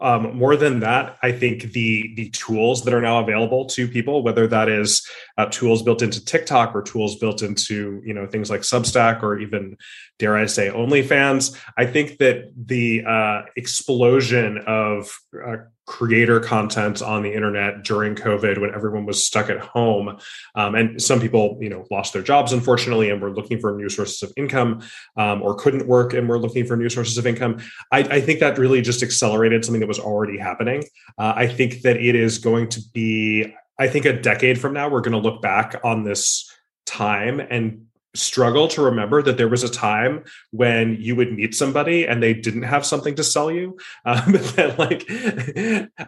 um, 0.00 0.36
more 0.36 0.54
than 0.54 0.80
that, 0.80 1.18
I 1.22 1.32
think 1.32 1.72
the 1.72 2.14
the 2.14 2.30
tools 2.30 2.84
that 2.84 2.94
are 2.94 3.00
now 3.00 3.18
available 3.18 3.66
to 3.66 3.88
people, 3.88 4.22
whether 4.22 4.46
that 4.46 4.68
is 4.68 5.04
uh, 5.36 5.46
tools 5.46 5.82
built 5.82 6.02
into 6.02 6.24
TikTok 6.24 6.74
or 6.74 6.82
tools 6.82 7.16
built 7.16 7.42
into 7.42 8.00
you 8.04 8.14
know 8.14 8.26
things 8.26 8.48
like 8.48 8.60
Substack 8.60 9.22
or 9.24 9.40
even 9.40 9.76
dare 10.20 10.36
I 10.36 10.46
say 10.46 10.68
OnlyFans, 10.68 11.58
I 11.76 11.86
think 11.86 12.18
that 12.18 12.52
the 12.56 13.04
uh, 13.04 13.42
explosion 13.56 14.58
of 14.68 15.10
uh, 15.44 15.56
creator 15.88 16.38
content 16.38 17.00
on 17.00 17.22
the 17.22 17.32
internet 17.32 17.82
during 17.82 18.14
COVID 18.14 18.58
when 18.58 18.74
everyone 18.74 19.06
was 19.06 19.26
stuck 19.26 19.48
at 19.48 19.58
home. 19.58 20.18
Um, 20.54 20.74
and 20.74 21.02
some 21.02 21.18
people, 21.18 21.56
you 21.62 21.70
know, 21.70 21.86
lost 21.90 22.12
their 22.12 22.22
jobs, 22.22 22.52
unfortunately, 22.52 23.08
and 23.08 23.22
were 23.22 23.34
looking 23.34 23.58
for 23.58 23.74
new 23.74 23.88
sources 23.88 24.22
of 24.22 24.30
income 24.36 24.82
um, 25.16 25.42
or 25.42 25.54
couldn't 25.54 25.88
work 25.88 26.12
and 26.12 26.28
were 26.28 26.38
looking 26.38 26.66
for 26.66 26.76
new 26.76 26.90
sources 26.90 27.16
of 27.16 27.26
income. 27.26 27.56
I, 27.90 28.00
I 28.00 28.20
think 28.20 28.38
that 28.40 28.58
really 28.58 28.82
just 28.82 29.02
accelerated 29.02 29.64
something 29.64 29.80
that 29.80 29.88
was 29.88 29.98
already 29.98 30.36
happening. 30.36 30.84
Uh, 31.16 31.32
I 31.34 31.46
think 31.46 31.80
that 31.80 31.96
it 31.96 32.14
is 32.14 32.36
going 32.36 32.68
to 32.68 32.82
be, 32.92 33.54
I 33.80 33.88
think 33.88 34.04
a 34.04 34.12
decade 34.12 34.60
from 34.60 34.74
now, 34.74 34.90
we're 34.90 35.00
going 35.00 35.12
to 35.12 35.26
look 35.26 35.40
back 35.40 35.80
on 35.82 36.04
this 36.04 36.52
time 36.84 37.40
and 37.40 37.86
struggle 38.14 38.68
to 38.68 38.82
remember 38.82 39.22
that 39.22 39.36
there 39.36 39.48
was 39.48 39.62
a 39.62 39.68
time 39.68 40.24
when 40.50 40.96
you 40.98 41.14
would 41.14 41.32
meet 41.32 41.54
somebody 41.54 42.06
and 42.06 42.22
they 42.22 42.32
didn't 42.32 42.62
have 42.62 42.84
something 42.84 43.14
to 43.14 43.22
sell 43.22 43.50
you. 43.50 43.76
Um, 44.04 44.32
like 44.78 45.04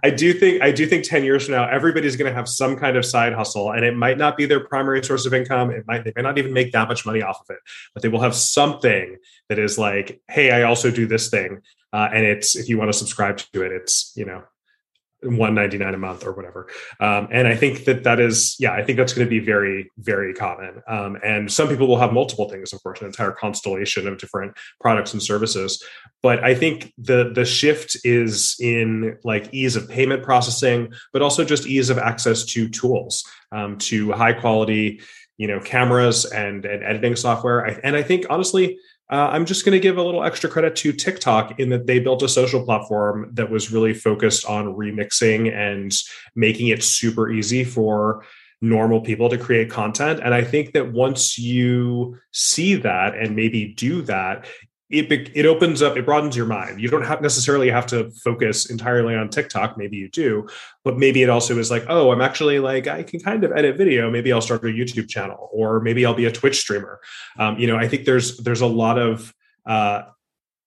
i 0.03 0.11
do 0.15 0.33
think 0.33 0.63
i 0.63 0.71
do 0.71 0.87
think 0.87 1.05
10 1.05 1.25
years 1.25 1.45
from 1.45 1.55
now 1.55 1.69
everybody's 1.69 2.17
going 2.17 2.31
to 2.31 2.35
have 2.35 2.49
some 2.49 2.77
kind 2.77 2.97
of 2.97 3.05
side 3.05 3.33
hustle 3.33 3.73
and 3.73 3.85
it 3.85 3.97
might 3.97 4.19
not 4.19 4.37
be 4.37 4.47
their 4.47 4.61
primary 4.61 5.03
source 5.05 5.27
of 5.27 5.35
income. 5.35 5.71
It 5.71 5.87
might 5.87 6.05
they 6.05 6.13
may 6.17 6.23
not 6.23 6.39
even 6.39 6.53
make 6.53 6.73
that 6.73 6.89
much 6.89 7.05
money 7.05 7.23
off 7.23 7.41
of 7.41 7.55
it 7.55 7.59
but 7.95 8.03
they 8.03 8.09
will 8.09 8.21
have 8.21 8.35
something 8.35 9.17
that 9.49 9.59
is 9.59 9.79
like 9.79 10.21
hey 10.29 10.51
i 10.51 10.63
also 10.63 10.91
do 10.91 11.07
this 11.07 11.29
thing 11.29 11.61
uh, 11.93 12.09
and 12.13 12.25
it's 12.25 12.57
if 12.57 12.69
you 12.69 12.79
want 12.79 12.91
to 12.91 12.99
subscribe 12.99 13.39
to 13.39 13.63
it 13.63 13.73
it's 13.73 14.13
you 14.17 14.25
know 14.25 14.43
199 15.23 15.95
a 15.95 15.99
month 15.99 16.25
or 16.25 16.33
whatever. 16.33 16.69
Um, 16.99 17.29
and 17.31 17.47
i 17.47 17.55
think 17.55 17.85
that 17.85 18.05
that 18.05 18.21
is 18.21 18.57
yeah 18.59 18.73
i 18.73 18.83
think 18.83 18.97
that's 18.99 19.13
going 19.13 19.27
to 19.27 19.31
be 19.31 19.39
very 19.39 19.91
very 19.99 20.33
common. 20.35 20.83
Um, 20.89 21.19
and 21.23 21.51
some 21.53 21.69
people 21.69 21.87
will 21.87 21.99
have 21.99 22.13
multiple 22.13 22.49
things 22.49 22.73
of 22.73 22.83
course 22.83 23.01
an 23.01 23.07
entire 23.07 23.33
constellation 23.33 24.07
of 24.07 24.19
different 24.19 24.57
products 24.81 25.13
and 25.13 25.23
services. 25.23 25.83
But 26.23 26.43
i 26.43 26.55
think 26.55 26.93
the 26.99 27.33
the 27.35 27.45
shift 27.45 27.97
is 28.05 28.57
in 28.61 29.19
like 29.25 29.53
ease 29.53 29.77
of 29.77 29.89
payment 29.89 30.23
processing 30.23 30.93
but 31.13 31.23
also 31.23 31.45
just 31.45 31.67
ease 31.67 31.91
of 31.91 31.99
access 31.99 32.45
to 32.47 32.69
tools 32.69 33.25
um, 33.53 33.79
to 33.79 34.13
high 34.13 34.33
quality 34.33 35.01
you 35.37 35.47
know 35.47 35.61
cameras 35.61 36.25
and 36.25 36.65
and 36.65 36.85
editing 36.85 37.17
software. 37.17 37.61
And 37.61 37.97
i 37.97 38.03
think 38.03 38.27
honestly 38.31 38.79
uh, 39.11 39.29
I'm 39.33 39.45
just 39.45 39.65
going 39.65 39.73
to 39.73 39.81
give 39.81 39.97
a 39.97 40.03
little 40.03 40.23
extra 40.23 40.49
credit 40.49 40.77
to 40.77 40.93
TikTok 40.93 41.59
in 41.59 41.71
that 41.71 41.87
they 41.87 41.99
built 41.99 42.23
a 42.23 42.29
social 42.29 42.65
platform 42.65 43.31
that 43.35 43.51
was 43.51 43.73
really 43.73 43.93
focused 43.93 44.45
on 44.45 44.75
remixing 44.75 45.53
and 45.53 45.93
making 46.37 46.69
it 46.69 46.85
super 46.85 47.31
easy 47.31 47.65
for 47.65 48.25
normal 48.61 49.01
people 49.01 49.29
to 49.29 49.39
create 49.39 49.71
content. 49.71 50.21
And 50.23 50.33
I 50.33 50.45
think 50.45 50.73
that 50.73 50.93
once 50.93 51.39
you 51.39 52.19
see 52.33 52.77
that 52.77 53.17
and 53.17 53.35
maybe 53.35 53.73
do 53.75 54.03
that, 54.03 54.47
it 54.91 55.31
it 55.35 55.47
opens 55.47 55.83
up 55.83 55.97
it 55.97 56.05
broadens 56.05 56.37
your 56.37 56.47
mind. 56.47 56.81
You 56.81 56.89
don't 56.89 57.07
have 57.07 57.23
necessarily 57.23 57.71
have 57.71 57.87
to 57.87 58.11
focus 58.11 58.69
entirely 58.69 59.15
on 59.15 59.29
tiktok. 59.29 59.77
Maybe 59.77 59.97
you 59.97 60.09
do 60.09 60.49
but 60.85 60.99
maybe 60.99 61.23
it 61.23 61.31
also 61.31 61.59
is 61.59 61.71
like 61.71 61.85
oh 61.89 62.11
i'm 62.11 62.21
actually 62.21 62.59
like 62.59 62.87
i 62.87 63.03
can 63.03 63.21
kind 63.21 63.45
of 63.45 63.53
edit 63.53 63.77
video. 63.77 64.11
Maybe 64.11 64.33
i'll 64.33 64.41
start 64.41 64.65
a 64.65 64.69
youtube 64.69 65.09
channel 65.09 65.49
or 65.53 65.81
maybe 65.81 66.05
i'll 66.05 66.15
be 66.15 66.27
a 66.27 66.33
twitch 66.33 66.59
streamer. 66.59 67.01
Um, 67.39 67.59
you 67.59 67.67
know 67.67 67.77
i 67.77 67.89
think 67.89 68.05
there's 68.05 68.37
there's 68.39 68.61
a 68.61 68.67
lot 68.67 68.99
of 68.99 69.33
uh, 69.67 70.03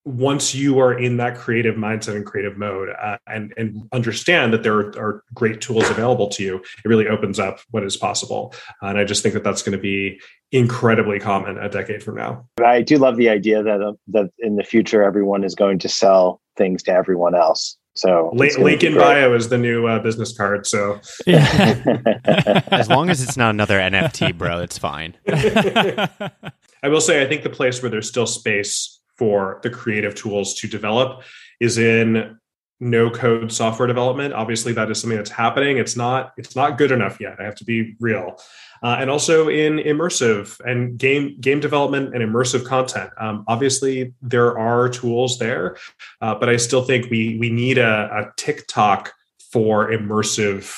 once 0.06 0.54
you 0.54 0.80
are 0.80 0.94
in 0.94 1.18
that 1.18 1.38
creative 1.38 1.76
mindset 1.76 2.16
and 2.16 2.26
creative 2.26 2.58
mode 2.58 2.90
uh, 3.02 3.18
and 3.28 3.54
and 3.58 3.88
understand 3.94 4.52
that 4.54 4.64
there 4.64 4.76
are, 4.76 5.00
are, 5.00 5.24
great 5.34 5.62
tools 5.62 5.90
available 5.90 6.28
to 6.28 6.44
you 6.44 6.58
it 6.58 6.86
really 6.86 7.08
opens 7.08 7.40
up 7.40 7.60
what 7.72 7.84
is 7.84 7.96
possible. 7.96 8.54
Uh, 8.82 8.88
and 8.88 8.98
i 8.98 9.04
just 9.04 9.24
think 9.24 9.34
that 9.34 9.44
that's 9.44 9.62
going 9.62 9.76
to 9.76 9.82
be 9.82 10.20
incredibly 10.52 11.20
common 11.20 11.58
a 11.58 11.70
decade 11.70 12.04
from 12.04 12.16
now. 12.16 12.46
I 12.64 12.82
do 12.82 12.98
love 12.98 13.18
the 13.18 13.30
idea 13.30 13.64
that 13.64 13.82
uh, 13.82 13.94
that 14.10 14.30
in 14.40 14.56
the 14.56 14.64
future 14.64 15.04
everyone 15.04 15.44
is 15.44 15.56
going 15.56 15.80
to 15.80 15.90
sell 15.90 16.42
things 16.58 16.84
to 16.84 16.92
everyone 16.92 17.36
else. 17.36 17.78
So 17.96 18.32
link, 18.34 18.58
link 18.58 18.84
in 18.84 18.96
bio 18.96 19.34
is 19.36 19.50
the 19.50 19.58
new 19.58 19.88
uh, 19.88 20.00
business 20.00 20.36
card 20.36 20.66
so. 20.66 21.00
Yeah. 21.28 22.02
as 22.72 22.90
long 22.90 23.10
as 23.10 23.22
it's 23.22 23.38
not 23.38 23.52
another 23.52 23.80
nft 23.80 24.38
bro 24.38 24.60
it's 24.60 24.78
fine. 24.78 25.16
I 25.28 26.90
will 26.90 27.02
say 27.02 27.22
i 27.22 27.28
think 27.28 27.44
the 27.44 27.50
place 27.50 27.82
where 27.82 27.90
there's 27.90 28.08
still 28.08 28.28
space 28.28 29.00
for 29.24 29.62
the 29.64 29.70
creative 29.70 30.14
tools 30.16 30.54
to 30.54 30.68
develop 30.68 31.24
is 31.62 31.78
in 31.78 32.38
no 32.82 33.10
code 33.10 33.54
software 33.54 33.88
development. 33.88 34.34
Obviously 34.34 34.74
that 34.74 34.92
is 34.92 35.00
something 35.00 35.16
that's 35.16 35.30
happening. 35.30 35.78
It's 35.78 35.96
not 35.96 36.34
it's 36.36 36.58
not 36.58 36.78
good 36.78 36.92
enough 36.92 37.22
yet 37.22 37.38
i 37.40 37.44
have 37.44 37.56
to 37.56 37.64
be 37.64 37.96
real. 38.02 38.38
Uh, 38.84 38.98
and 39.00 39.10
also 39.10 39.48
in 39.48 39.78
immersive 39.78 40.60
and 40.70 40.98
game 40.98 41.40
game 41.40 41.62
development 41.62 42.14
and 42.14 42.22
immersive 42.22 42.66
content. 42.66 43.12
Um, 43.18 43.46
obviously 43.48 44.14
there 44.22 44.60
are 44.60 44.90
tools 44.90 45.40
there 45.40 45.78
uh, 46.20 46.36
but 46.36 46.50
i 46.50 46.58
still 46.58 46.84
think 46.84 47.10
we 47.10 47.38
we 47.40 47.50
need 47.50 47.78
a, 47.78 47.94
a 48.20 48.34
tiktok 48.36 49.14
for 49.54 49.90
immersive 49.90 50.76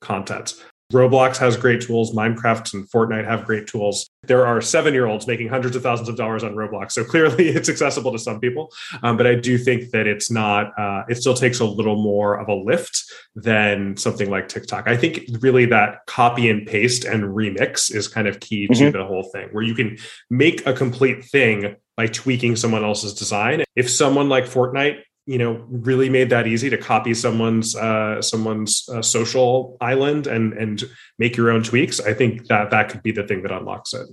content 0.00 0.54
Roblox 0.92 1.38
has 1.38 1.56
great 1.56 1.80
tools. 1.80 2.14
Minecraft 2.14 2.74
and 2.74 2.88
Fortnite 2.90 3.24
have 3.24 3.44
great 3.44 3.66
tools. 3.66 4.08
There 4.24 4.46
are 4.46 4.60
seven 4.60 4.94
year 4.94 5.06
olds 5.06 5.26
making 5.26 5.48
hundreds 5.48 5.74
of 5.74 5.82
thousands 5.82 6.08
of 6.08 6.16
dollars 6.16 6.44
on 6.44 6.54
Roblox. 6.54 6.92
So 6.92 7.04
clearly 7.04 7.48
it's 7.50 7.68
accessible 7.68 8.12
to 8.12 8.18
some 8.18 8.40
people. 8.40 8.72
Um, 9.02 9.16
but 9.16 9.26
I 9.26 9.34
do 9.34 9.58
think 9.58 9.90
that 9.90 10.06
it's 10.06 10.30
not, 10.30 10.78
uh, 10.78 11.02
it 11.08 11.16
still 11.16 11.34
takes 11.34 11.60
a 11.60 11.64
little 11.64 11.96
more 11.96 12.38
of 12.38 12.48
a 12.48 12.54
lift 12.54 13.04
than 13.34 13.96
something 13.96 14.30
like 14.30 14.48
TikTok. 14.48 14.86
I 14.86 14.96
think 14.96 15.22
really 15.40 15.64
that 15.66 16.06
copy 16.06 16.50
and 16.50 16.66
paste 16.66 17.04
and 17.04 17.24
remix 17.24 17.92
is 17.94 18.06
kind 18.08 18.28
of 18.28 18.40
key 18.40 18.68
mm-hmm. 18.68 18.92
to 18.92 18.98
the 18.98 19.06
whole 19.06 19.24
thing, 19.32 19.48
where 19.52 19.64
you 19.64 19.74
can 19.74 19.98
make 20.30 20.66
a 20.66 20.72
complete 20.72 21.24
thing 21.24 21.76
by 21.96 22.06
tweaking 22.06 22.56
someone 22.56 22.84
else's 22.84 23.14
design. 23.14 23.64
If 23.76 23.90
someone 23.90 24.28
like 24.28 24.44
Fortnite 24.44 25.02
you 25.26 25.38
know 25.38 25.64
really 25.68 26.08
made 26.08 26.30
that 26.30 26.46
easy 26.46 26.68
to 26.70 26.76
copy 26.76 27.14
someone's 27.14 27.76
uh, 27.76 28.20
someone's 28.20 28.88
uh, 28.88 29.02
social 29.02 29.76
island 29.80 30.26
and 30.26 30.52
and 30.54 30.84
make 31.18 31.36
your 31.36 31.50
own 31.50 31.62
tweaks. 31.62 32.00
I 32.00 32.12
think 32.12 32.46
that 32.48 32.70
that 32.70 32.88
could 32.88 33.02
be 33.02 33.12
the 33.12 33.26
thing 33.26 33.42
that 33.42 33.52
unlocks 33.52 33.94
it. 33.94 34.08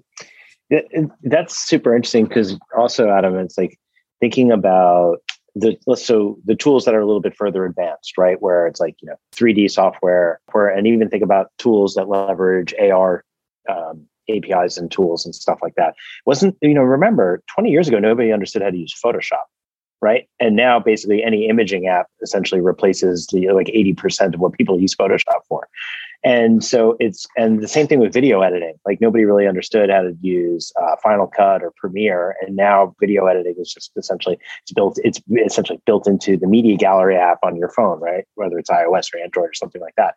That's 1.24 1.58
super 1.58 1.96
interesting 1.96 2.26
because 2.26 2.58
also 2.78 3.10
adam 3.10 3.36
it's 3.38 3.58
like 3.58 3.80
thinking 4.20 4.52
about 4.52 5.18
the 5.56 5.76
so 5.96 6.38
the 6.46 6.56
tools 6.56 6.86
that 6.86 6.94
are 6.94 7.00
a 7.00 7.06
little 7.06 7.22
bit 7.22 7.36
further 7.36 7.66
advanced 7.66 8.18
right? 8.18 8.40
Where 8.40 8.68
it's 8.68 8.80
like 8.80 8.96
you 9.02 9.08
know 9.08 9.16
3d 9.36 9.72
software 9.72 10.40
where 10.52 10.68
and 10.68 10.86
even 10.86 11.10
think 11.10 11.24
about 11.24 11.52
tools 11.58 11.96
that 11.96 12.08
leverage 12.08 12.74
ar 12.80 13.26
um, 13.68 14.06
apis 14.30 14.78
and 14.78 14.92
tools 14.92 15.26
and 15.26 15.34
stuff 15.34 15.60
like 15.64 15.74
that. 15.76 15.96
Wasn't 16.28 16.56
you 16.62 16.76
know 16.76 16.84
remember 16.84 17.42
20 17.56 17.72
years 17.72 17.88
ago 17.88 17.98
nobody 17.98 18.32
understood 18.32 18.62
how 18.62 18.70
to 18.70 18.78
use 18.78 18.94
photoshop 18.94 19.46
right? 20.02 20.28
And 20.40 20.56
now 20.56 20.80
basically 20.80 21.24
any 21.24 21.48
imaging 21.48 21.88
app 21.88 22.08
essentially 22.22 22.62
replaces 22.62 23.28
the 23.28 23.50
like 23.52 23.68
80% 23.68 24.34
of 24.34 24.40
what 24.40 24.54
people 24.54 24.80
use 24.80 24.96
Photoshop 24.96 25.42
for. 25.48 25.68
And 26.24 26.64
so 26.64 26.98
it's, 27.00 27.26
and 27.38 27.62
the 27.62 27.68
same 27.68 27.88
thing 27.88 28.00
with 28.00 28.14
video 28.14 28.42
editing. 28.42 28.74
Like 28.86 29.00
nobody 29.00 29.24
really 29.24 29.48
understood 29.48 29.90
how 29.90 30.02
to 30.02 30.18
use 30.22 30.72
uh, 30.82 30.96
Final 31.02 31.28
Cut 31.28 31.64
or 31.64 31.72
Premiere. 31.78 32.36
And 32.42 32.58
now 32.58 32.94
video 33.00 33.26
editing 33.26 33.56
is 33.58 33.74
just 33.74 33.92
essentially, 33.96 34.38
it's 34.64 34.74
built, 34.74 35.00
it's 35.04 35.22
essentially 35.46 35.80
built 35.86 36.08
into 36.08 36.36
the 36.38 36.48
Media 36.48 36.76
Gallery 36.76 37.16
app 37.16 37.40
on 37.44 37.56
your 37.56 37.70
phone, 37.70 38.02
right? 38.02 38.26
Whether 38.36 38.58
it's 38.58 38.70
iOS 38.70 39.14
or 39.14 39.20
Android 39.20 39.50
or 39.50 39.54
something 39.54 39.82
like 39.82 39.96
that 39.96 40.16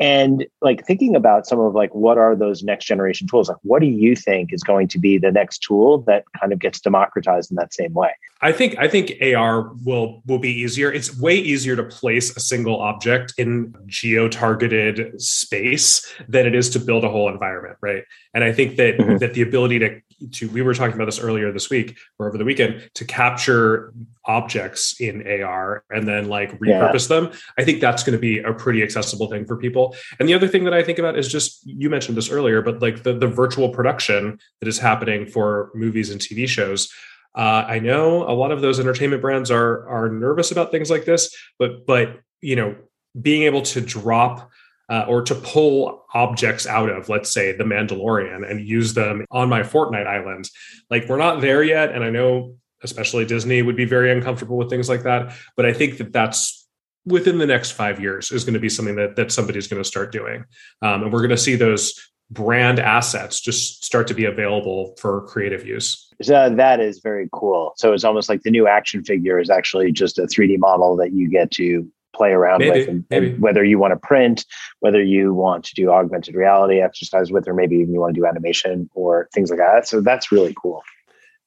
and 0.00 0.46
like 0.60 0.84
thinking 0.86 1.14
about 1.14 1.46
some 1.46 1.60
of 1.60 1.74
like 1.74 1.94
what 1.94 2.18
are 2.18 2.34
those 2.34 2.62
next 2.62 2.84
generation 2.86 3.28
tools 3.28 3.48
like 3.48 3.58
what 3.62 3.80
do 3.80 3.86
you 3.86 4.16
think 4.16 4.52
is 4.52 4.62
going 4.62 4.88
to 4.88 4.98
be 4.98 5.18
the 5.18 5.30
next 5.30 5.58
tool 5.58 5.98
that 6.02 6.24
kind 6.38 6.52
of 6.52 6.58
gets 6.58 6.80
democratized 6.80 7.50
in 7.50 7.56
that 7.56 7.72
same 7.72 7.92
way 7.94 8.10
i 8.42 8.50
think 8.50 8.76
i 8.78 8.88
think 8.88 9.12
ar 9.36 9.72
will 9.84 10.22
will 10.26 10.38
be 10.38 10.50
easier 10.50 10.92
it's 10.92 11.16
way 11.20 11.36
easier 11.36 11.76
to 11.76 11.84
place 11.84 12.36
a 12.36 12.40
single 12.40 12.80
object 12.80 13.32
in 13.38 13.74
geo 13.86 14.28
targeted 14.28 15.20
space 15.20 16.12
than 16.28 16.46
it 16.46 16.54
is 16.54 16.68
to 16.70 16.80
build 16.80 17.04
a 17.04 17.08
whole 17.08 17.28
environment 17.28 17.76
right 17.80 18.04
and 18.34 18.42
i 18.42 18.52
think 18.52 18.76
that 18.76 18.98
mm-hmm. 18.98 19.18
that 19.18 19.34
the 19.34 19.42
ability 19.42 19.78
to 19.78 20.00
to 20.32 20.48
we 20.50 20.62
were 20.62 20.74
talking 20.74 20.94
about 20.94 21.06
this 21.06 21.18
earlier 21.18 21.52
this 21.52 21.70
week 21.70 21.96
or 22.18 22.28
over 22.28 22.38
the 22.38 22.44
weekend 22.44 22.90
to 22.94 23.04
capture 23.04 23.92
objects 24.26 25.00
in 25.00 25.42
AR 25.42 25.84
and 25.90 26.08
then 26.08 26.28
like 26.28 26.58
repurpose 26.58 27.10
yeah. 27.10 27.20
them. 27.20 27.32
I 27.58 27.64
think 27.64 27.80
that's 27.80 28.02
going 28.02 28.14
to 28.14 28.18
be 28.18 28.38
a 28.38 28.52
pretty 28.52 28.82
accessible 28.82 29.28
thing 29.28 29.44
for 29.44 29.56
people. 29.56 29.83
And 30.18 30.28
the 30.28 30.34
other 30.34 30.48
thing 30.48 30.64
that 30.64 30.74
I 30.74 30.82
think 30.82 30.98
about 30.98 31.18
is 31.18 31.28
just 31.28 31.60
you 31.64 31.90
mentioned 31.90 32.16
this 32.16 32.30
earlier, 32.30 32.62
but 32.62 32.80
like 32.80 33.02
the 33.02 33.12
the 33.12 33.26
virtual 33.26 33.68
production 33.68 34.38
that 34.60 34.68
is 34.68 34.78
happening 34.78 35.26
for 35.26 35.70
movies 35.74 36.10
and 36.10 36.20
TV 36.20 36.48
shows. 36.48 36.92
Uh, 37.36 37.64
I 37.66 37.80
know 37.80 38.22
a 38.22 38.32
lot 38.32 38.52
of 38.52 38.60
those 38.60 38.78
entertainment 38.78 39.20
brands 39.20 39.50
are 39.50 39.88
are 39.88 40.08
nervous 40.08 40.52
about 40.52 40.70
things 40.70 40.90
like 40.90 41.04
this, 41.04 41.34
but 41.58 41.86
but 41.86 42.20
you 42.40 42.56
know 42.56 42.76
being 43.20 43.42
able 43.42 43.62
to 43.62 43.80
drop 43.80 44.50
uh, 44.88 45.04
or 45.08 45.22
to 45.22 45.34
pull 45.34 46.04
objects 46.14 46.66
out 46.66 46.90
of, 46.90 47.08
let's 47.08 47.30
say, 47.30 47.52
the 47.52 47.64
Mandalorian 47.64 48.48
and 48.48 48.66
use 48.66 48.94
them 48.94 49.24
on 49.30 49.48
my 49.48 49.62
Fortnite 49.62 50.06
island. 50.06 50.48
Like, 50.90 51.08
we're 51.08 51.16
not 51.16 51.40
there 51.40 51.62
yet. 51.62 51.92
And 51.92 52.04
I 52.04 52.10
know, 52.10 52.56
especially 52.82 53.24
Disney, 53.24 53.62
would 53.62 53.76
be 53.76 53.86
very 53.86 54.12
uncomfortable 54.12 54.56
with 54.56 54.68
things 54.68 54.88
like 54.88 55.04
that. 55.04 55.34
But 55.56 55.66
I 55.66 55.72
think 55.72 55.98
that 55.98 56.12
that's 56.12 56.63
within 57.06 57.38
the 57.38 57.46
next 57.46 57.72
five 57.72 58.00
years 58.00 58.30
is 58.30 58.44
going 58.44 58.54
to 58.54 58.60
be 58.60 58.68
something 58.68 58.96
that 58.96 59.16
that 59.16 59.32
somebody's 59.32 59.66
going 59.66 59.82
to 59.82 59.88
start 59.88 60.12
doing, 60.12 60.44
um, 60.82 61.04
and 61.04 61.12
we're 61.12 61.20
going 61.20 61.30
to 61.30 61.36
see 61.36 61.56
those 61.56 62.10
brand 62.30 62.78
assets 62.78 63.40
just 63.40 63.84
start 63.84 64.06
to 64.08 64.14
be 64.14 64.24
available 64.24 64.94
for 64.98 65.22
creative 65.26 65.66
use. 65.66 66.08
So 66.22 66.50
that 66.50 66.80
is 66.80 67.00
very 67.00 67.28
cool. 67.32 67.74
So 67.76 67.92
it's 67.92 68.04
almost 68.04 68.28
like 68.28 68.42
the 68.42 68.50
new 68.50 68.66
action 68.66 69.04
figure 69.04 69.38
is 69.38 69.50
actually 69.50 69.92
just 69.92 70.18
a 70.18 70.22
3D 70.22 70.58
model 70.58 70.96
that 70.96 71.12
you 71.12 71.28
get 71.28 71.50
to 71.52 71.86
play 72.14 72.30
around 72.30 72.60
Maybe, 72.60 72.80
with, 72.80 72.88
and, 72.88 73.04
and 73.10 73.42
whether 73.42 73.64
you 73.64 73.78
want 73.78 73.92
to 73.92 73.98
print, 73.98 74.46
whether 74.80 75.02
you 75.02 75.34
want 75.34 75.64
to 75.64 75.74
do 75.74 75.90
augmented 75.90 76.34
reality 76.34 76.80
exercise 76.80 77.30
with, 77.30 77.46
or 77.48 77.54
maybe 77.54 77.76
even 77.76 77.92
you 77.92 78.00
want 78.00 78.14
to 78.14 78.20
do 78.20 78.26
animation 78.26 78.88
or 78.94 79.28
things 79.34 79.50
like 79.50 79.58
that. 79.58 79.86
So 79.88 80.00
that's 80.00 80.32
really 80.32 80.54
cool. 80.60 80.82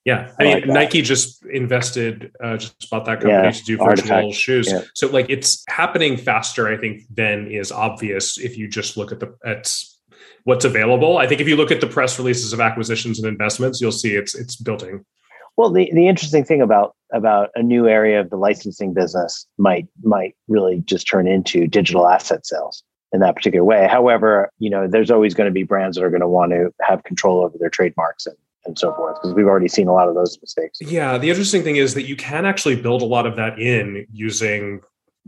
Yeah, 0.08 0.32
I 0.40 0.42
I 0.42 0.46
mean, 0.46 0.54
like. 0.62 0.68
Nike 0.68 1.02
just 1.02 1.46
invested, 1.48 2.32
uh, 2.42 2.56
just 2.56 2.90
bought 2.90 3.04
that 3.08 3.20
company 3.20 3.34
Yeah, 3.44 3.52
to 3.52 3.64
do 3.66 3.78
virtual 3.78 4.32
RTFKT, 4.32 4.34
shoes. 4.34 4.72
yeah. 4.72 4.82
So 4.96 5.08
like, 5.10 5.30
it's 5.30 5.66
happening 5.68 6.16
faster. 6.16 6.70
I 6.74 6.78
think 6.78 7.02
than 7.14 7.52
is 7.52 7.74
obvious 7.74 8.38
if 8.38 8.58
you 8.58 8.70
just 8.70 8.96
look 8.96 9.12
at 9.12 9.20
the 9.20 9.36
at 9.46 9.70
what's 10.46 10.64
available. 10.64 11.18
I 11.18 11.28
think 11.28 11.42
if 11.42 11.48
you 11.50 11.58
look 11.58 11.72
at 11.72 11.82
the 11.82 11.88
press 11.88 12.18
releases 12.18 12.54
of 12.54 12.62
acquisitions 12.62 13.20
and 13.20 13.28
investments, 13.28 13.82
you'll 13.82 13.92
see 13.92 14.16
it's 14.16 14.34
it's 14.34 14.56
building. 14.56 15.04
Well, 15.58 15.72
the, 15.72 15.92
the 15.94 16.08
interesting 16.08 16.46
thing 16.46 16.62
about 16.62 16.96
about 17.12 17.50
a 17.56 17.62
new 17.62 17.90
area 17.90 18.22
of 18.22 18.30
the 18.30 18.38
licensing 18.38 18.94
business 18.94 19.46
might 19.58 19.90
might 20.04 20.36
really 20.48 20.82
just 20.86 21.06
turn 21.06 21.28
into 21.28 21.68
digital 21.68 22.08
asset 22.08 22.46
sales 22.46 22.82
in 23.12 23.20
that 23.20 23.36
particular 23.36 23.66
way. 23.66 23.88
However, 23.88 24.52
you 24.60 24.70
know, 24.70 24.88
there's 24.88 25.12
always 25.12 25.34
going 25.34 25.50
to 25.50 25.54
be 25.54 25.64
brands 25.64 25.98
that 25.98 26.04
are 26.06 26.10
going 26.10 26.22
to 26.22 26.30
want 26.30 26.54
to 26.54 26.74
have 26.82 27.04
control 27.04 27.44
over 27.44 27.58
their 27.60 27.70
trademarks 27.70 28.26
and, 28.26 28.38
and 28.68 28.78
so 28.78 28.94
forth 28.94 29.16
because 29.16 29.34
we've 29.34 29.48
already 29.48 29.68
seen 29.68 29.88
a 29.88 29.94
lot 29.94 30.08
of 30.08 30.16
those 30.16 30.38
mistakes. 30.42 30.80
Yeah, 30.82 31.18
the 31.18 31.30
interesting 31.30 31.64
thing 31.64 31.78
is 31.78 31.94
that 31.96 32.04
you 32.04 32.16
can 32.16 32.46
actually 32.46 32.76
build 32.76 33.02
a 33.02 33.06
lot 33.06 33.26
of 33.26 33.36
that 33.38 33.60
in 33.60 34.06
using 34.12 34.82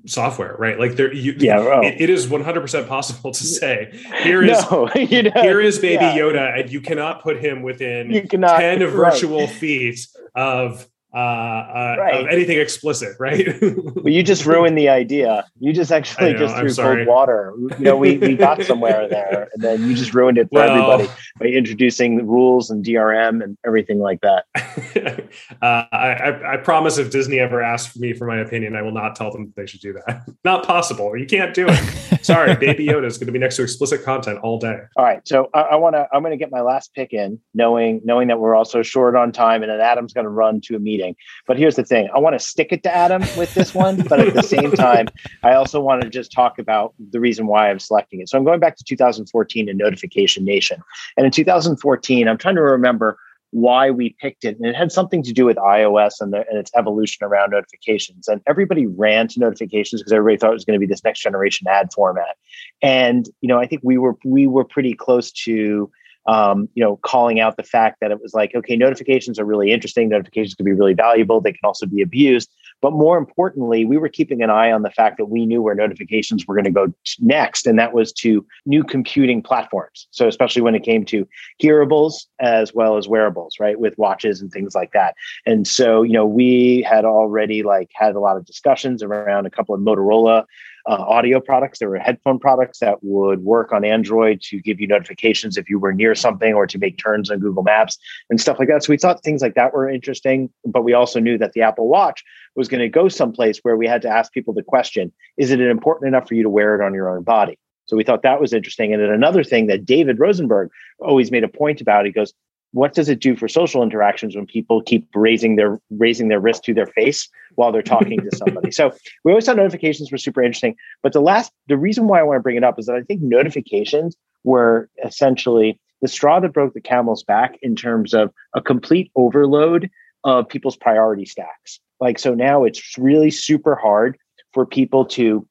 software, 0.05 0.55
right? 0.57 0.79
Like 0.79 0.95
there, 0.95 1.13
you, 1.13 1.33
Yeah, 1.37 1.59
oh. 1.59 1.81
it, 1.81 1.99
it 2.01 2.09
is 2.09 2.27
100% 2.27 2.87
possible 2.87 3.31
to 3.31 3.43
say 3.59 3.91
here 4.23 4.43
is 4.43 4.61
no, 4.69 4.89
you 4.95 5.23
know, 5.23 5.31
here 5.35 5.59
is 5.61 5.79
baby 5.79 6.03
yeah. 6.03 6.17
Yoda, 6.17 6.59
and 6.59 6.71
you 6.71 6.81
cannot 6.81 7.21
put 7.21 7.43
him 7.43 7.63
within 7.63 8.11
You 8.11 8.27
cannot 8.27 8.59
10 8.59 8.81
right. 8.81 8.89
virtual 8.89 9.47
feet 9.47 10.05
of 10.35 10.87
uh, 11.13 11.17
uh 11.17 11.95
Right. 11.99 12.21
of 12.21 12.27
anything 12.27 12.59
explicit, 12.59 13.15
right? 13.19 13.47
Well, 13.99 14.13
you 14.13 14.23
just 14.23 14.45
ruined 14.45 14.77
the 14.77 14.87
idea. 14.87 15.45
You 15.59 15.73
just 15.73 15.91
actually 15.91 16.33
know, 16.33 16.39
just 16.39 16.55
threw 16.55 16.73
cold 16.73 17.07
water. 17.07 17.53
You 17.57 17.75
know, 17.79 17.97
we, 17.97 18.17
we 18.17 18.35
got 18.47 18.63
somewhere 18.63 19.09
there, 19.09 19.49
and 19.53 19.63
then 19.63 19.87
you 19.89 19.95
just 19.95 20.13
ruined 20.13 20.37
it 20.37 20.47
for 20.49 20.59
Well- 20.59 20.91
everybody 20.91 21.19
by 21.39 21.47
introducing 21.47 22.17
the 22.17 22.23
rules 22.23 22.69
and 22.69 22.83
DRM 22.83 23.43
and 23.43 23.57
everything 23.65 23.99
like 23.99 24.21
that. 24.21 24.45
uh, 25.61 25.85
I, 25.91 26.13
I, 26.13 26.53
I 26.53 26.57
promise 26.57 26.97
if 26.97 27.11
Disney 27.11 27.39
ever 27.39 27.61
asks 27.61 27.97
me 27.97 28.13
for 28.13 28.25
my 28.25 28.39
opinion, 28.39 28.75
I 28.75 28.81
will 28.81 28.91
not 28.91 29.15
tell 29.15 29.31
them 29.31 29.45
that 29.47 29.55
they 29.55 29.65
should 29.65 29.81
do 29.81 29.93
that. 29.93 30.23
Not 30.43 30.65
possible. 30.65 31.17
You 31.17 31.25
can't 31.25 31.53
do 31.53 31.67
it. 31.69 32.25
Sorry, 32.25 32.55
Baby 32.55 32.85
Yoda 32.87 33.05
is 33.05 33.17
going 33.17 33.27
to 33.27 33.33
be 33.33 33.39
next 33.39 33.55
to 33.57 33.63
explicit 33.63 34.03
content 34.03 34.39
all 34.43 34.59
day. 34.59 34.77
All 34.95 35.05
right, 35.05 35.25
so 35.27 35.49
I, 35.53 35.61
I 35.61 35.75
want 35.75 35.95
to. 35.95 36.07
I'm 36.13 36.21
going 36.21 36.31
to 36.31 36.37
get 36.37 36.51
my 36.51 36.61
last 36.61 36.93
pick 36.93 37.13
in, 37.13 37.39
knowing 37.53 38.01
knowing 38.03 38.27
that 38.27 38.39
we're 38.39 38.55
also 38.55 38.81
short 38.83 39.15
on 39.15 39.31
time, 39.31 39.63
and 39.63 39.71
then 39.71 39.81
Adam's 39.81 40.13
going 40.13 40.25
to 40.25 40.29
run 40.29 40.61
to 40.61 40.75
a 40.75 40.79
meeting. 40.79 40.98
But 41.47 41.57
here's 41.57 41.75
the 41.75 41.83
thing: 41.83 42.09
I 42.15 42.19
want 42.19 42.33
to 42.33 42.39
stick 42.39 42.69
it 42.71 42.83
to 42.83 42.95
Adam 42.95 43.21
with 43.37 43.53
this 43.53 43.73
one, 43.73 44.01
but 44.03 44.19
at 44.19 44.33
the 44.33 44.43
same 44.43 44.71
time, 44.71 45.07
I 45.43 45.53
also 45.53 45.79
want 45.79 46.01
to 46.01 46.09
just 46.09 46.31
talk 46.31 46.59
about 46.59 46.93
the 47.11 47.19
reason 47.19 47.47
why 47.47 47.69
I'm 47.69 47.79
selecting 47.79 48.21
it. 48.21 48.29
So 48.29 48.37
I'm 48.37 48.43
going 48.43 48.59
back 48.59 48.75
to 48.77 48.83
2014 48.83 49.69
and 49.69 49.77
Notification 49.77 50.45
Nation, 50.45 50.81
and 51.17 51.25
in 51.25 51.31
2014, 51.31 52.27
I'm 52.27 52.37
trying 52.37 52.55
to 52.55 52.61
remember 52.61 53.17
why 53.51 53.89
we 53.89 54.15
picked 54.21 54.45
it, 54.45 54.57
and 54.57 54.65
it 54.65 54.75
had 54.75 54.91
something 54.91 55.23
to 55.23 55.33
do 55.33 55.45
with 55.45 55.57
iOS 55.57 56.21
and, 56.21 56.31
the, 56.31 56.45
and 56.49 56.57
its 56.57 56.71
evolution 56.75 57.25
around 57.25 57.49
notifications. 57.51 58.27
And 58.27 58.41
everybody 58.47 58.85
ran 58.85 59.27
to 59.29 59.39
notifications 59.39 60.01
because 60.01 60.13
everybody 60.13 60.37
thought 60.37 60.51
it 60.51 60.53
was 60.53 60.65
going 60.65 60.79
to 60.79 60.85
be 60.85 60.91
this 60.91 61.03
next 61.03 61.21
generation 61.21 61.67
ad 61.67 61.91
format. 61.93 62.37
And 62.81 63.27
you 63.41 63.47
know, 63.47 63.59
I 63.59 63.65
think 63.65 63.81
we 63.83 63.97
were 63.97 64.15
we 64.23 64.47
were 64.47 64.63
pretty 64.63 64.93
close 64.93 65.31
to 65.31 65.89
um, 66.25 66.69
you 66.75 66.83
know 66.83 66.97
calling 66.97 67.39
out 67.39 67.57
the 67.57 67.63
fact 67.63 67.97
that 68.01 68.11
it 68.11 68.21
was 68.21 68.33
like, 68.33 68.53
okay, 68.55 68.75
notifications 68.75 69.39
are 69.39 69.45
really 69.45 69.71
interesting. 69.71 70.09
Notifications 70.09 70.55
can 70.55 70.65
be 70.65 70.73
really 70.73 70.93
valuable. 70.93 71.41
They 71.41 71.51
can 71.51 71.65
also 71.65 71.85
be 71.85 72.01
abused. 72.01 72.49
But 72.81 72.93
more 72.93 73.17
importantly, 73.17 73.83
we 73.83 73.97
were 73.97 74.07
keeping 74.07 74.41
an 74.41 74.49
eye 74.49 74.71
on 74.71 74.83
the 74.83 74.89
fact 74.89 75.17
that 75.17 75.25
we 75.25 75.45
knew 75.45 75.61
where 75.61 75.75
notifications 75.75 76.47
were 76.47 76.55
going 76.55 76.65
to 76.65 76.71
go 76.71 76.93
next, 77.19 77.67
and 77.67 77.77
that 77.77 77.93
was 77.93 78.13
to 78.13 78.45
new 78.65 78.83
computing 78.83 79.41
platforms. 79.41 80.07
So 80.11 80.27
especially 80.27 80.61
when 80.61 80.75
it 80.75 80.83
came 80.83 81.03
to 81.05 81.27
hearables 81.61 82.25
as 82.39 82.73
well 82.73 82.97
as 82.97 83.07
wearables, 83.07 83.55
right, 83.59 83.79
with 83.79 83.97
watches 83.97 84.41
and 84.41 84.51
things 84.51 84.75
like 84.75 84.91
that. 84.93 85.15
And 85.45 85.67
so, 85.67 86.03
you 86.03 86.13
know, 86.13 86.25
we 86.25 86.85
had 86.87 87.05
already 87.05 87.63
like 87.63 87.89
had 87.93 88.15
a 88.15 88.19
lot 88.19 88.37
of 88.37 88.45
discussions 88.45 89.03
around 89.03 89.45
a 89.45 89.49
couple 89.49 89.75
of 89.75 89.81
Motorola 89.81 90.45
uh, 90.89 91.05
audio 91.07 91.39
products. 91.39 91.77
There 91.77 91.89
were 91.89 91.99
headphone 91.99 92.39
products 92.39 92.79
that 92.79 93.03
would 93.03 93.43
work 93.43 93.71
on 93.71 93.85
Android 93.85 94.41
to 94.49 94.59
give 94.59 94.81
you 94.81 94.87
notifications 94.87 95.55
if 95.55 95.69
you 95.69 95.77
were 95.77 95.93
near 95.93 96.15
something 96.15 96.55
or 96.55 96.65
to 96.65 96.79
make 96.79 96.97
turns 96.97 97.29
on 97.29 97.39
Google 97.39 97.61
Maps 97.61 97.99
and 98.31 98.41
stuff 98.41 98.57
like 98.57 98.69
that. 98.69 98.83
So 98.83 98.91
we 98.91 98.97
thought 98.97 99.21
things 99.21 99.43
like 99.43 99.53
that 99.53 99.71
were 99.71 99.87
interesting, 99.87 100.49
but 100.65 100.83
we 100.83 100.93
also 100.93 101.19
knew 101.19 101.37
that 101.37 101.53
the 101.53 101.61
Apple 101.61 101.87
Watch 101.87 102.23
was 102.55 102.67
going 102.67 102.81
to 102.81 102.89
go 102.89 103.07
someplace 103.07 103.59
where 103.59 103.77
we 103.77 103.85
had 103.85 104.01
to 104.01 104.09
ask 104.09 104.33
people 104.33 104.51
the 104.53 104.63
question 104.63 105.13
is 105.37 105.51
it 105.51 105.61
important 105.61 106.07
enough 106.07 106.27
for 106.27 106.33
you 106.33 106.41
to 106.41 106.49
wear 106.49 106.73
it 106.75 106.83
on 106.83 106.95
your 106.95 107.15
own 107.15 107.23
body? 107.23 107.59
So 107.85 107.95
we 107.95 108.03
thought 108.03 108.23
that 108.23 108.41
was 108.41 108.51
interesting. 108.51 108.91
And 108.91 109.01
then 109.01 109.11
another 109.11 109.43
thing 109.43 109.67
that 109.67 109.85
David 109.85 110.19
Rosenberg 110.19 110.69
always 110.99 111.31
made 111.31 111.43
a 111.43 111.47
point 111.47 111.81
about, 111.81 112.05
he 112.05 112.11
goes, 112.11 112.33
what 112.71 112.93
does 112.93 113.09
it 113.09 113.19
do 113.19 113.35
for 113.35 113.47
social 113.47 113.81
interactions 113.81 114.35
when 114.35 114.45
people 114.45 114.81
keep 114.81 115.07
raising 115.15 115.55
their 115.55 115.79
raising 115.89 116.27
their 116.27 116.39
wrist 116.39 116.63
to 116.65 116.73
their 116.73 116.85
face 116.85 117.27
while 117.55 117.71
they're 117.71 117.81
talking 117.81 118.19
to 118.19 118.35
somebody? 118.35 118.71
So 118.79 118.93
we 119.23 119.31
always 119.31 119.45
thought 119.45 119.57
notifications 119.57 120.11
were 120.11 120.17
super 120.17 120.43
interesting 120.43 120.75
but 121.01 121.13
the 121.13 121.21
last 121.21 121.51
the 121.67 121.77
reason 121.77 122.07
why 122.07 122.19
i 122.19 122.23
want 122.23 122.37
to 122.37 122.41
bring 122.41 122.55
it 122.55 122.63
up 122.63 122.77
is 122.77 122.85
that 122.85 122.95
i 122.95 123.01
think 123.01 123.21
notifications 123.21 124.15
were 124.43 124.89
essentially 125.03 125.79
the 126.01 126.07
straw 126.07 126.39
that 126.39 126.53
broke 126.53 126.73
the 126.73 126.81
camel's 126.81 127.23
back 127.23 127.57
in 127.61 127.75
terms 127.75 128.13
of 128.13 128.31
a 128.55 128.61
complete 128.61 129.11
overload 129.15 129.89
of 130.23 130.47
people's 130.47 130.77
priority 130.77 131.25
stacks. 131.25 131.79
Like 131.99 132.19
so 132.19 132.33
now 132.33 132.63
it's 132.63 132.97
really 132.97 133.31
super 133.31 133.75
hard 133.75 134.17
for 134.53 134.65
people 134.65 135.05
to 135.05 135.45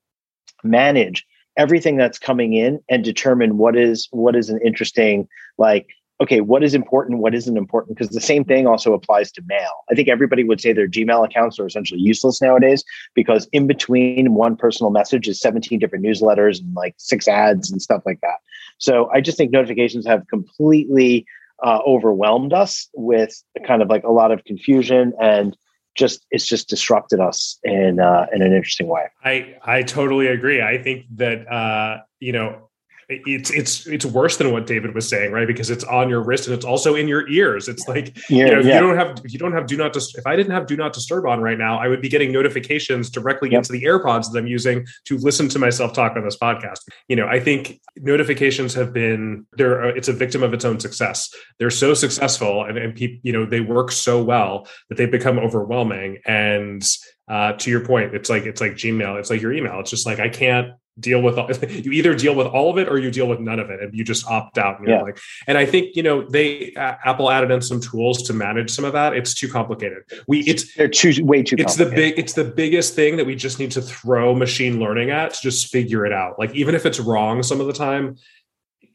manage 0.64 1.27
everything 1.57 1.97
that's 1.97 2.19
coming 2.19 2.55
in 2.55 2.81
and 2.89 3.05
determine 3.05 3.59
what 3.59 3.77
is 3.77 4.09
what 4.11 4.37
is 4.37 4.49
an 4.49 4.61
interesting 4.64 5.29
like 5.59 5.89
okay 6.21 6.41
what 6.41 6.62
is 6.64 6.75
important 6.75 7.21
what 7.21 7.35
isn't 7.35 7.57
important? 7.57 7.97
Because 7.97 8.14
the 8.14 8.21
same 8.21 8.45
thing 8.45 8.66
also 8.66 8.93
applies 8.93 9.31
to 9.33 9.43
mail. 9.47 9.71
I 9.91 9.95
think 9.95 10.09
everybody 10.09 10.45
would 10.45 10.61
say 10.61 10.73
their 10.73 10.89
gmail 10.89 11.25
accounts 11.25 11.59
are 11.59 11.66
essentially 11.66 12.01
useless 12.01 12.41
nowadays 12.41 12.85
because 13.14 13.49
in 13.53 13.66
between 13.66 14.35
one 14.35 14.57
personal 14.57 14.91
message 14.91 15.29
is 15.29 15.41
17 15.41 15.79
different 15.79 16.05
newsletters 16.05 16.61
and 16.61 16.75
like 16.75 16.95
six 16.99 17.29
ads 17.29 17.71
and 17.71 17.81
stuff 17.81 18.03
like 18.07 18.21
that. 18.23 18.39
So 18.79 19.11
i 19.12 19.21
just 19.21 19.37
think 19.37 19.51
notifications 19.51 20.07
have 20.07 20.27
completely 20.29 21.27
uh, 21.62 21.81
overwhelmed 21.87 22.53
us 22.53 22.89
with 22.95 23.43
kind 23.66 23.83
of 23.83 23.89
like 23.89 24.05
a 24.05 24.12
lot 24.12 24.31
of 24.31 24.45
confusion 24.45 25.12
and 25.21 25.57
just 25.99 26.25
it's 26.31 26.47
just 26.47 26.69
disrupted 26.69 27.21
us 27.21 27.59
in 27.64 27.99
uh, 28.01 28.27
in 28.33 28.41
an 28.41 28.53
interesting 28.53 28.87
way. 28.87 29.07
I 29.25 29.57
I 29.64 29.83
totally 29.83 30.29
agree. 30.29 30.62
I 30.62 30.79
think 30.79 31.07
that 31.16 31.51
uh, 31.51 32.03
you 32.21 32.33
know 32.33 32.68
it's 33.09 33.50
it's 33.50 33.86
it's 33.86 34.04
worse 34.04 34.36
than 34.36 34.52
what 34.52 34.66
David 34.66 34.94
was 34.94 35.09
saying, 35.09 35.32
right? 35.32 35.46
Because 35.46 35.70
it's 35.70 35.84
on 35.84 36.11
your 36.11 36.22
wrist 36.22 36.46
and 36.46 36.54
it's 36.54 36.64
also 36.64 36.94
in 36.94 37.09
your 37.09 37.26
ears. 37.28 37.66
It's 37.66 37.88
like 37.88 38.14
Yeah, 38.28 38.44
you 38.46 38.52
know, 38.52 38.59
if 38.61 38.66
yeah. 38.66 38.74
you 38.74 38.80
don't 38.80 38.96
have 38.98 39.20
if 39.24 39.32
you 39.32 39.38
don't 39.38 39.52
have 39.52 39.66
do 39.66 39.78
not 39.78 39.94
dis- 39.94 40.14
if 40.14 40.26
I 40.26 40.36
didn't 40.36 40.52
have 40.52 40.66
do 40.66 40.76
not 40.76 40.92
disturb 40.92 41.26
on 41.26 41.40
right 41.40 41.56
now, 41.56 41.78
I 41.78 41.88
would 41.88 42.02
be 42.02 42.11
getting 42.11 42.32
notifications 42.32 43.09
directly 43.09 43.50
Yep. 43.50 43.59
into 43.59 43.72
the 43.72 43.82
AirPods 43.84 44.30
that 44.30 44.38
I'm 44.38 44.46
using 44.46 44.86
to 45.06 45.16
listen 45.16 45.48
to 45.48 45.59
myself 45.59 45.94
talk 45.94 46.16
on 46.16 46.24
this 46.24 46.36
podcast. 46.36 46.80
You 47.09 47.16
know, 47.16 47.26
I 47.26 47.40
think 47.40 47.80
notifications 47.96 48.74
have 48.74 48.92
been 48.92 49.46
they're 49.56 49.86
uh, 49.86 49.88
it's 49.88 50.09
a 50.09 50.12
victim 50.12 50.42
of 50.42 50.52
its 50.52 50.66
own 50.66 50.78
success. 50.78 51.32
They're 51.59 51.70
so 51.70 51.94
successful 51.94 52.64
and 52.64 52.76
and 52.76 52.94
people 52.94 53.20
you 53.22 53.32
know 53.32 53.46
they 53.46 53.61
work 53.61 53.90
so 53.90 54.22
well 54.22 54.68
that 54.90 54.96
they've 54.98 55.11
become 55.11 55.38
overwhelming 55.38 56.18
and 56.26 56.86
uh, 57.28 57.52
to 57.52 57.70
your 57.70 57.84
point, 57.84 58.14
it's 58.14 58.30
like 58.30 58.44
it's 58.44 58.61
like 58.61 58.72
Gmail. 58.72 59.18
It's 59.18 59.28
like 59.30 59.42
your 59.42 59.52
email. 59.52 59.80
It's 59.80 59.90
just 59.90 60.06
like 60.06 60.18
I 60.18 60.28
can't 60.30 60.72
deal 61.01 61.22
with 61.22 61.38
all, 61.38 61.51
you 61.68 61.92
either 61.92 62.14
deal 62.14 62.34
with 62.34 62.46
all 62.46 62.70
of 62.70 62.78
it 62.78 62.88
or 62.88 62.99
you 62.99 63.11
deal 63.11 63.28
with 63.28 63.40
none 63.40 63.59
of 63.59 63.70
it 63.70 63.80
and 63.80 63.94
you 63.94 64.05
just 64.05 64.26
opt 64.26 64.59
out 64.59 64.78
and 64.78 64.88
Yeah. 64.88 65.03
like 65.03 65.18
and 65.46 65.57
i 65.59 65.64
think 65.66 65.96
you 65.96 66.03
know 66.03 66.22
they 66.28 66.72
uh, 66.74 66.94
apple 67.05 67.30
added 67.30 67.51
in 67.51 67.61
some 67.61 67.80
tools 67.80 68.22
to 68.22 68.32
manage 68.32 68.70
some 68.70 68.84
of 68.84 68.92
that. 68.92 69.14
It's 69.14 69.34
too 69.34 69.49
complicated. 69.49 70.05
We 70.26 70.40
it's 70.40 70.74
they're 70.74 70.88
too 70.88 71.24
way 71.24 71.42
too 71.42 71.57
it's 71.59 71.76
the 71.76 71.86
big 71.86 72.18
it's 72.18 72.34
the 72.34 72.44
biggest 72.44 72.94
thing 72.94 73.16
that 73.16 73.26
we 73.26 73.34
just 73.34 73.59
need 73.59 73.70
to 73.72 73.82
throw 73.82 74.34
machine 74.34 74.78
learning 74.78 75.11
at 75.11 75.34
to 75.34 75.40
just 75.42 75.68
figure 75.68 76.07
it 76.07 76.12
out. 76.12 76.38
Like 76.38 76.55
even 76.55 76.74
if 76.74 76.86
it's 76.86 77.01
wrong 77.01 77.42
some 77.42 77.61
of 77.61 77.66
the 77.66 77.72
time 77.72 78.16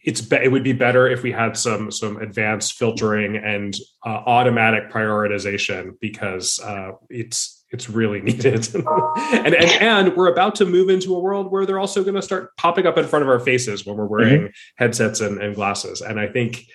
it's 0.04 0.22
be, 0.22 0.36
it 0.36 0.52
would 0.52 0.64
be 0.64 0.74
better 0.74 1.08
if 1.08 1.24
we 1.24 1.32
had 1.32 1.58
some 1.58 1.92
some 1.92 2.18
advanced 2.18 2.74
filtering 2.74 3.38
and 3.38 3.76
uh, 4.06 4.10
automatic 4.10 4.92
prioritization 4.92 6.00
because 6.00 6.60
uh, 6.60 6.92
it's 7.10 7.63
it's 7.74 7.90
really 7.90 8.22
needed 8.30 8.74
and, 8.76 9.54
and 9.54 9.56
and 9.56 10.16
we're 10.16 10.32
about 10.32 10.56
to 10.56 10.66
move 10.66 10.90
into 10.90 11.16
a 11.16 11.20
world 11.20 11.52
where 11.52 11.66
they're 11.66 11.80
also 11.80 12.04
going 12.04 12.16
to 12.16 12.22
start 12.22 12.56
popping 12.58 12.86
up 12.86 12.98
in 12.98 13.06
front 13.06 13.24
of 13.24 13.30
our 13.30 13.40
faces 13.40 13.86
when 13.86 13.98
we're 13.98 14.06
mm-hmm. 14.06 14.12
wearing 14.14 14.54
headsets 14.78 15.20
and, 15.20 15.42
and 15.42 15.56
glasses 15.56 16.02
and 16.02 16.20
i 16.20 16.28
think 16.28 16.66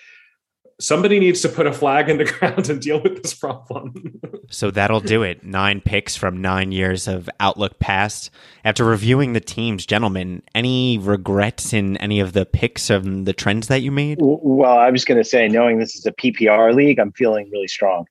somebody 0.79 1.19
needs 1.19 1.41
to 1.41 1.49
put 1.49 1.67
a 1.67 1.73
flag 1.73 2.09
in 2.09 2.17
the 2.17 2.23
ground 2.39 2.69
and 2.69 2.81
deal 2.81 3.01
with 3.01 3.21
this 3.21 3.33
problem. 3.33 3.93
so 4.49 4.71
that'll 4.71 5.01
do 5.01 5.21
it. 5.23 5.43
Nine 5.43 5.81
picks 5.81 6.15
from 6.15 6.41
nine 6.41 6.71
years 6.71 7.07
of 7.07 7.29
Outlook 7.39 7.79
past. 7.79 8.31
After 8.63 8.83
reviewing 8.83 9.33
the 9.33 9.39
teams, 9.39 9.85
gentlemen, 9.85 10.41
any 10.55 10.97
regrets 10.97 11.73
in 11.73 11.97
any 11.97 12.19
of 12.19 12.33
the 12.33 12.45
picks 12.45 12.89
of 12.89 13.25
the 13.25 13.33
trends 13.33 13.67
that 13.67 13.81
you 13.81 13.91
made? 13.91 14.19
Well, 14.21 14.79
I'm 14.79 14.95
just 14.95 15.07
going 15.07 15.21
to 15.21 15.23
say, 15.23 15.47
knowing 15.47 15.79
this 15.79 15.95
is 15.95 16.05
a 16.05 16.11
PPR 16.13 16.73
league, 16.73 16.99
I'm 16.99 17.11
feeling 17.11 17.49
really 17.51 17.67
strong. 17.67 18.05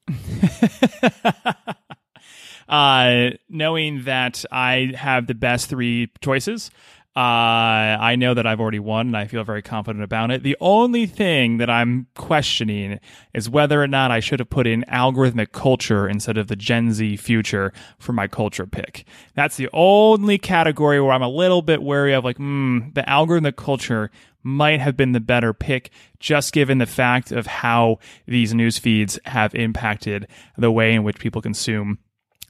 Uh, 2.68 3.30
knowing 3.48 4.04
that 4.04 4.44
I 4.50 4.92
have 4.96 5.26
the 5.26 5.34
best 5.34 5.68
three 5.68 6.10
choices, 6.20 6.70
uh, 7.18 7.98
I 7.98 8.14
know 8.14 8.34
that 8.34 8.46
I've 8.46 8.60
already 8.60 8.78
won 8.78 9.08
and 9.08 9.16
I 9.16 9.26
feel 9.26 9.42
very 9.42 9.60
confident 9.60 10.04
about 10.04 10.30
it. 10.30 10.44
The 10.44 10.56
only 10.60 11.06
thing 11.06 11.56
that 11.56 11.68
I'm 11.68 12.06
questioning 12.14 13.00
is 13.34 13.50
whether 13.50 13.82
or 13.82 13.88
not 13.88 14.12
I 14.12 14.20
should 14.20 14.38
have 14.38 14.50
put 14.50 14.68
in 14.68 14.84
algorithmic 14.84 15.50
culture 15.50 16.08
instead 16.08 16.38
of 16.38 16.46
the 16.46 16.54
Gen 16.54 16.92
Z 16.92 17.16
future 17.16 17.72
for 17.98 18.12
my 18.12 18.28
culture 18.28 18.66
pick. 18.66 19.04
That's 19.34 19.56
the 19.56 19.68
only 19.72 20.38
category 20.38 21.00
where 21.00 21.10
I'm 21.10 21.22
a 21.22 21.28
little 21.28 21.60
bit 21.60 21.82
wary 21.82 22.12
of 22.12 22.24
like, 22.24 22.36
hmm, 22.36 22.90
the 22.94 23.02
algorithmic 23.02 23.56
culture 23.56 24.12
might 24.44 24.78
have 24.80 24.96
been 24.96 25.10
the 25.10 25.18
better 25.18 25.52
pick, 25.52 25.90
just 26.20 26.52
given 26.52 26.78
the 26.78 26.86
fact 26.86 27.32
of 27.32 27.48
how 27.48 27.98
these 28.26 28.54
news 28.54 28.78
feeds 28.78 29.18
have 29.24 29.56
impacted 29.56 30.28
the 30.56 30.70
way 30.70 30.94
in 30.94 31.02
which 31.02 31.18
people 31.18 31.42
consume 31.42 31.98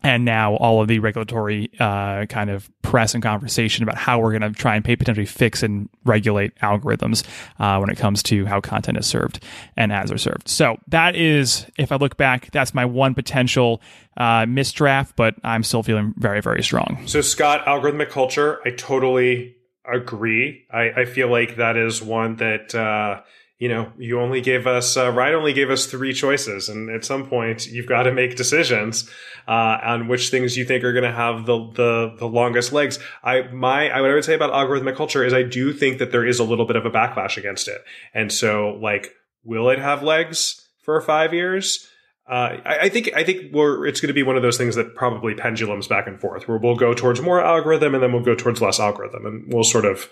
and 0.03 0.25
now 0.25 0.55
all 0.57 0.81
of 0.81 0.89
the 0.89 0.99
regulatory 1.01 1.71
uh, 1.81 2.27
kind 2.27 2.51
of 2.51 2.71
press 2.83 3.15
and 3.15 3.23
conversation 3.23 3.83
about 3.83 3.97
how 3.97 4.21
we're 4.21 4.37
going 4.37 4.53
to 4.53 4.59
try 4.59 4.77
and 4.77 4.85
potentially 4.85 5.27
fix 5.27 5.63
and 5.63 5.89
regulate 6.05 6.55
algorithms 6.61 7.25
uh, 7.59 7.79
when 7.79 7.91
it 7.91 7.97
comes 7.97 8.23
to 8.23 8.47
how 8.47 8.61
content 8.61 8.97
is 8.97 9.07
served 9.07 9.43
and 9.77 9.93
ads 9.93 10.13
are 10.13 10.19
served. 10.19 10.49
So 10.49 10.79
that 10.89 11.17
is, 11.17 11.67
if 11.77 11.91
I 11.93 11.97
look 11.97 12.17
back, 12.17 12.51
that's 12.53 12.75
my 12.75 12.85
one 12.85 13.15
potential 13.15 13.83
uh, 14.17 14.47
misdraft, 14.47 15.13
but 15.17 15.35
I'm 15.43 15.63
still 15.63 15.83
feeling 15.83 16.15
very, 16.17 16.41
very 16.41 16.63
strong. 16.63 17.03
So 17.07 17.21
Scott, 17.21 17.65
algorithmic 17.67 18.11
culture, 18.11 18.61
I 18.65 18.71
totally 18.71 19.57
agree. 19.85 20.65
I, 20.73 20.91
I 20.91 21.05
feel 21.07 21.29
like 21.29 21.57
that 21.57 21.77
is 21.77 22.03
one 22.03 22.37
that 22.37 22.75
uh, 22.75 23.23
you 23.59 23.69
know, 23.69 23.93
you 23.99 24.21
only 24.21 24.41
gave 24.41 24.69
us, 24.69 24.97
uh, 24.97 25.11
only 25.11 25.53
gave 25.53 25.69
us 25.69 25.87
three 25.87 26.13
choices. 26.13 26.69
And 26.69 26.89
at 26.91 27.05
some 27.05 27.27
point, 27.27 27.67
you've 27.67 27.89
got 27.89 28.05
to 28.05 28.13
make 28.13 28.37
decisions 28.37 29.11
uh, 29.49 29.79
on 29.83 30.07
which 30.07 30.31
things 30.31 30.57
you 30.57 30.65
think 30.65 30.85
are 30.85 30.93
going 30.93 31.05
to 31.05 31.13
have 31.13 31.45
the, 31.45 31.59
the, 31.75 32.15
the 32.19 32.27
longest 32.27 32.73
legs. 32.73 33.01
I, 33.25 33.43
my, 33.53 33.91
I, 33.91 34.01
what 34.01 34.11
I 34.11 34.15
would 34.15 34.25
say 34.25 34.35
about 34.35 34.53
algorithmic 34.53 34.95
culture 34.97 35.25
is 35.25 35.33
I 35.33 35.43
do 35.43 35.73
think 35.73 35.99
that 35.99 36.13
there 36.13 36.25
is 36.25 36.39
a 36.39 36.45
little 36.45 36.67
bit 36.67 36.77
of 36.77 36.87
a 36.87 36.91
backlash 36.91 37.37
against 37.37 37.67
it. 37.67 37.83
And 38.15 38.33
so, 38.33 38.79
like, 38.81 39.13
will 39.43 39.71
it 39.71 39.81
have 39.81 40.05
legs 40.05 40.69
for 40.85 41.01
five 41.01 41.35
years? 41.35 41.89
Uh, 42.29 42.59
I, 42.65 42.79
I, 42.83 42.89
think 42.91 43.11
I 43.17 43.25
think 43.25 43.51
it's 43.53 44.01
going 44.01 44.09
to 44.09 44.13
be 44.13 44.23
one 44.23 44.37
of 44.37 44.43
those 44.43 44.59
things 44.59 44.77
that 44.77 44.95
probably 44.95 45.35
pendulums 45.35 45.89
back 45.89 46.07
and 46.07 46.21
forth, 46.21 46.47
where 46.47 46.59
we'll 46.59 46.77
go 46.77 46.93
towards 46.95 47.23
more 47.23 47.43
algorithm 47.43 47.95
and 47.95 48.03
then 48.03 48.13
we'll 48.13 48.23
go 48.23 48.35
towards 48.35 48.61
less 48.61 48.79
algorithm, 48.79 49.25
and 49.25 49.53
we'll 49.53 49.65
sort 49.65 49.87
of 49.87 50.09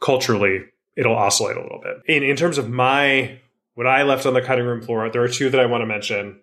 culturally 0.00 0.64
it'll 0.96 1.16
oscillate 1.16 1.56
a 1.56 1.62
little 1.62 1.80
bit. 1.82 2.02
In 2.06 2.22
in 2.22 2.36
terms 2.36 2.58
of 2.58 2.68
my 2.68 3.38
what 3.74 3.86
I 3.86 4.02
left 4.02 4.26
on 4.26 4.34
the 4.34 4.42
cutting 4.42 4.66
room 4.66 4.82
floor, 4.82 5.08
there 5.10 5.22
are 5.22 5.28
two 5.28 5.50
that 5.50 5.60
I 5.60 5.66
want 5.66 5.82
to 5.82 5.86
mention. 5.86 6.40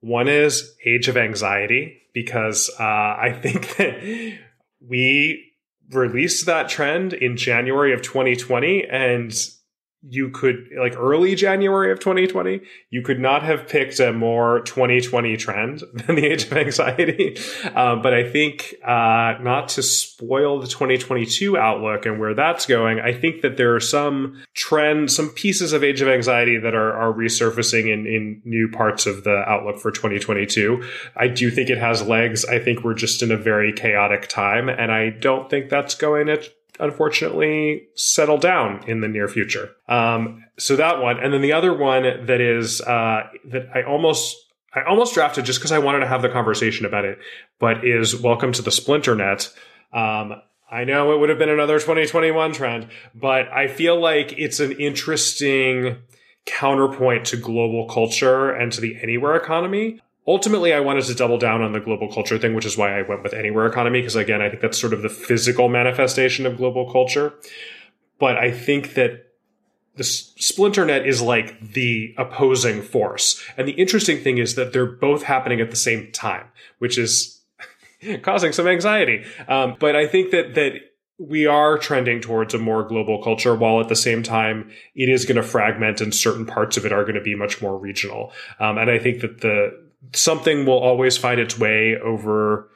One 0.00 0.28
is 0.28 0.74
Age 0.84 1.08
of 1.08 1.16
Anxiety 1.16 2.02
because 2.12 2.70
uh, 2.78 2.82
I 2.82 3.38
think 3.40 3.76
that 3.76 4.38
we 4.80 5.52
released 5.90 6.46
that 6.46 6.68
trend 6.68 7.12
in 7.12 7.36
January 7.36 7.92
of 7.92 8.02
2020 8.02 8.84
and 8.84 9.34
you 10.08 10.30
could 10.30 10.68
like 10.78 10.94
early 10.96 11.34
January 11.34 11.90
of 11.90 11.98
2020, 11.98 12.60
you 12.90 13.02
could 13.02 13.18
not 13.18 13.42
have 13.42 13.68
picked 13.68 14.00
a 14.00 14.12
more 14.12 14.60
2020 14.60 15.36
trend 15.36 15.82
than 15.94 16.16
the 16.16 16.26
age 16.26 16.44
of 16.44 16.52
anxiety. 16.52 17.38
Um, 17.74 18.02
but 18.02 18.12
I 18.12 18.28
think 18.28 18.74
uh, 18.86 19.34
not 19.40 19.68
to 19.70 19.82
spoil 19.82 20.60
the 20.60 20.66
2022 20.66 21.56
outlook 21.56 22.06
and 22.06 22.20
where 22.20 22.34
that's 22.34 22.66
going, 22.66 23.00
I 23.00 23.12
think 23.12 23.42
that 23.42 23.56
there 23.56 23.74
are 23.74 23.80
some 23.80 24.42
trends, 24.54 25.14
some 25.16 25.30
pieces 25.30 25.72
of 25.72 25.82
age 25.82 26.00
of 26.00 26.08
anxiety 26.08 26.58
that 26.58 26.74
are, 26.74 26.92
are 26.92 27.12
resurfacing 27.12 27.92
in, 27.92 28.06
in 28.06 28.42
new 28.44 28.68
parts 28.68 29.06
of 29.06 29.24
the 29.24 29.42
outlook 29.48 29.78
for 29.78 29.90
2022. 29.90 30.84
I 31.16 31.28
do 31.28 31.50
think 31.50 31.70
it 31.70 31.78
has 31.78 32.06
legs. 32.06 32.44
I 32.44 32.58
think 32.58 32.84
we're 32.84 32.94
just 32.94 33.22
in 33.22 33.30
a 33.30 33.36
very 33.36 33.72
chaotic 33.72 34.28
time, 34.28 34.68
and 34.68 34.92
I 34.92 35.10
don't 35.10 35.48
think 35.48 35.70
that's 35.70 35.94
going 35.94 36.26
to 36.26 36.42
unfortunately 36.80 37.86
settle 37.94 38.38
down 38.38 38.84
in 38.88 39.00
the 39.00 39.08
near 39.08 39.28
future. 39.28 39.70
Um, 39.88 40.44
so 40.58 40.76
that 40.76 41.00
one, 41.00 41.18
and 41.18 41.32
then 41.32 41.42
the 41.42 41.52
other 41.52 41.76
one 41.76 42.02
that 42.26 42.40
is 42.40 42.80
uh, 42.80 43.28
that 43.46 43.68
I 43.74 43.82
almost 43.82 44.36
I 44.74 44.82
almost 44.82 45.14
drafted 45.14 45.44
just 45.44 45.60
because 45.60 45.72
I 45.72 45.78
wanted 45.78 46.00
to 46.00 46.08
have 46.08 46.22
the 46.22 46.28
conversation 46.28 46.84
about 46.84 47.04
it, 47.04 47.18
but 47.60 47.86
is 47.86 48.20
Welcome 48.20 48.52
to 48.52 48.62
the 48.62 48.70
Splinternet. 48.70 49.52
Um, 49.92 50.40
I 50.70 50.82
know 50.84 51.12
it 51.12 51.20
would 51.20 51.28
have 51.28 51.38
been 51.38 51.50
another 51.50 51.78
2021 51.78 52.52
trend, 52.52 52.88
but 53.14 53.46
I 53.52 53.68
feel 53.68 54.00
like 54.00 54.34
it's 54.36 54.58
an 54.58 54.72
interesting 54.72 55.98
counterpoint 56.46 57.26
to 57.26 57.36
global 57.36 57.86
culture 57.86 58.50
and 58.50 58.72
to 58.72 58.80
the 58.80 58.96
anywhere 59.00 59.36
economy 59.36 60.00
ultimately 60.26 60.72
I 60.72 60.80
wanted 60.80 61.04
to 61.04 61.14
double 61.14 61.38
down 61.38 61.62
on 61.62 61.72
the 61.72 61.80
global 61.80 62.12
culture 62.12 62.38
thing, 62.38 62.54
which 62.54 62.66
is 62.66 62.76
why 62.76 62.98
I 62.98 63.02
went 63.02 63.22
with 63.22 63.34
anywhere 63.34 63.66
economy. 63.66 64.00
Because 64.00 64.16
again, 64.16 64.40
I 64.42 64.48
think 64.48 64.62
that's 64.62 64.80
sort 64.80 64.92
of 64.92 65.02
the 65.02 65.08
physical 65.08 65.68
manifestation 65.68 66.46
of 66.46 66.56
global 66.56 66.90
culture. 66.90 67.34
But 68.18 68.36
I 68.36 68.50
think 68.50 68.94
that 68.94 69.26
the 69.96 70.02
splinternet 70.02 71.06
is 71.06 71.22
like 71.22 71.72
the 71.72 72.14
opposing 72.18 72.82
force. 72.82 73.42
And 73.56 73.68
the 73.68 73.72
interesting 73.72 74.18
thing 74.18 74.38
is 74.38 74.56
that 74.56 74.72
they're 74.72 74.86
both 74.86 75.24
happening 75.24 75.60
at 75.60 75.70
the 75.70 75.76
same 75.76 76.10
time, 76.10 76.46
which 76.78 76.98
is 76.98 77.40
causing 78.22 78.52
some 78.52 78.66
anxiety. 78.66 79.24
Um, 79.46 79.76
but 79.78 79.94
I 79.94 80.06
think 80.06 80.32
that, 80.32 80.54
that 80.54 80.80
we 81.18 81.46
are 81.46 81.78
trending 81.78 82.20
towards 82.20 82.54
a 82.54 82.58
more 82.58 82.82
global 82.82 83.22
culture 83.22 83.54
while 83.54 83.80
at 83.80 83.88
the 83.88 83.94
same 83.94 84.24
time 84.24 84.70
it 84.96 85.08
is 85.08 85.24
going 85.24 85.36
to 85.36 85.44
fragment 85.44 86.00
and 86.00 86.12
certain 86.12 86.44
parts 86.44 86.76
of 86.76 86.84
it 86.84 86.92
are 86.92 87.02
going 87.02 87.14
to 87.14 87.20
be 87.20 87.36
much 87.36 87.62
more 87.62 87.78
regional. 87.78 88.32
Um, 88.58 88.78
and 88.78 88.90
I 88.90 88.98
think 88.98 89.20
that 89.20 89.42
the, 89.42 89.83
something 90.12 90.66
will 90.66 90.78
always 90.78 91.16
find 91.16 91.40
its 91.40 91.58
way 91.58 91.96
over 92.02 92.68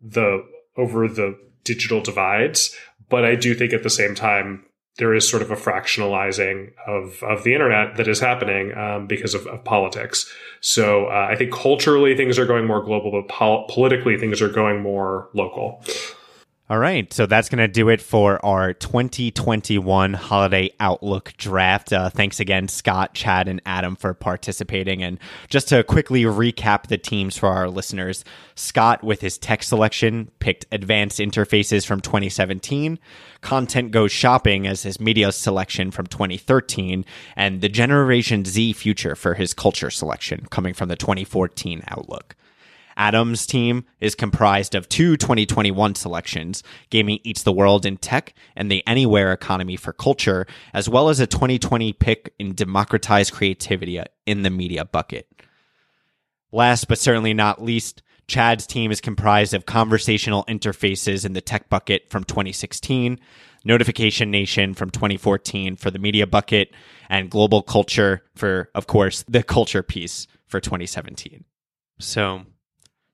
the 0.00 0.44
over 0.76 1.08
the 1.08 1.38
digital 1.64 2.00
divides 2.00 2.74
but 3.08 3.24
i 3.24 3.34
do 3.34 3.54
think 3.54 3.72
at 3.72 3.82
the 3.82 3.90
same 3.90 4.14
time 4.14 4.64
there 4.96 5.14
is 5.14 5.28
sort 5.28 5.42
of 5.42 5.50
a 5.50 5.56
fractionalizing 5.56 6.72
of 6.86 7.22
of 7.22 7.44
the 7.44 7.54
internet 7.54 7.96
that 7.96 8.08
is 8.08 8.20
happening 8.20 8.76
um, 8.76 9.06
because 9.06 9.34
of, 9.34 9.46
of, 9.46 9.64
politics. 9.64 10.30
So 10.60 11.06
uh, 11.06 11.28
i 11.30 11.36
think 11.36 11.52
culturally 11.52 12.16
things 12.16 12.38
are 12.38 12.46
going 12.46 12.66
more 12.66 12.82
global 12.82 13.10
but 13.10 13.28
pol- 13.28 13.66
politically 13.68 14.16
things 14.16 14.40
are 14.40 14.48
going 14.48 14.80
more 14.80 15.28
local 15.34 15.84
all 16.70 16.78
right, 16.78 17.12
so 17.12 17.26
that's 17.26 17.48
going 17.48 17.58
to 17.58 17.66
do 17.66 17.88
it 17.88 18.00
for 18.00 18.42
our 18.46 18.72
2021 18.72 20.14
Holiday 20.14 20.70
Outlook 20.78 21.32
draft. 21.36 21.92
Uh, 21.92 22.10
thanks 22.10 22.38
again, 22.38 22.68
Scott, 22.68 23.12
Chad, 23.12 23.48
and 23.48 23.60
Adam 23.66 23.96
for 23.96 24.14
participating. 24.14 25.02
And 25.02 25.18
just 25.48 25.66
to 25.70 25.82
quickly 25.82 26.22
recap 26.22 26.86
the 26.86 26.96
teams 26.96 27.36
for 27.36 27.48
our 27.48 27.68
listeners 27.68 28.24
Scott, 28.54 29.02
with 29.02 29.20
his 29.20 29.36
tech 29.36 29.64
selection, 29.64 30.30
picked 30.38 30.64
Advanced 30.70 31.18
Interfaces 31.18 31.84
from 31.84 32.00
2017, 32.00 33.00
Content 33.40 33.90
Goes 33.90 34.12
Shopping 34.12 34.68
as 34.68 34.84
his 34.84 35.00
media 35.00 35.32
selection 35.32 35.90
from 35.90 36.06
2013, 36.06 37.04
and 37.34 37.62
the 37.62 37.68
Generation 37.68 38.44
Z 38.44 38.74
Future 38.74 39.16
for 39.16 39.34
his 39.34 39.54
culture 39.54 39.90
selection 39.90 40.46
coming 40.50 40.74
from 40.74 40.88
the 40.88 40.94
2014 40.94 41.82
Outlook. 41.88 42.36
Adam's 43.00 43.46
team 43.46 43.86
is 43.98 44.14
comprised 44.14 44.74
of 44.74 44.86
two 44.86 45.16
2021 45.16 45.94
selections, 45.94 46.62
Gaming 46.90 47.18
Eats 47.24 47.44
the 47.44 47.52
World 47.52 47.86
in 47.86 47.96
Tech 47.96 48.34
and 48.54 48.70
the 48.70 48.86
Anywhere 48.86 49.32
Economy 49.32 49.76
for 49.76 49.94
Culture, 49.94 50.46
as 50.74 50.86
well 50.86 51.08
as 51.08 51.18
a 51.18 51.26
2020 51.26 51.94
pick 51.94 52.34
in 52.38 52.54
Democratized 52.54 53.32
Creativity 53.32 54.02
in 54.26 54.42
the 54.42 54.50
Media 54.50 54.84
bucket. 54.84 55.26
Last 56.52 56.88
but 56.88 56.98
certainly 56.98 57.32
not 57.32 57.62
least, 57.62 58.02
Chad's 58.28 58.66
team 58.66 58.92
is 58.92 59.00
comprised 59.00 59.54
of 59.54 59.64
conversational 59.64 60.44
interfaces 60.44 61.24
in 61.24 61.32
the 61.32 61.40
tech 61.40 61.70
bucket 61.70 62.10
from 62.10 62.24
2016, 62.24 63.18
Notification 63.64 64.30
Nation 64.30 64.74
from 64.74 64.90
2014 64.90 65.76
for 65.76 65.90
the 65.90 65.98
media 65.98 66.26
bucket, 66.26 66.74
and 67.08 67.30
Global 67.30 67.62
Culture 67.62 68.24
for, 68.34 68.68
of 68.74 68.86
course, 68.86 69.24
the 69.26 69.42
culture 69.42 69.82
piece 69.82 70.26
for 70.48 70.60
2017. 70.60 71.44
So 71.98 72.42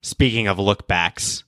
Speaking 0.06 0.46
of 0.46 0.58
lookbacks, 0.58 1.42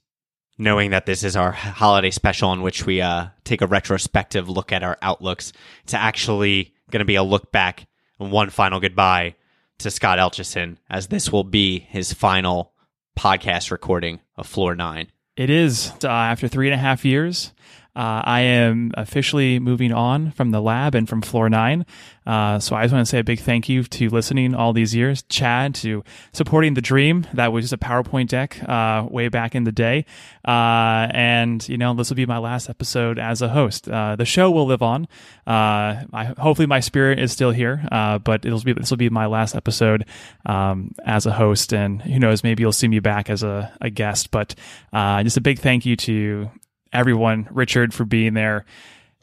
knowing 0.59 0.90
that 0.90 1.06
this 1.06 1.22
is 1.22 1.36
our 1.36 1.52
holiday 1.52 2.11
special 2.11 2.52
in 2.52 2.61
which 2.61 2.84
we 2.84 3.00
uh, 3.00 3.28
take 3.44 3.62
a 3.62 3.68
retrospective 3.68 4.48
look 4.48 4.72
at 4.72 4.82
our 4.82 4.98
outlooks, 5.00 5.52
it's 5.84 5.94
actually 5.94 6.74
going 6.90 6.98
to 6.98 7.04
be 7.04 7.14
a 7.14 7.22
look 7.22 7.52
back 7.52 7.86
and 8.18 8.32
one 8.32 8.50
final 8.50 8.80
goodbye 8.80 9.36
to 9.78 9.92
Scott 9.92 10.18
Elchison, 10.18 10.78
as 10.90 11.06
this 11.06 11.30
will 11.30 11.44
be 11.44 11.78
his 11.78 12.12
final 12.12 12.72
podcast 13.16 13.70
recording 13.70 14.18
of 14.36 14.48
Floor 14.48 14.74
9. 14.74 15.06
It 15.36 15.50
is 15.50 15.92
uh, 16.02 16.09
after 16.09 16.48
three 16.48 16.66
and 16.66 16.74
a 16.74 16.78
half 16.78 17.04
years. 17.04 17.52
Uh, 17.99 18.22
I 18.24 18.42
am 18.42 18.92
officially 18.94 19.59
moving 19.59 19.92
on 19.92 20.30
from 20.30 20.53
the 20.53 20.61
lab 20.61 20.94
and 20.94 21.09
from 21.09 21.20
Floor 21.20 21.51
9. 21.51 21.84
Uh, 22.24 22.61
so 22.61 22.76
I 22.76 22.84
just 22.84 22.94
want 22.94 23.05
to 23.05 23.11
say 23.11 23.18
a 23.18 23.24
big 23.24 23.40
thank 23.40 23.68
you 23.68 23.82
to 23.82 24.09
listening 24.11 24.55
all 24.55 24.72
these 24.72 24.94
years, 24.94 25.24
Chad, 25.24 25.74
to 25.76 26.05
supporting 26.32 26.74
the 26.74 26.80
dream. 26.80 27.26
That 27.34 27.53
was 27.53 27.64
just 27.64 27.72
a 27.72 27.78
PowerPoint 27.78 28.28
deck 28.28 28.62
uh, 28.68 29.05
way 29.11 29.28
back 29.28 29.57
in 29.57 29.64
the 29.64 29.72
day. 29.72 30.05
Uh, 30.46 31.09
and, 31.11 31.68
you 31.68 31.76
know, 31.76 31.92
this 31.92 32.09
will 32.09 32.14
be 32.14 32.24
my 32.24 32.38
last 32.38 32.70
episode 32.70 33.18
as 33.18 33.42
a 33.42 33.49
host. 33.49 33.88
Uh, 33.88 34.14
the 34.14 34.24
show 34.24 34.49
will 34.49 34.66
live 34.66 34.82
on. 34.82 35.09
Uh, 35.44 36.05
I, 36.12 36.34
hopefully 36.38 36.66
my 36.66 36.78
spirit 36.78 37.18
is 37.18 37.32
still 37.32 37.51
here, 37.51 37.84
but 37.90 38.44
it'll 38.44 38.61
be, 38.61 38.74
this 38.74 38.90
will 38.90 38.96
be 38.96 39.11
my 39.11 39.26
last 39.26 39.57
episode 39.57 40.05
um, 40.46 40.92
as 41.05 41.26
a 41.26 41.32
host. 41.32 41.72
And 41.74 42.01
who 42.01 42.20
knows, 42.20 42.44
maybe 42.44 42.62
you'll 42.62 42.70
see 42.70 42.86
me 42.86 43.01
back 43.01 43.28
as 43.28 43.42
a, 43.42 43.76
a 43.80 43.90
guest. 43.90 44.30
But 44.30 44.55
just 44.94 45.36
a 45.36 45.40
big 45.40 45.59
thank 45.59 45.84
you 45.84 45.96
to 45.96 46.49
everyone, 46.93 47.49
Richard 47.51 47.93
for 47.95 48.05
being 48.05 48.34
there 48.34 48.64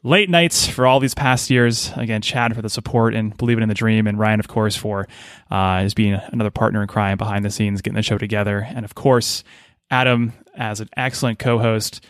late 0.05 0.29
nights 0.29 0.67
for 0.67 0.85
all 0.85 0.99
these 0.99 1.15
past 1.15 1.49
years. 1.49 1.91
Again, 1.95 2.21
Chad 2.21 2.55
for 2.55 2.61
the 2.61 2.69
support 2.69 3.15
and 3.15 3.35
believing 3.37 3.63
in 3.63 3.69
the 3.69 3.75
dream, 3.75 4.05
and 4.05 4.19
Ryan, 4.19 4.39
of 4.39 4.47
course, 4.47 4.75
for 4.75 5.07
uh, 5.51 5.81
as 5.81 5.93
being 5.93 6.13
another 6.27 6.51
partner 6.51 6.81
in 6.81 6.87
crime 6.87 7.17
behind 7.17 7.43
the 7.43 7.49
scenes, 7.49 7.81
getting 7.81 7.95
the 7.95 8.03
show 8.03 8.17
together, 8.17 8.59
and 8.59 8.85
of 8.85 8.95
course, 8.95 9.43
Adam 9.89 10.33
as 10.55 10.79
an 10.79 10.89
excellent 10.95 11.39
co-host 11.39 12.05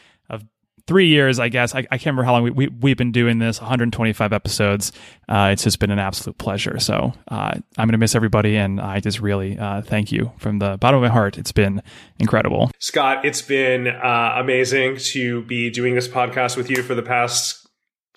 three 0.87 1.07
years. 1.07 1.39
I 1.39 1.49
guess 1.49 1.73
I, 1.73 1.79
I 1.79 1.97
can't 1.97 2.05
remember 2.05 2.23
how 2.23 2.33
long 2.33 2.43
we, 2.43 2.51
we 2.51 2.67
we've 2.67 2.97
been 2.97 3.11
doing 3.11 3.39
this. 3.39 3.59
125 3.59 4.33
episodes. 4.33 4.91
Uh, 5.27 5.49
it's 5.51 5.63
just 5.63 5.79
been 5.79 5.91
an 5.91 5.99
absolute 5.99 6.37
pleasure. 6.37 6.79
So 6.79 7.13
uh, 7.27 7.55
I'm 7.77 7.87
gonna 7.87 7.97
miss 7.97 8.15
everybody, 8.15 8.55
and 8.57 8.79
I 8.79 8.99
just 8.99 9.19
really 9.19 9.57
uh, 9.57 9.81
thank 9.81 10.11
you 10.11 10.31
from 10.37 10.59
the 10.59 10.77
bottom 10.77 11.03
of 11.03 11.07
my 11.07 11.13
heart. 11.13 11.37
It's 11.37 11.51
been 11.51 11.81
incredible, 12.19 12.71
Scott. 12.79 13.25
It's 13.25 13.41
been 13.41 13.87
uh, 13.87 14.35
amazing 14.37 14.97
to 15.11 15.41
be 15.43 15.69
doing 15.69 15.95
this 15.95 16.07
podcast 16.07 16.57
with 16.57 16.69
you 16.69 16.83
for 16.83 16.95
the 16.95 17.03
past 17.03 17.65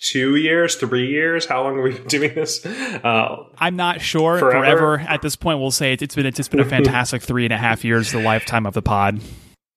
two 0.01 0.37
years, 0.37 0.77
three 0.77 1.09
years? 1.09 1.47
How 1.47 1.63
long 1.63 1.77
have 1.77 1.85
we 1.85 1.93
been 1.93 2.07
doing 2.09 2.35
this? 2.35 2.65
Uh, 2.65 3.45
I'm 3.59 3.77
not 3.77 4.01
sure. 4.01 4.39
Forever? 4.39 4.97
forever? 4.97 5.01
at 5.01 5.23
this 5.23 5.37
point, 5.37 5.61
we'll 5.61 5.71
say 5.71 5.93
it's 5.95 6.15
been 6.15 6.27
it's 6.27 6.49
been 6.49 6.61
a 6.61 6.65
fantastic 6.69 7.23
three 7.23 7.45
and 7.45 7.53
a 7.53 7.59
half 7.59 7.85
years, 7.85 8.13
the 8.13 8.21
lifetime 8.21 8.67
of 8.67 8.75
the 8.75 8.83
pod. 8.83 9.21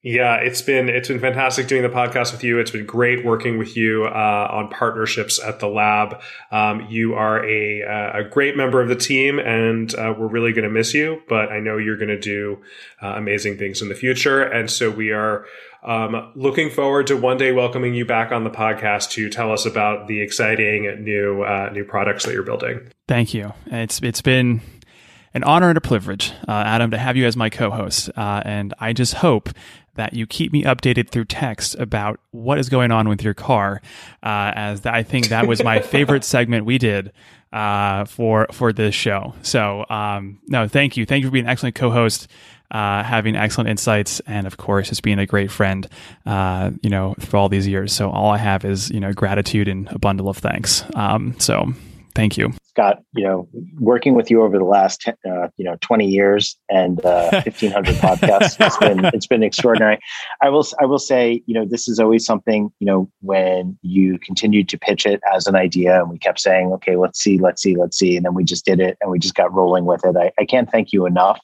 Yeah, 0.03 0.37
it's 0.37 0.63
been 0.63 0.89
it's 0.89 1.09
been 1.09 1.19
fantastic 1.19 1.67
doing 1.67 1.83
the 1.83 1.89
podcast 1.89 2.31
with 2.31 2.43
you. 2.43 2.57
It's 2.57 2.71
been 2.71 2.87
great 2.87 3.23
working 3.23 3.59
with 3.59 3.77
you 3.77 4.05
uh, 4.05 4.47
on 4.51 4.69
partnerships 4.69 5.39
at 5.39 5.59
the 5.59 5.67
lab. 5.67 6.19
Um, 6.51 6.87
you 6.89 7.13
are 7.13 7.45
a 7.45 7.81
a 7.81 8.23
great 8.23 8.57
member 8.57 8.81
of 8.81 8.89
the 8.89 8.95
team, 8.95 9.37
and 9.37 9.93
uh, 9.93 10.15
we're 10.17 10.27
really 10.27 10.53
going 10.53 10.63
to 10.63 10.71
miss 10.71 10.95
you. 10.95 11.21
But 11.29 11.51
I 11.51 11.59
know 11.59 11.77
you're 11.77 11.97
going 11.97 12.09
to 12.09 12.19
do 12.19 12.63
uh, 12.99 13.09
amazing 13.09 13.59
things 13.59 13.83
in 13.83 13.89
the 13.89 13.95
future, 13.95 14.41
and 14.41 14.71
so 14.71 14.89
we 14.89 15.11
are 15.11 15.45
um, 15.83 16.31
looking 16.35 16.71
forward 16.71 17.05
to 17.07 17.15
one 17.15 17.37
day 17.37 17.51
welcoming 17.51 17.93
you 17.93 18.05
back 18.05 18.31
on 18.31 18.43
the 18.43 18.49
podcast 18.49 19.11
to 19.11 19.29
tell 19.29 19.51
us 19.51 19.67
about 19.67 20.07
the 20.07 20.19
exciting 20.19 21.03
new 21.03 21.43
uh, 21.43 21.69
new 21.71 21.83
products 21.83 22.25
that 22.25 22.33
you're 22.33 22.41
building. 22.41 22.91
Thank 23.07 23.35
you. 23.35 23.53
It's 23.67 24.01
it's 24.01 24.23
been 24.23 24.61
an 25.33 25.43
honor 25.43 25.69
and 25.69 25.77
a 25.77 25.81
privilege, 25.81 26.33
uh, 26.47 26.51
Adam, 26.51 26.91
to 26.91 26.97
have 26.97 27.15
you 27.15 27.25
as 27.25 27.37
my 27.37 27.49
co-host, 27.49 28.09
uh, 28.17 28.41
and 28.43 28.73
I 28.79 28.93
just 28.93 29.13
hope 29.15 29.49
that 29.95 30.13
you 30.13 30.25
keep 30.25 30.51
me 30.51 30.63
updated 30.63 31.09
through 31.09 31.25
text 31.25 31.75
about 31.75 32.19
what 32.31 32.57
is 32.57 32.69
going 32.69 32.91
on 32.91 33.09
with 33.09 33.23
your 33.23 33.33
car, 33.33 33.81
uh, 34.23 34.51
as 34.55 34.85
I 34.85 35.03
think 35.03 35.29
that 35.29 35.47
was 35.47 35.63
my 35.63 35.79
favorite 35.79 36.23
segment 36.23 36.65
we 36.65 36.77
did 36.77 37.11
uh, 37.51 38.05
for 38.05 38.47
for 38.51 38.71
this 38.73 38.95
show. 38.95 39.33
So, 39.41 39.85
um, 39.89 40.39
no, 40.47 40.67
thank 40.67 40.97
you, 40.97 41.05
thank 41.05 41.21
you 41.21 41.27
for 41.27 41.33
being 41.33 41.45
an 41.45 41.51
excellent 41.51 41.75
co-host. 41.75 42.27
Uh, 42.69 43.03
having 43.03 43.35
excellent 43.35 43.69
insights, 43.69 44.21
and 44.21 44.47
of 44.47 44.55
course, 44.55 44.87
just 44.87 45.03
being 45.03 45.19
a 45.19 45.25
great 45.25 45.51
friend, 45.51 45.89
uh, 46.25 46.71
you 46.81 46.89
know, 46.89 47.13
for 47.19 47.35
all 47.35 47.49
these 47.49 47.67
years. 47.67 47.91
So 47.91 48.09
all 48.09 48.29
I 48.29 48.37
have 48.37 48.63
is, 48.63 48.89
you 48.89 49.01
know, 49.01 49.11
gratitude 49.11 49.67
and 49.67 49.89
a 49.91 49.99
bundle 49.99 50.29
of 50.29 50.37
thanks. 50.37 50.85
Um, 50.95 51.37
so 51.37 51.73
thank 52.15 52.37
you. 52.37 52.53
Scott, 52.71 52.99
you 53.13 53.23
know, 53.23 53.49
working 53.79 54.15
with 54.15 54.31
you 54.31 54.43
over 54.43 54.57
the 54.57 54.63
last 54.63 55.07
uh, 55.07 55.47
you 55.57 55.65
know 55.65 55.75
twenty 55.81 56.07
years 56.07 56.57
and 56.69 57.03
uh, 57.05 57.41
fifteen 57.43 57.71
hundred 57.71 57.95
podcasts, 57.95 58.55
it's 58.65 58.77
been 58.77 59.05
it's 59.13 59.27
been 59.27 59.43
extraordinary. 59.43 59.99
I 60.41 60.49
will 60.49 60.65
I 60.79 60.85
will 60.85 60.99
say, 60.99 61.43
you 61.45 61.53
know, 61.53 61.65
this 61.65 61.87
is 61.87 61.99
always 61.99 62.25
something. 62.25 62.71
You 62.79 62.87
know, 62.87 63.11
when 63.21 63.77
you 63.81 64.17
continued 64.19 64.69
to 64.69 64.77
pitch 64.77 65.05
it 65.05 65.19
as 65.33 65.47
an 65.47 65.55
idea, 65.55 65.99
and 65.99 66.09
we 66.09 66.17
kept 66.17 66.39
saying, 66.39 66.71
okay, 66.73 66.95
let's 66.95 67.19
see, 67.19 67.37
let's 67.39 67.61
see, 67.61 67.75
let's 67.75 67.97
see, 67.97 68.15
and 68.15 68.25
then 68.25 68.33
we 68.33 68.43
just 68.43 68.65
did 68.65 68.79
it, 68.79 68.97
and 69.01 69.11
we 69.11 69.19
just 69.19 69.35
got 69.35 69.53
rolling 69.53 69.85
with 69.85 70.05
it. 70.05 70.15
I, 70.15 70.31
I 70.39 70.45
can't 70.45 70.71
thank 70.71 70.93
you 70.93 71.05
enough 71.05 71.39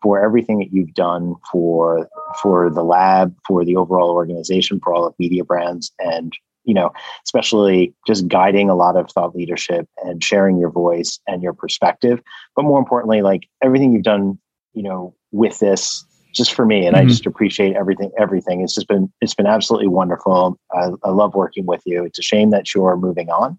for 0.00 0.24
everything 0.24 0.58
that 0.58 0.72
you've 0.72 0.94
done 0.94 1.34
for 1.50 2.08
for 2.40 2.70
the 2.70 2.84
lab, 2.84 3.34
for 3.46 3.64
the 3.64 3.76
overall 3.76 4.10
organization, 4.10 4.80
for 4.80 4.94
all 4.94 5.06
of 5.06 5.14
Media 5.18 5.44
Brands, 5.44 5.92
and 5.98 6.32
you 6.68 6.74
know, 6.74 6.92
especially 7.24 7.94
just 8.06 8.28
guiding 8.28 8.68
a 8.68 8.74
lot 8.74 8.94
of 8.94 9.10
thought 9.10 9.34
leadership 9.34 9.88
and 10.04 10.22
sharing 10.22 10.58
your 10.58 10.68
voice 10.70 11.18
and 11.26 11.42
your 11.42 11.54
perspective. 11.54 12.20
But 12.54 12.64
more 12.64 12.78
importantly, 12.78 13.22
like 13.22 13.48
everything 13.64 13.94
you've 13.94 14.02
done, 14.02 14.38
you 14.74 14.82
know, 14.82 15.14
with 15.32 15.58
this 15.60 16.04
just 16.34 16.52
for 16.52 16.66
me 16.66 16.86
and 16.86 16.94
mm-hmm. 16.94 17.06
i 17.06 17.08
just 17.08 17.24
appreciate 17.24 17.74
everything 17.74 18.10
everything 18.18 18.60
it's 18.60 18.74
just 18.74 18.86
been 18.86 19.10
it's 19.22 19.34
been 19.34 19.46
absolutely 19.46 19.88
wonderful 19.88 20.58
I, 20.72 20.90
I, 21.02 21.08
love 21.08 21.34
working 21.34 21.64
with 21.64 21.82
you 21.86 22.04
it's 22.04 22.18
a 22.18 22.22
shame 22.22 22.50
that 22.50 22.74
you're 22.74 22.96
moving 22.96 23.30
on 23.30 23.58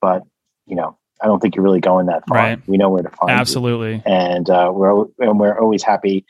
but 0.00 0.24
you 0.66 0.74
know 0.74 0.98
i 1.22 1.26
don't 1.26 1.40
think 1.40 1.54
you're 1.54 1.64
really 1.64 1.80
going 1.80 2.06
that 2.06 2.26
far 2.28 2.38
right. 2.38 2.68
we 2.68 2.76
know 2.76 2.90
where 2.90 3.02
to 3.02 3.10
find 3.10 3.30
absolutely 3.30 3.94
you. 3.94 4.02
and 4.06 4.50
uh, 4.50 4.70
we're 4.74 5.04
and 5.20 5.38
we're 5.38 5.58
always 5.58 5.84
happy 5.84 6.26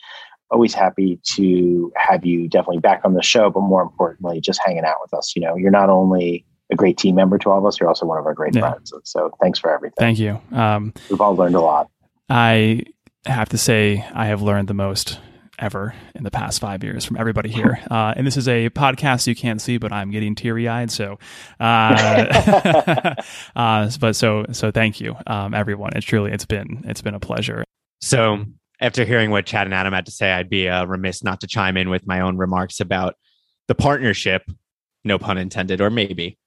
always 0.51 0.74
happy 0.74 1.20
to 1.34 1.92
have 1.96 2.24
you 2.24 2.48
definitely 2.48 2.80
back 2.80 3.03
on 3.05 3.14
the 3.14 3.22
show, 3.22 3.51
but 3.51 3.61
more 3.61 3.82
importantly, 3.82 4.40
just 4.40 4.61
hanging 4.64 4.84
out 4.84 4.96
with 5.01 5.14
us. 5.14 5.34
You 5.36 5.42
know, 5.42 5.57
you're 5.57 5.70
not 5.70 5.90
only 5.90 6.44
a 6.70 6.76
great 6.76 6.98
team 6.98 7.14
member 7.14 7.38
to 7.38 7.51
all 7.51 7.59
of 7.59 7.66
us, 7.66 7.80
you're 7.80 7.88
also 7.88 8.07
one 8.07 8.18
of 8.18 8.26
our 8.26 8.34
great 8.34 8.55
yeah. 8.55 8.61
friends. 8.61 8.92
So 9.05 9.30
thanks 9.40 9.59
for 9.59 9.72
everything. 9.72 9.96
Thank 9.98 10.18
you. 10.18 10.40
Um, 10.53 10.92
We've 11.09 11.20
all 11.20 11.34
learned 11.34 11.55
a 11.55 11.61
lot. 11.61 11.90
I 12.28 12.84
have 13.26 13.48
to 13.51 13.59
say, 13.59 14.05
I 14.14 14.26
have 14.26 14.42
learned 14.42 14.68
the 14.68 14.74
most 14.74 15.18
ever 15.59 15.94
in 16.14 16.24
the 16.24 16.30
past 16.30 16.59
five 16.61 16.82
years 16.82 17.05
from 17.05 17.18
everybody 17.18 17.51
here. 17.51 17.78
Uh, 17.90 18.14
and 18.16 18.24
this 18.24 18.36
is 18.36 18.46
a 18.46 18.70
podcast 18.70 19.26
you 19.26 19.34
can't 19.34 19.61
see, 19.61 19.76
but 19.76 19.92
I'm 19.92 20.12
getting 20.12 20.36
teary 20.36 20.68
eyed. 20.68 20.92
So, 20.92 21.18
uh, 21.59 21.64
uh, 23.57 23.90
but 23.98 24.14
so, 24.14 24.46
so 24.53 24.70
thank 24.70 25.01
you, 25.01 25.16
um, 25.26 25.55
everyone. 25.55 25.90
It's 25.96 26.07
truly, 26.07 26.30
it's 26.30 26.46
been, 26.46 26.84
it's 26.86 27.03
been 27.03 27.14
a 27.14 27.20
pleasure. 27.20 27.64
So 28.01 28.44
after 28.81 29.05
hearing 29.05 29.31
what 29.31 29.47
Chad 29.47 29.66
and 29.66 29.74
Adam 29.74 29.93
had 29.93 30.07
to 30.07 30.12
say, 30.12 30.33
I'd 30.33 30.51
be 30.51 30.68
uh, 30.68 30.87
remiss 30.87 31.22
not 31.22 31.41
to 31.41 31.47
chime 31.47 31.76
in 31.76 31.91
with 31.91 32.07
my 32.07 32.20
own 32.20 32.37
remarks 32.37 32.81
about 32.81 33.14
the 33.68 33.74
partnership, 33.74 34.43
no 35.05 35.18
pun 35.18 35.39
intended, 35.39 35.81
or 35.81 35.91
maybe 35.91 36.39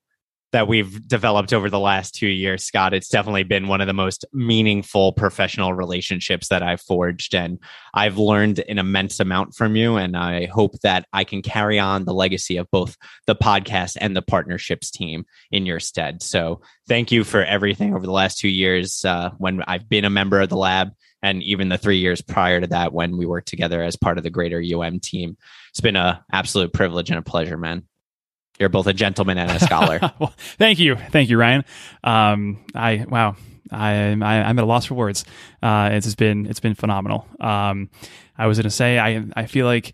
that 0.54 0.68
we've 0.68 1.06
developed 1.08 1.52
over 1.52 1.68
the 1.70 1.80
last 1.80 2.14
two 2.14 2.28
years, 2.28 2.64
Scott. 2.64 2.94
It's 2.94 3.10
definitely 3.10 3.44
been 3.44 3.68
one 3.68 3.82
of 3.82 3.88
the 3.88 3.94
most 3.94 4.24
meaningful 4.34 5.12
professional 5.12 5.74
relationships 5.74 6.48
that 6.50 6.62
I've 6.62 6.80
forged. 6.80 7.34
And 7.34 7.58
I've 7.96 8.20
learned 8.20 8.64
an 8.70 8.78
immense 8.78 9.20
amount 9.20 9.56
from 9.56 9.76
you. 9.76 9.98
And 9.98 10.16
I 10.16 10.46
hope 10.46 10.80
that 10.84 11.08
I 11.12 11.24
can 11.24 11.42
carry 11.42 11.80
on 11.80 12.06
the 12.06 12.14
legacy 12.14 12.58
of 12.58 12.70
both 12.72 12.96
the 13.26 13.36
podcast 13.36 13.98
and 14.00 14.16
the 14.16 14.22
partnerships 14.22 14.92
team 14.92 15.26
in 15.52 15.66
your 15.66 15.80
stead. 15.80 16.22
So 16.22 16.62
thank 16.88 17.12
you 17.12 17.24
for 17.24 17.44
everything 17.44 17.96
over 17.96 18.06
the 18.06 18.12
last 18.12 18.38
two 18.38 18.48
years 18.48 19.04
uh, 19.06 19.32
when 19.40 19.64
I've 19.68 19.90
been 19.90 20.06
a 20.06 20.10
member 20.12 20.40
of 20.40 20.50
the 20.50 20.58
lab 20.58 20.90
and 21.24 21.42
even 21.42 21.70
the 21.70 21.78
three 21.78 21.98
years 21.98 22.22
prior 22.22 22.60
to 22.62 22.68
that 22.68 22.94
when 22.94 23.18
we 23.18 23.26
worked 23.26 23.48
together 23.48 23.82
as 23.82 23.96
part 23.96 24.18
of 24.18 24.24
the 24.24 24.30
greater 24.30 24.62
UM 24.62 25.00
team. 25.00 25.38
It's 25.70 25.80
been 25.80 25.96
an 25.96 26.18
absolute 26.32 26.74
privilege 26.74 27.10
and 27.10 27.18
a 27.18 27.24
pleasure, 27.24 27.58
man. 27.58 27.84
You're 28.60 28.70
both 28.70 28.86
a 28.86 28.94
gentleman 28.94 29.40
and 29.40 29.50
a 29.50 29.60
scholar. 29.60 30.00
well, 30.20 30.34
thank 30.58 30.78
you, 30.78 30.96
thank 30.96 31.30
you, 31.30 31.40
Ryan. 31.40 31.64
Um, 32.04 32.64
I 32.76 33.06
wow, 33.10 33.36
I, 33.72 34.12
I 34.12 34.44
I'm 34.44 34.60
at 34.60 34.64
a 34.64 34.68
loss 34.68 34.86
for 34.86 34.94
words. 34.96 35.26
Uh, 35.64 35.90
it's 35.94 36.14
been 36.14 36.46
it's 36.46 36.60
been 36.60 36.76
phenomenal. 36.76 37.26
Um, 37.40 37.90
I 38.38 38.46
was 38.48 38.58
going 38.58 38.66
to 38.66 38.70
say 38.70 39.00
I 39.00 39.26
I 39.36 39.48
feel 39.48 39.66
like 39.66 39.94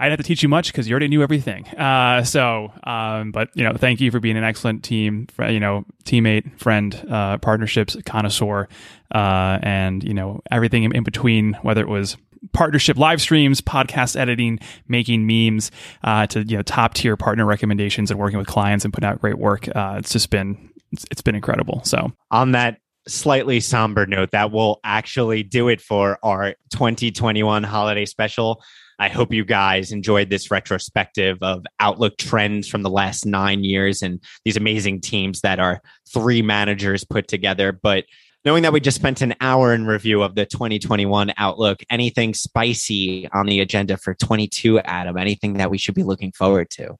I 0.00 0.04
didn't 0.04 0.18
have 0.18 0.24
to 0.24 0.28
teach 0.28 0.42
you 0.44 0.48
much 0.48 0.70
because 0.70 0.88
you 0.88 0.92
already 0.92 1.08
knew 1.08 1.22
everything. 1.22 1.66
Uh, 1.68 2.22
so, 2.22 2.72
um, 2.84 3.32
but 3.32 3.50
you 3.54 3.64
know, 3.64 3.72
thank 3.72 4.00
you 4.00 4.10
for 4.12 4.20
being 4.20 4.36
an 4.36 4.44
excellent 4.44 4.84
team, 4.84 5.26
you 5.48 5.58
know, 5.58 5.84
teammate, 6.04 6.58
friend, 6.58 7.04
uh, 7.10 7.38
partnerships 7.38 7.96
connoisseur, 8.06 8.68
uh, 9.12 9.58
and 9.62 10.04
you 10.04 10.14
know 10.14 10.40
everything 10.50 10.84
in, 10.84 11.02
between. 11.02 11.54
Whether 11.62 11.80
it 11.80 11.88
was 11.88 12.16
partnership 12.52 12.96
live 12.96 13.20
streams, 13.20 13.60
podcast 13.60 14.14
editing, 14.14 14.60
making 14.86 15.26
memes, 15.26 15.72
uh, 16.04 16.26
to 16.28 16.44
you 16.44 16.56
know 16.56 16.62
top 16.62 16.94
tier 16.94 17.16
partner 17.16 17.44
recommendations 17.44 18.10
and 18.10 18.20
working 18.20 18.38
with 18.38 18.46
clients 18.46 18.84
and 18.84 18.94
putting 18.94 19.08
out 19.08 19.20
great 19.20 19.38
work. 19.38 19.68
Uh, 19.74 19.96
it's 19.98 20.12
just 20.12 20.30
been 20.30 20.70
it's, 20.92 21.04
it's 21.10 21.22
been 21.22 21.34
incredible. 21.34 21.82
So 21.84 22.12
on 22.30 22.52
that 22.52 22.78
slightly 23.08 23.58
somber 23.60 24.06
note, 24.06 24.30
that 24.30 24.52
will 24.52 24.80
actually 24.84 25.42
do 25.42 25.68
it 25.68 25.80
for 25.80 26.18
our 26.22 26.54
2021 26.70 27.64
holiday 27.64 28.04
special. 28.04 28.62
I 28.98 29.08
hope 29.08 29.32
you 29.32 29.44
guys 29.44 29.92
enjoyed 29.92 30.30
this 30.30 30.50
retrospective 30.50 31.38
of 31.42 31.64
Outlook 31.80 32.16
trends 32.18 32.68
from 32.68 32.82
the 32.82 32.90
last 32.90 33.26
nine 33.26 33.64
years 33.64 34.02
and 34.02 34.22
these 34.44 34.56
amazing 34.56 35.00
teams 35.00 35.40
that 35.42 35.60
our 35.60 35.80
three 36.12 36.42
managers 36.42 37.04
put 37.04 37.28
together. 37.28 37.72
But 37.72 38.04
knowing 38.44 38.62
that 38.62 38.72
we 38.72 38.80
just 38.80 38.96
spent 38.96 39.20
an 39.20 39.34
hour 39.40 39.72
in 39.72 39.86
review 39.86 40.22
of 40.22 40.34
the 40.34 40.46
2021 40.46 41.32
Outlook, 41.36 41.82
anything 41.90 42.34
spicy 42.34 43.28
on 43.32 43.46
the 43.46 43.60
agenda 43.60 43.96
for 43.96 44.14
22, 44.14 44.80
Adam? 44.80 45.16
Anything 45.16 45.54
that 45.54 45.70
we 45.70 45.78
should 45.78 45.94
be 45.94 46.02
looking 46.02 46.32
forward 46.32 46.70
to? 46.70 46.96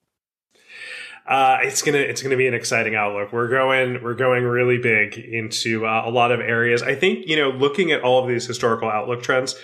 uh, 1.28 1.58
it's 1.60 1.82
gonna 1.82 1.98
it's 1.98 2.22
gonna 2.22 2.38
be 2.38 2.46
an 2.46 2.54
exciting 2.54 2.94
outlook. 2.94 3.32
We're 3.32 3.48
going 3.48 4.02
we're 4.02 4.14
going 4.14 4.44
really 4.44 4.78
big 4.78 5.18
into 5.18 5.86
uh, 5.86 6.02
a 6.06 6.10
lot 6.10 6.32
of 6.32 6.40
areas. 6.40 6.82
I 6.82 6.94
think 6.94 7.26
you 7.26 7.36
know, 7.36 7.50
looking 7.50 7.92
at 7.92 8.02
all 8.02 8.22
of 8.22 8.28
these 8.28 8.46
historical 8.46 8.88
outlook 8.88 9.22
trends, 9.22 9.54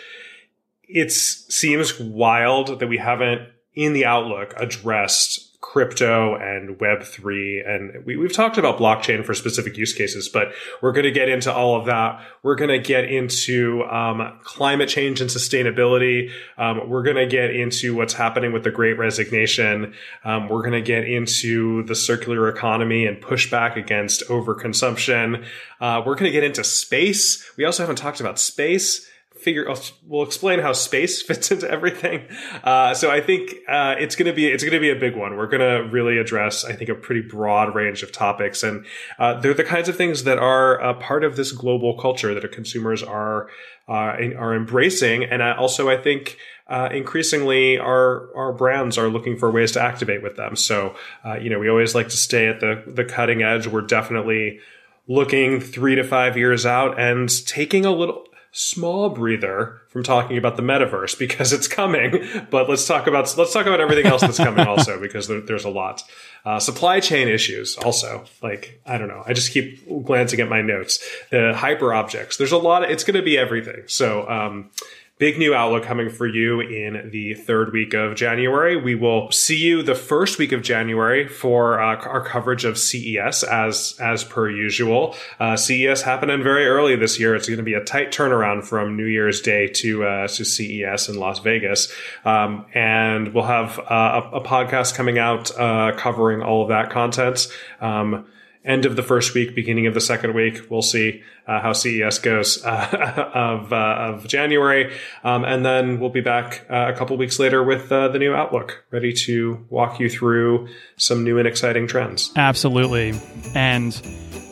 it 0.89 1.13
seems 1.13 1.99
wild 1.99 2.81
that 2.81 2.89
we 2.89 2.99
haven't 2.99 3.49
in 3.75 3.93
the 3.93 4.05
outlook 4.05 4.55
addressed 4.57 5.55
crypto 5.65 6.37
and 6.37 6.79
Web3. 6.79 7.69
And 7.69 8.05
we, 8.05 8.21
have 8.23 8.33
talked 8.33 8.59
about 8.59 8.79
blockchain 8.79 9.25
for 9.25 9.33
specific 9.33 9.79
use 9.79 9.95
cases, 9.95 10.29
but 10.29 10.53
we're 10.83 10.93
going 10.93 11.05
to 11.05 11.11
get 11.11 11.31
into 11.31 11.53
all 11.53 11.75
of 11.75 11.87
that. 11.87 12.21
We're 12.43 12.55
going 12.55 12.71
to 12.71 12.79
get 12.79 13.07
into 13.07 13.83
um, 13.85 14.39
climate 14.45 14.91
change 14.91 15.23
and 15.23 15.31
sustainability. 15.31 16.31
Um, 16.59 16.89
we're 16.89 17.03
going 17.03 17.17
to 17.17 17.27
get 17.27 17.57
into 17.57 17.97
what's 17.97 18.13
happening 18.13 18.53
with 18.53 18.63
the 18.63 18.71
great 18.71 18.99
resignation. 18.99 19.95
Um, 20.23 20.51
we're 20.51 20.63
going 20.63 20.73
to 20.73 20.83
get 20.83 21.09
into 21.09 21.83
the 21.85 21.95
circular 21.95 22.49
economy 22.49 23.07
and 23.07 23.21
pushback 23.21 23.75
against 23.75 24.23
overconsumption. 24.29 25.45
Uh, 25.81 26.03
we're 26.05 26.15
going 26.15 26.31
to 26.31 26.31
get 26.31 26.45
into 26.45 26.63
space. 26.63 27.51
We 27.57 27.65
also 27.65 27.83
haven't 27.83 27.97
talked 27.97 28.21
about 28.21 28.39
space 28.39 29.09
figure 29.45 29.73
we'll 30.07 30.25
explain 30.25 30.59
how 30.59 30.73
space 30.73 31.23
fits 31.29 31.51
into 31.51 31.71
everything. 31.71 32.27
Uh, 32.65 32.95
so 32.95 33.11
i 33.11 33.21
think 33.21 33.55
uh, 33.69 33.95
it's 33.99 34.17
going 34.17 34.27
to 34.27 34.33
be 34.33 34.47
it's 34.47 34.65
going 34.65 34.73
to 34.73 34.81
be 34.81 34.91
a 34.91 34.97
big 34.97 35.17
one. 35.17 35.37
We're 35.37 35.47
going 35.47 35.61
to 35.61 35.89
really 35.91 36.19
address 36.19 36.65
i 36.65 36.73
think 36.73 36.91
a 36.91 36.95
pretty 36.95 37.23
broad 37.23 37.75
range 37.75 38.03
of 38.03 38.11
topics. 38.11 38.63
And 38.63 38.87
uh, 39.19 39.41
they're 39.41 39.55
the 39.55 39.65
kinds 39.65 39.89
of 39.89 39.97
things 39.97 40.25
that 40.25 40.39
are 40.39 40.81
a 40.81 40.95
part 40.95 41.25
of 41.25 41.37
this 41.37 41.53
global 41.53 41.99
culture 41.99 42.35
that 42.35 42.53
consumers 42.53 43.03
are 43.03 43.49
uh, 43.89 44.17
are 44.39 44.55
embracing. 44.55 45.25
And 45.25 45.43
also 45.43 45.89
i 45.89 45.97
think 45.97 46.39
uh, 46.67 46.89
increasingly 46.93 47.79
our 47.79 48.35
our 48.35 48.53
brands 48.53 48.97
are 48.97 49.09
looking 49.09 49.37
for 49.37 49.51
ways 49.51 49.73
to 49.73 49.83
activate 49.83 50.23
with 50.23 50.37
them. 50.37 50.57
So 50.57 50.97
uh, 51.25 51.35
you 51.35 51.51
know 51.51 51.59
we 51.59 51.69
always 51.69 51.95
like 51.95 52.09
to 52.09 52.17
stay 52.17 52.49
at 52.49 52.61
the 52.61 52.83
the 52.87 53.05
cutting 53.05 53.43
edge. 53.43 53.67
We're 53.67 53.83
definitely 53.83 54.61
looking 55.07 55.61
three 55.61 55.95
to 55.95 56.05
five 56.05 56.37
years 56.39 56.65
out 56.65 56.99
and 56.99 57.29
taking 57.47 57.85
a 57.85 57.91
little 57.91 58.25
small 58.57 59.11
breather 59.11 59.83
from 59.89 60.05
talking 60.05 60.39
about 60.39 60.57
the 60.57 60.63
metaverse 60.63 61.19
because 61.19 61.53
it's 61.53 61.67
coming. 61.67 62.25
But 62.51 62.69
let's 62.71 62.87
talk 62.87 63.07
about 63.07 63.37
let's 63.37 63.53
talk 63.53 63.67
about 63.67 63.81
everything 63.81 64.07
else 64.07 64.23
that's 64.23 64.39
coming 64.39 64.67
also 64.67 64.99
because 65.01 65.29
there, 65.29 65.41
there's 65.41 65.65
a 65.65 65.71
lot. 65.71 66.03
Uh, 66.45 66.61
supply 66.61 67.01
chain 67.01 67.29
issues 67.29 67.77
also. 67.77 68.25
Like 68.43 68.81
I 68.87 68.97
don't 68.97 69.09
know. 69.09 69.23
I 69.27 69.33
just 69.33 69.53
keep 69.53 69.87
glancing 70.05 70.41
at 70.41 70.49
my 70.49 70.63
notes. 70.63 71.05
The 71.31 71.53
hyper 71.55 71.93
objects. 71.93 72.37
There's 72.37 72.53
a 72.53 72.59
lot. 72.59 72.85
Of, 72.85 72.91
it's 72.91 73.05
going 73.05 73.17
to 73.17 73.23
be 73.23 73.37
everything. 73.37 73.83
So. 73.87 74.29
Um, 74.29 74.71
big 75.19 75.39
new 75.39 75.55
outlook 75.55 75.85
coming 75.85 76.11
for 76.11 76.27
you 76.27 76.61
in 76.61 77.11
the 77.11 77.35
third 77.35 77.73
week 77.73 77.95
of 77.95 78.17
January. 78.17 78.77
We 78.77 78.97
will 78.97 79.31
see 79.31 79.57
you 79.57 79.83
the 79.83 79.95
first 79.95 80.39
week 80.39 80.51
of 80.51 80.63
January 80.63 81.29
for 81.29 81.81
uh, 81.81 81.97
our 81.97 82.25
coverage 82.25 82.65
of 82.65 82.77
CES 82.77 83.45
as 83.45 83.97
as 84.01 84.25
per 84.25 84.51
usual. 84.51 85.15
Uh, 85.39 85.57
CES 85.57 86.03
happening 86.03 86.43
very 86.43 86.67
early 86.67 86.97
this 86.97 87.21
year. 87.21 87.37
It's 87.37 87.47
going 87.47 87.59
to 87.59 87.63
be 87.63 87.75
a 87.75 87.85
tight 87.85 88.11
turnaround 88.11 88.65
from 88.65 88.97
New 88.97 89.07
Year's 89.07 89.41
Day 89.41 89.69
to 89.69 90.05
uh, 90.05 90.29
to 90.29 90.45
CES 90.45 91.09
in 91.09 91.17
Las 91.17 91.39
Vegas, 91.39 91.93
um, 92.25 92.67
and 92.75 93.33
we'll 93.33 93.45
have 93.45 93.79
uh, 93.79 94.23
a, 94.33 94.37
a, 94.39 94.41
podcast 94.41 94.95
coming 94.95 95.19
out 95.19 95.57
uh, 95.59 95.93
covering 95.97 96.43
all 96.43 96.63
of 96.63 96.69
that 96.71 96.91
content. 96.91 97.47
Um, 97.81 98.27
end 98.65 98.87
of 98.87 98.97
the 98.97 99.03
first 99.03 99.35
week, 99.35 99.55
beginning 99.55 99.87
of 99.87 99.95
the 99.95 100.01
second 100.01 100.35
week. 100.35 100.71
We'll 100.71 100.83
see 100.83 101.23
uh, 101.47 101.61
how 101.61 101.73
CES 101.73 102.19
goes 102.19 102.65
uh, 102.65 103.31
of 103.35 103.73
uh, 103.73 103.77
of 103.77 104.27
January, 104.27 104.93
um, 105.23 105.45
and 105.45 105.65
then 105.65 106.01
we'll 106.01 106.11
be 106.11 106.21
back 106.21 106.67
uh, 106.71 106.91
a 106.93 106.97
couple 106.97 107.17
weeks 107.17 107.39
later 107.39 107.63
with 107.63 107.93
uh, 107.93 108.09
the 108.09 108.19
new 108.19 108.35
outlook, 108.35 108.85
ready 108.91 109.13
to 109.13 109.65
walk 109.71 110.01
you 110.01 110.09
through 110.09 110.69
some 110.97 111.25
new 111.25 111.39
and 111.39 111.47
exciting 111.47 111.87
trends. 111.87 112.33
Absolutely, 112.37 113.15
and 113.55 114.01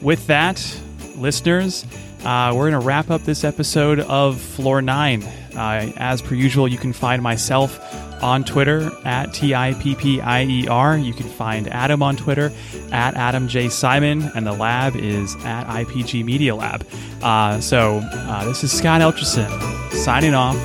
with 0.02 0.26
that, 0.26 0.80
listeners. 1.16 1.84
Uh, 2.24 2.52
we're 2.54 2.70
going 2.70 2.80
to 2.80 2.86
wrap 2.86 3.10
up 3.10 3.20
this 3.22 3.42
episode 3.42 3.98
of 3.98 4.40
Floor 4.40 4.80
9. 4.80 5.24
as 5.56 6.22
per 6.22 6.36
usual, 6.36 6.68
you 6.68 6.78
can 6.78 6.92
find 6.92 7.20
myself 7.20 7.80
on 8.22 8.44
Twitter 8.44 8.90
at 9.04 9.34
T 9.34 9.54
I 9.54 9.74
P 9.74 9.94
P 9.94 10.20
I 10.20 10.44
E 10.44 10.68
R. 10.68 10.96
You 10.96 11.12
can 11.12 11.28
find 11.28 11.68
Adam 11.68 12.02
on 12.02 12.16
Twitter 12.16 12.52
at 12.90 13.14
Adam 13.14 13.48
J. 13.48 13.68
Simon, 13.68 14.30
and 14.34 14.46
the 14.46 14.52
lab 14.52 14.96
is 14.96 15.34
at 15.44 15.64
IPG 15.66 16.24
Media 16.24 16.54
Lab. 16.54 16.86
Uh, 17.22 17.60
so 17.60 18.00
uh, 18.02 18.44
this 18.44 18.64
is 18.64 18.72
Scott 18.72 19.00
Elcherson 19.00 19.92
signing 19.92 20.34
off. 20.34 20.56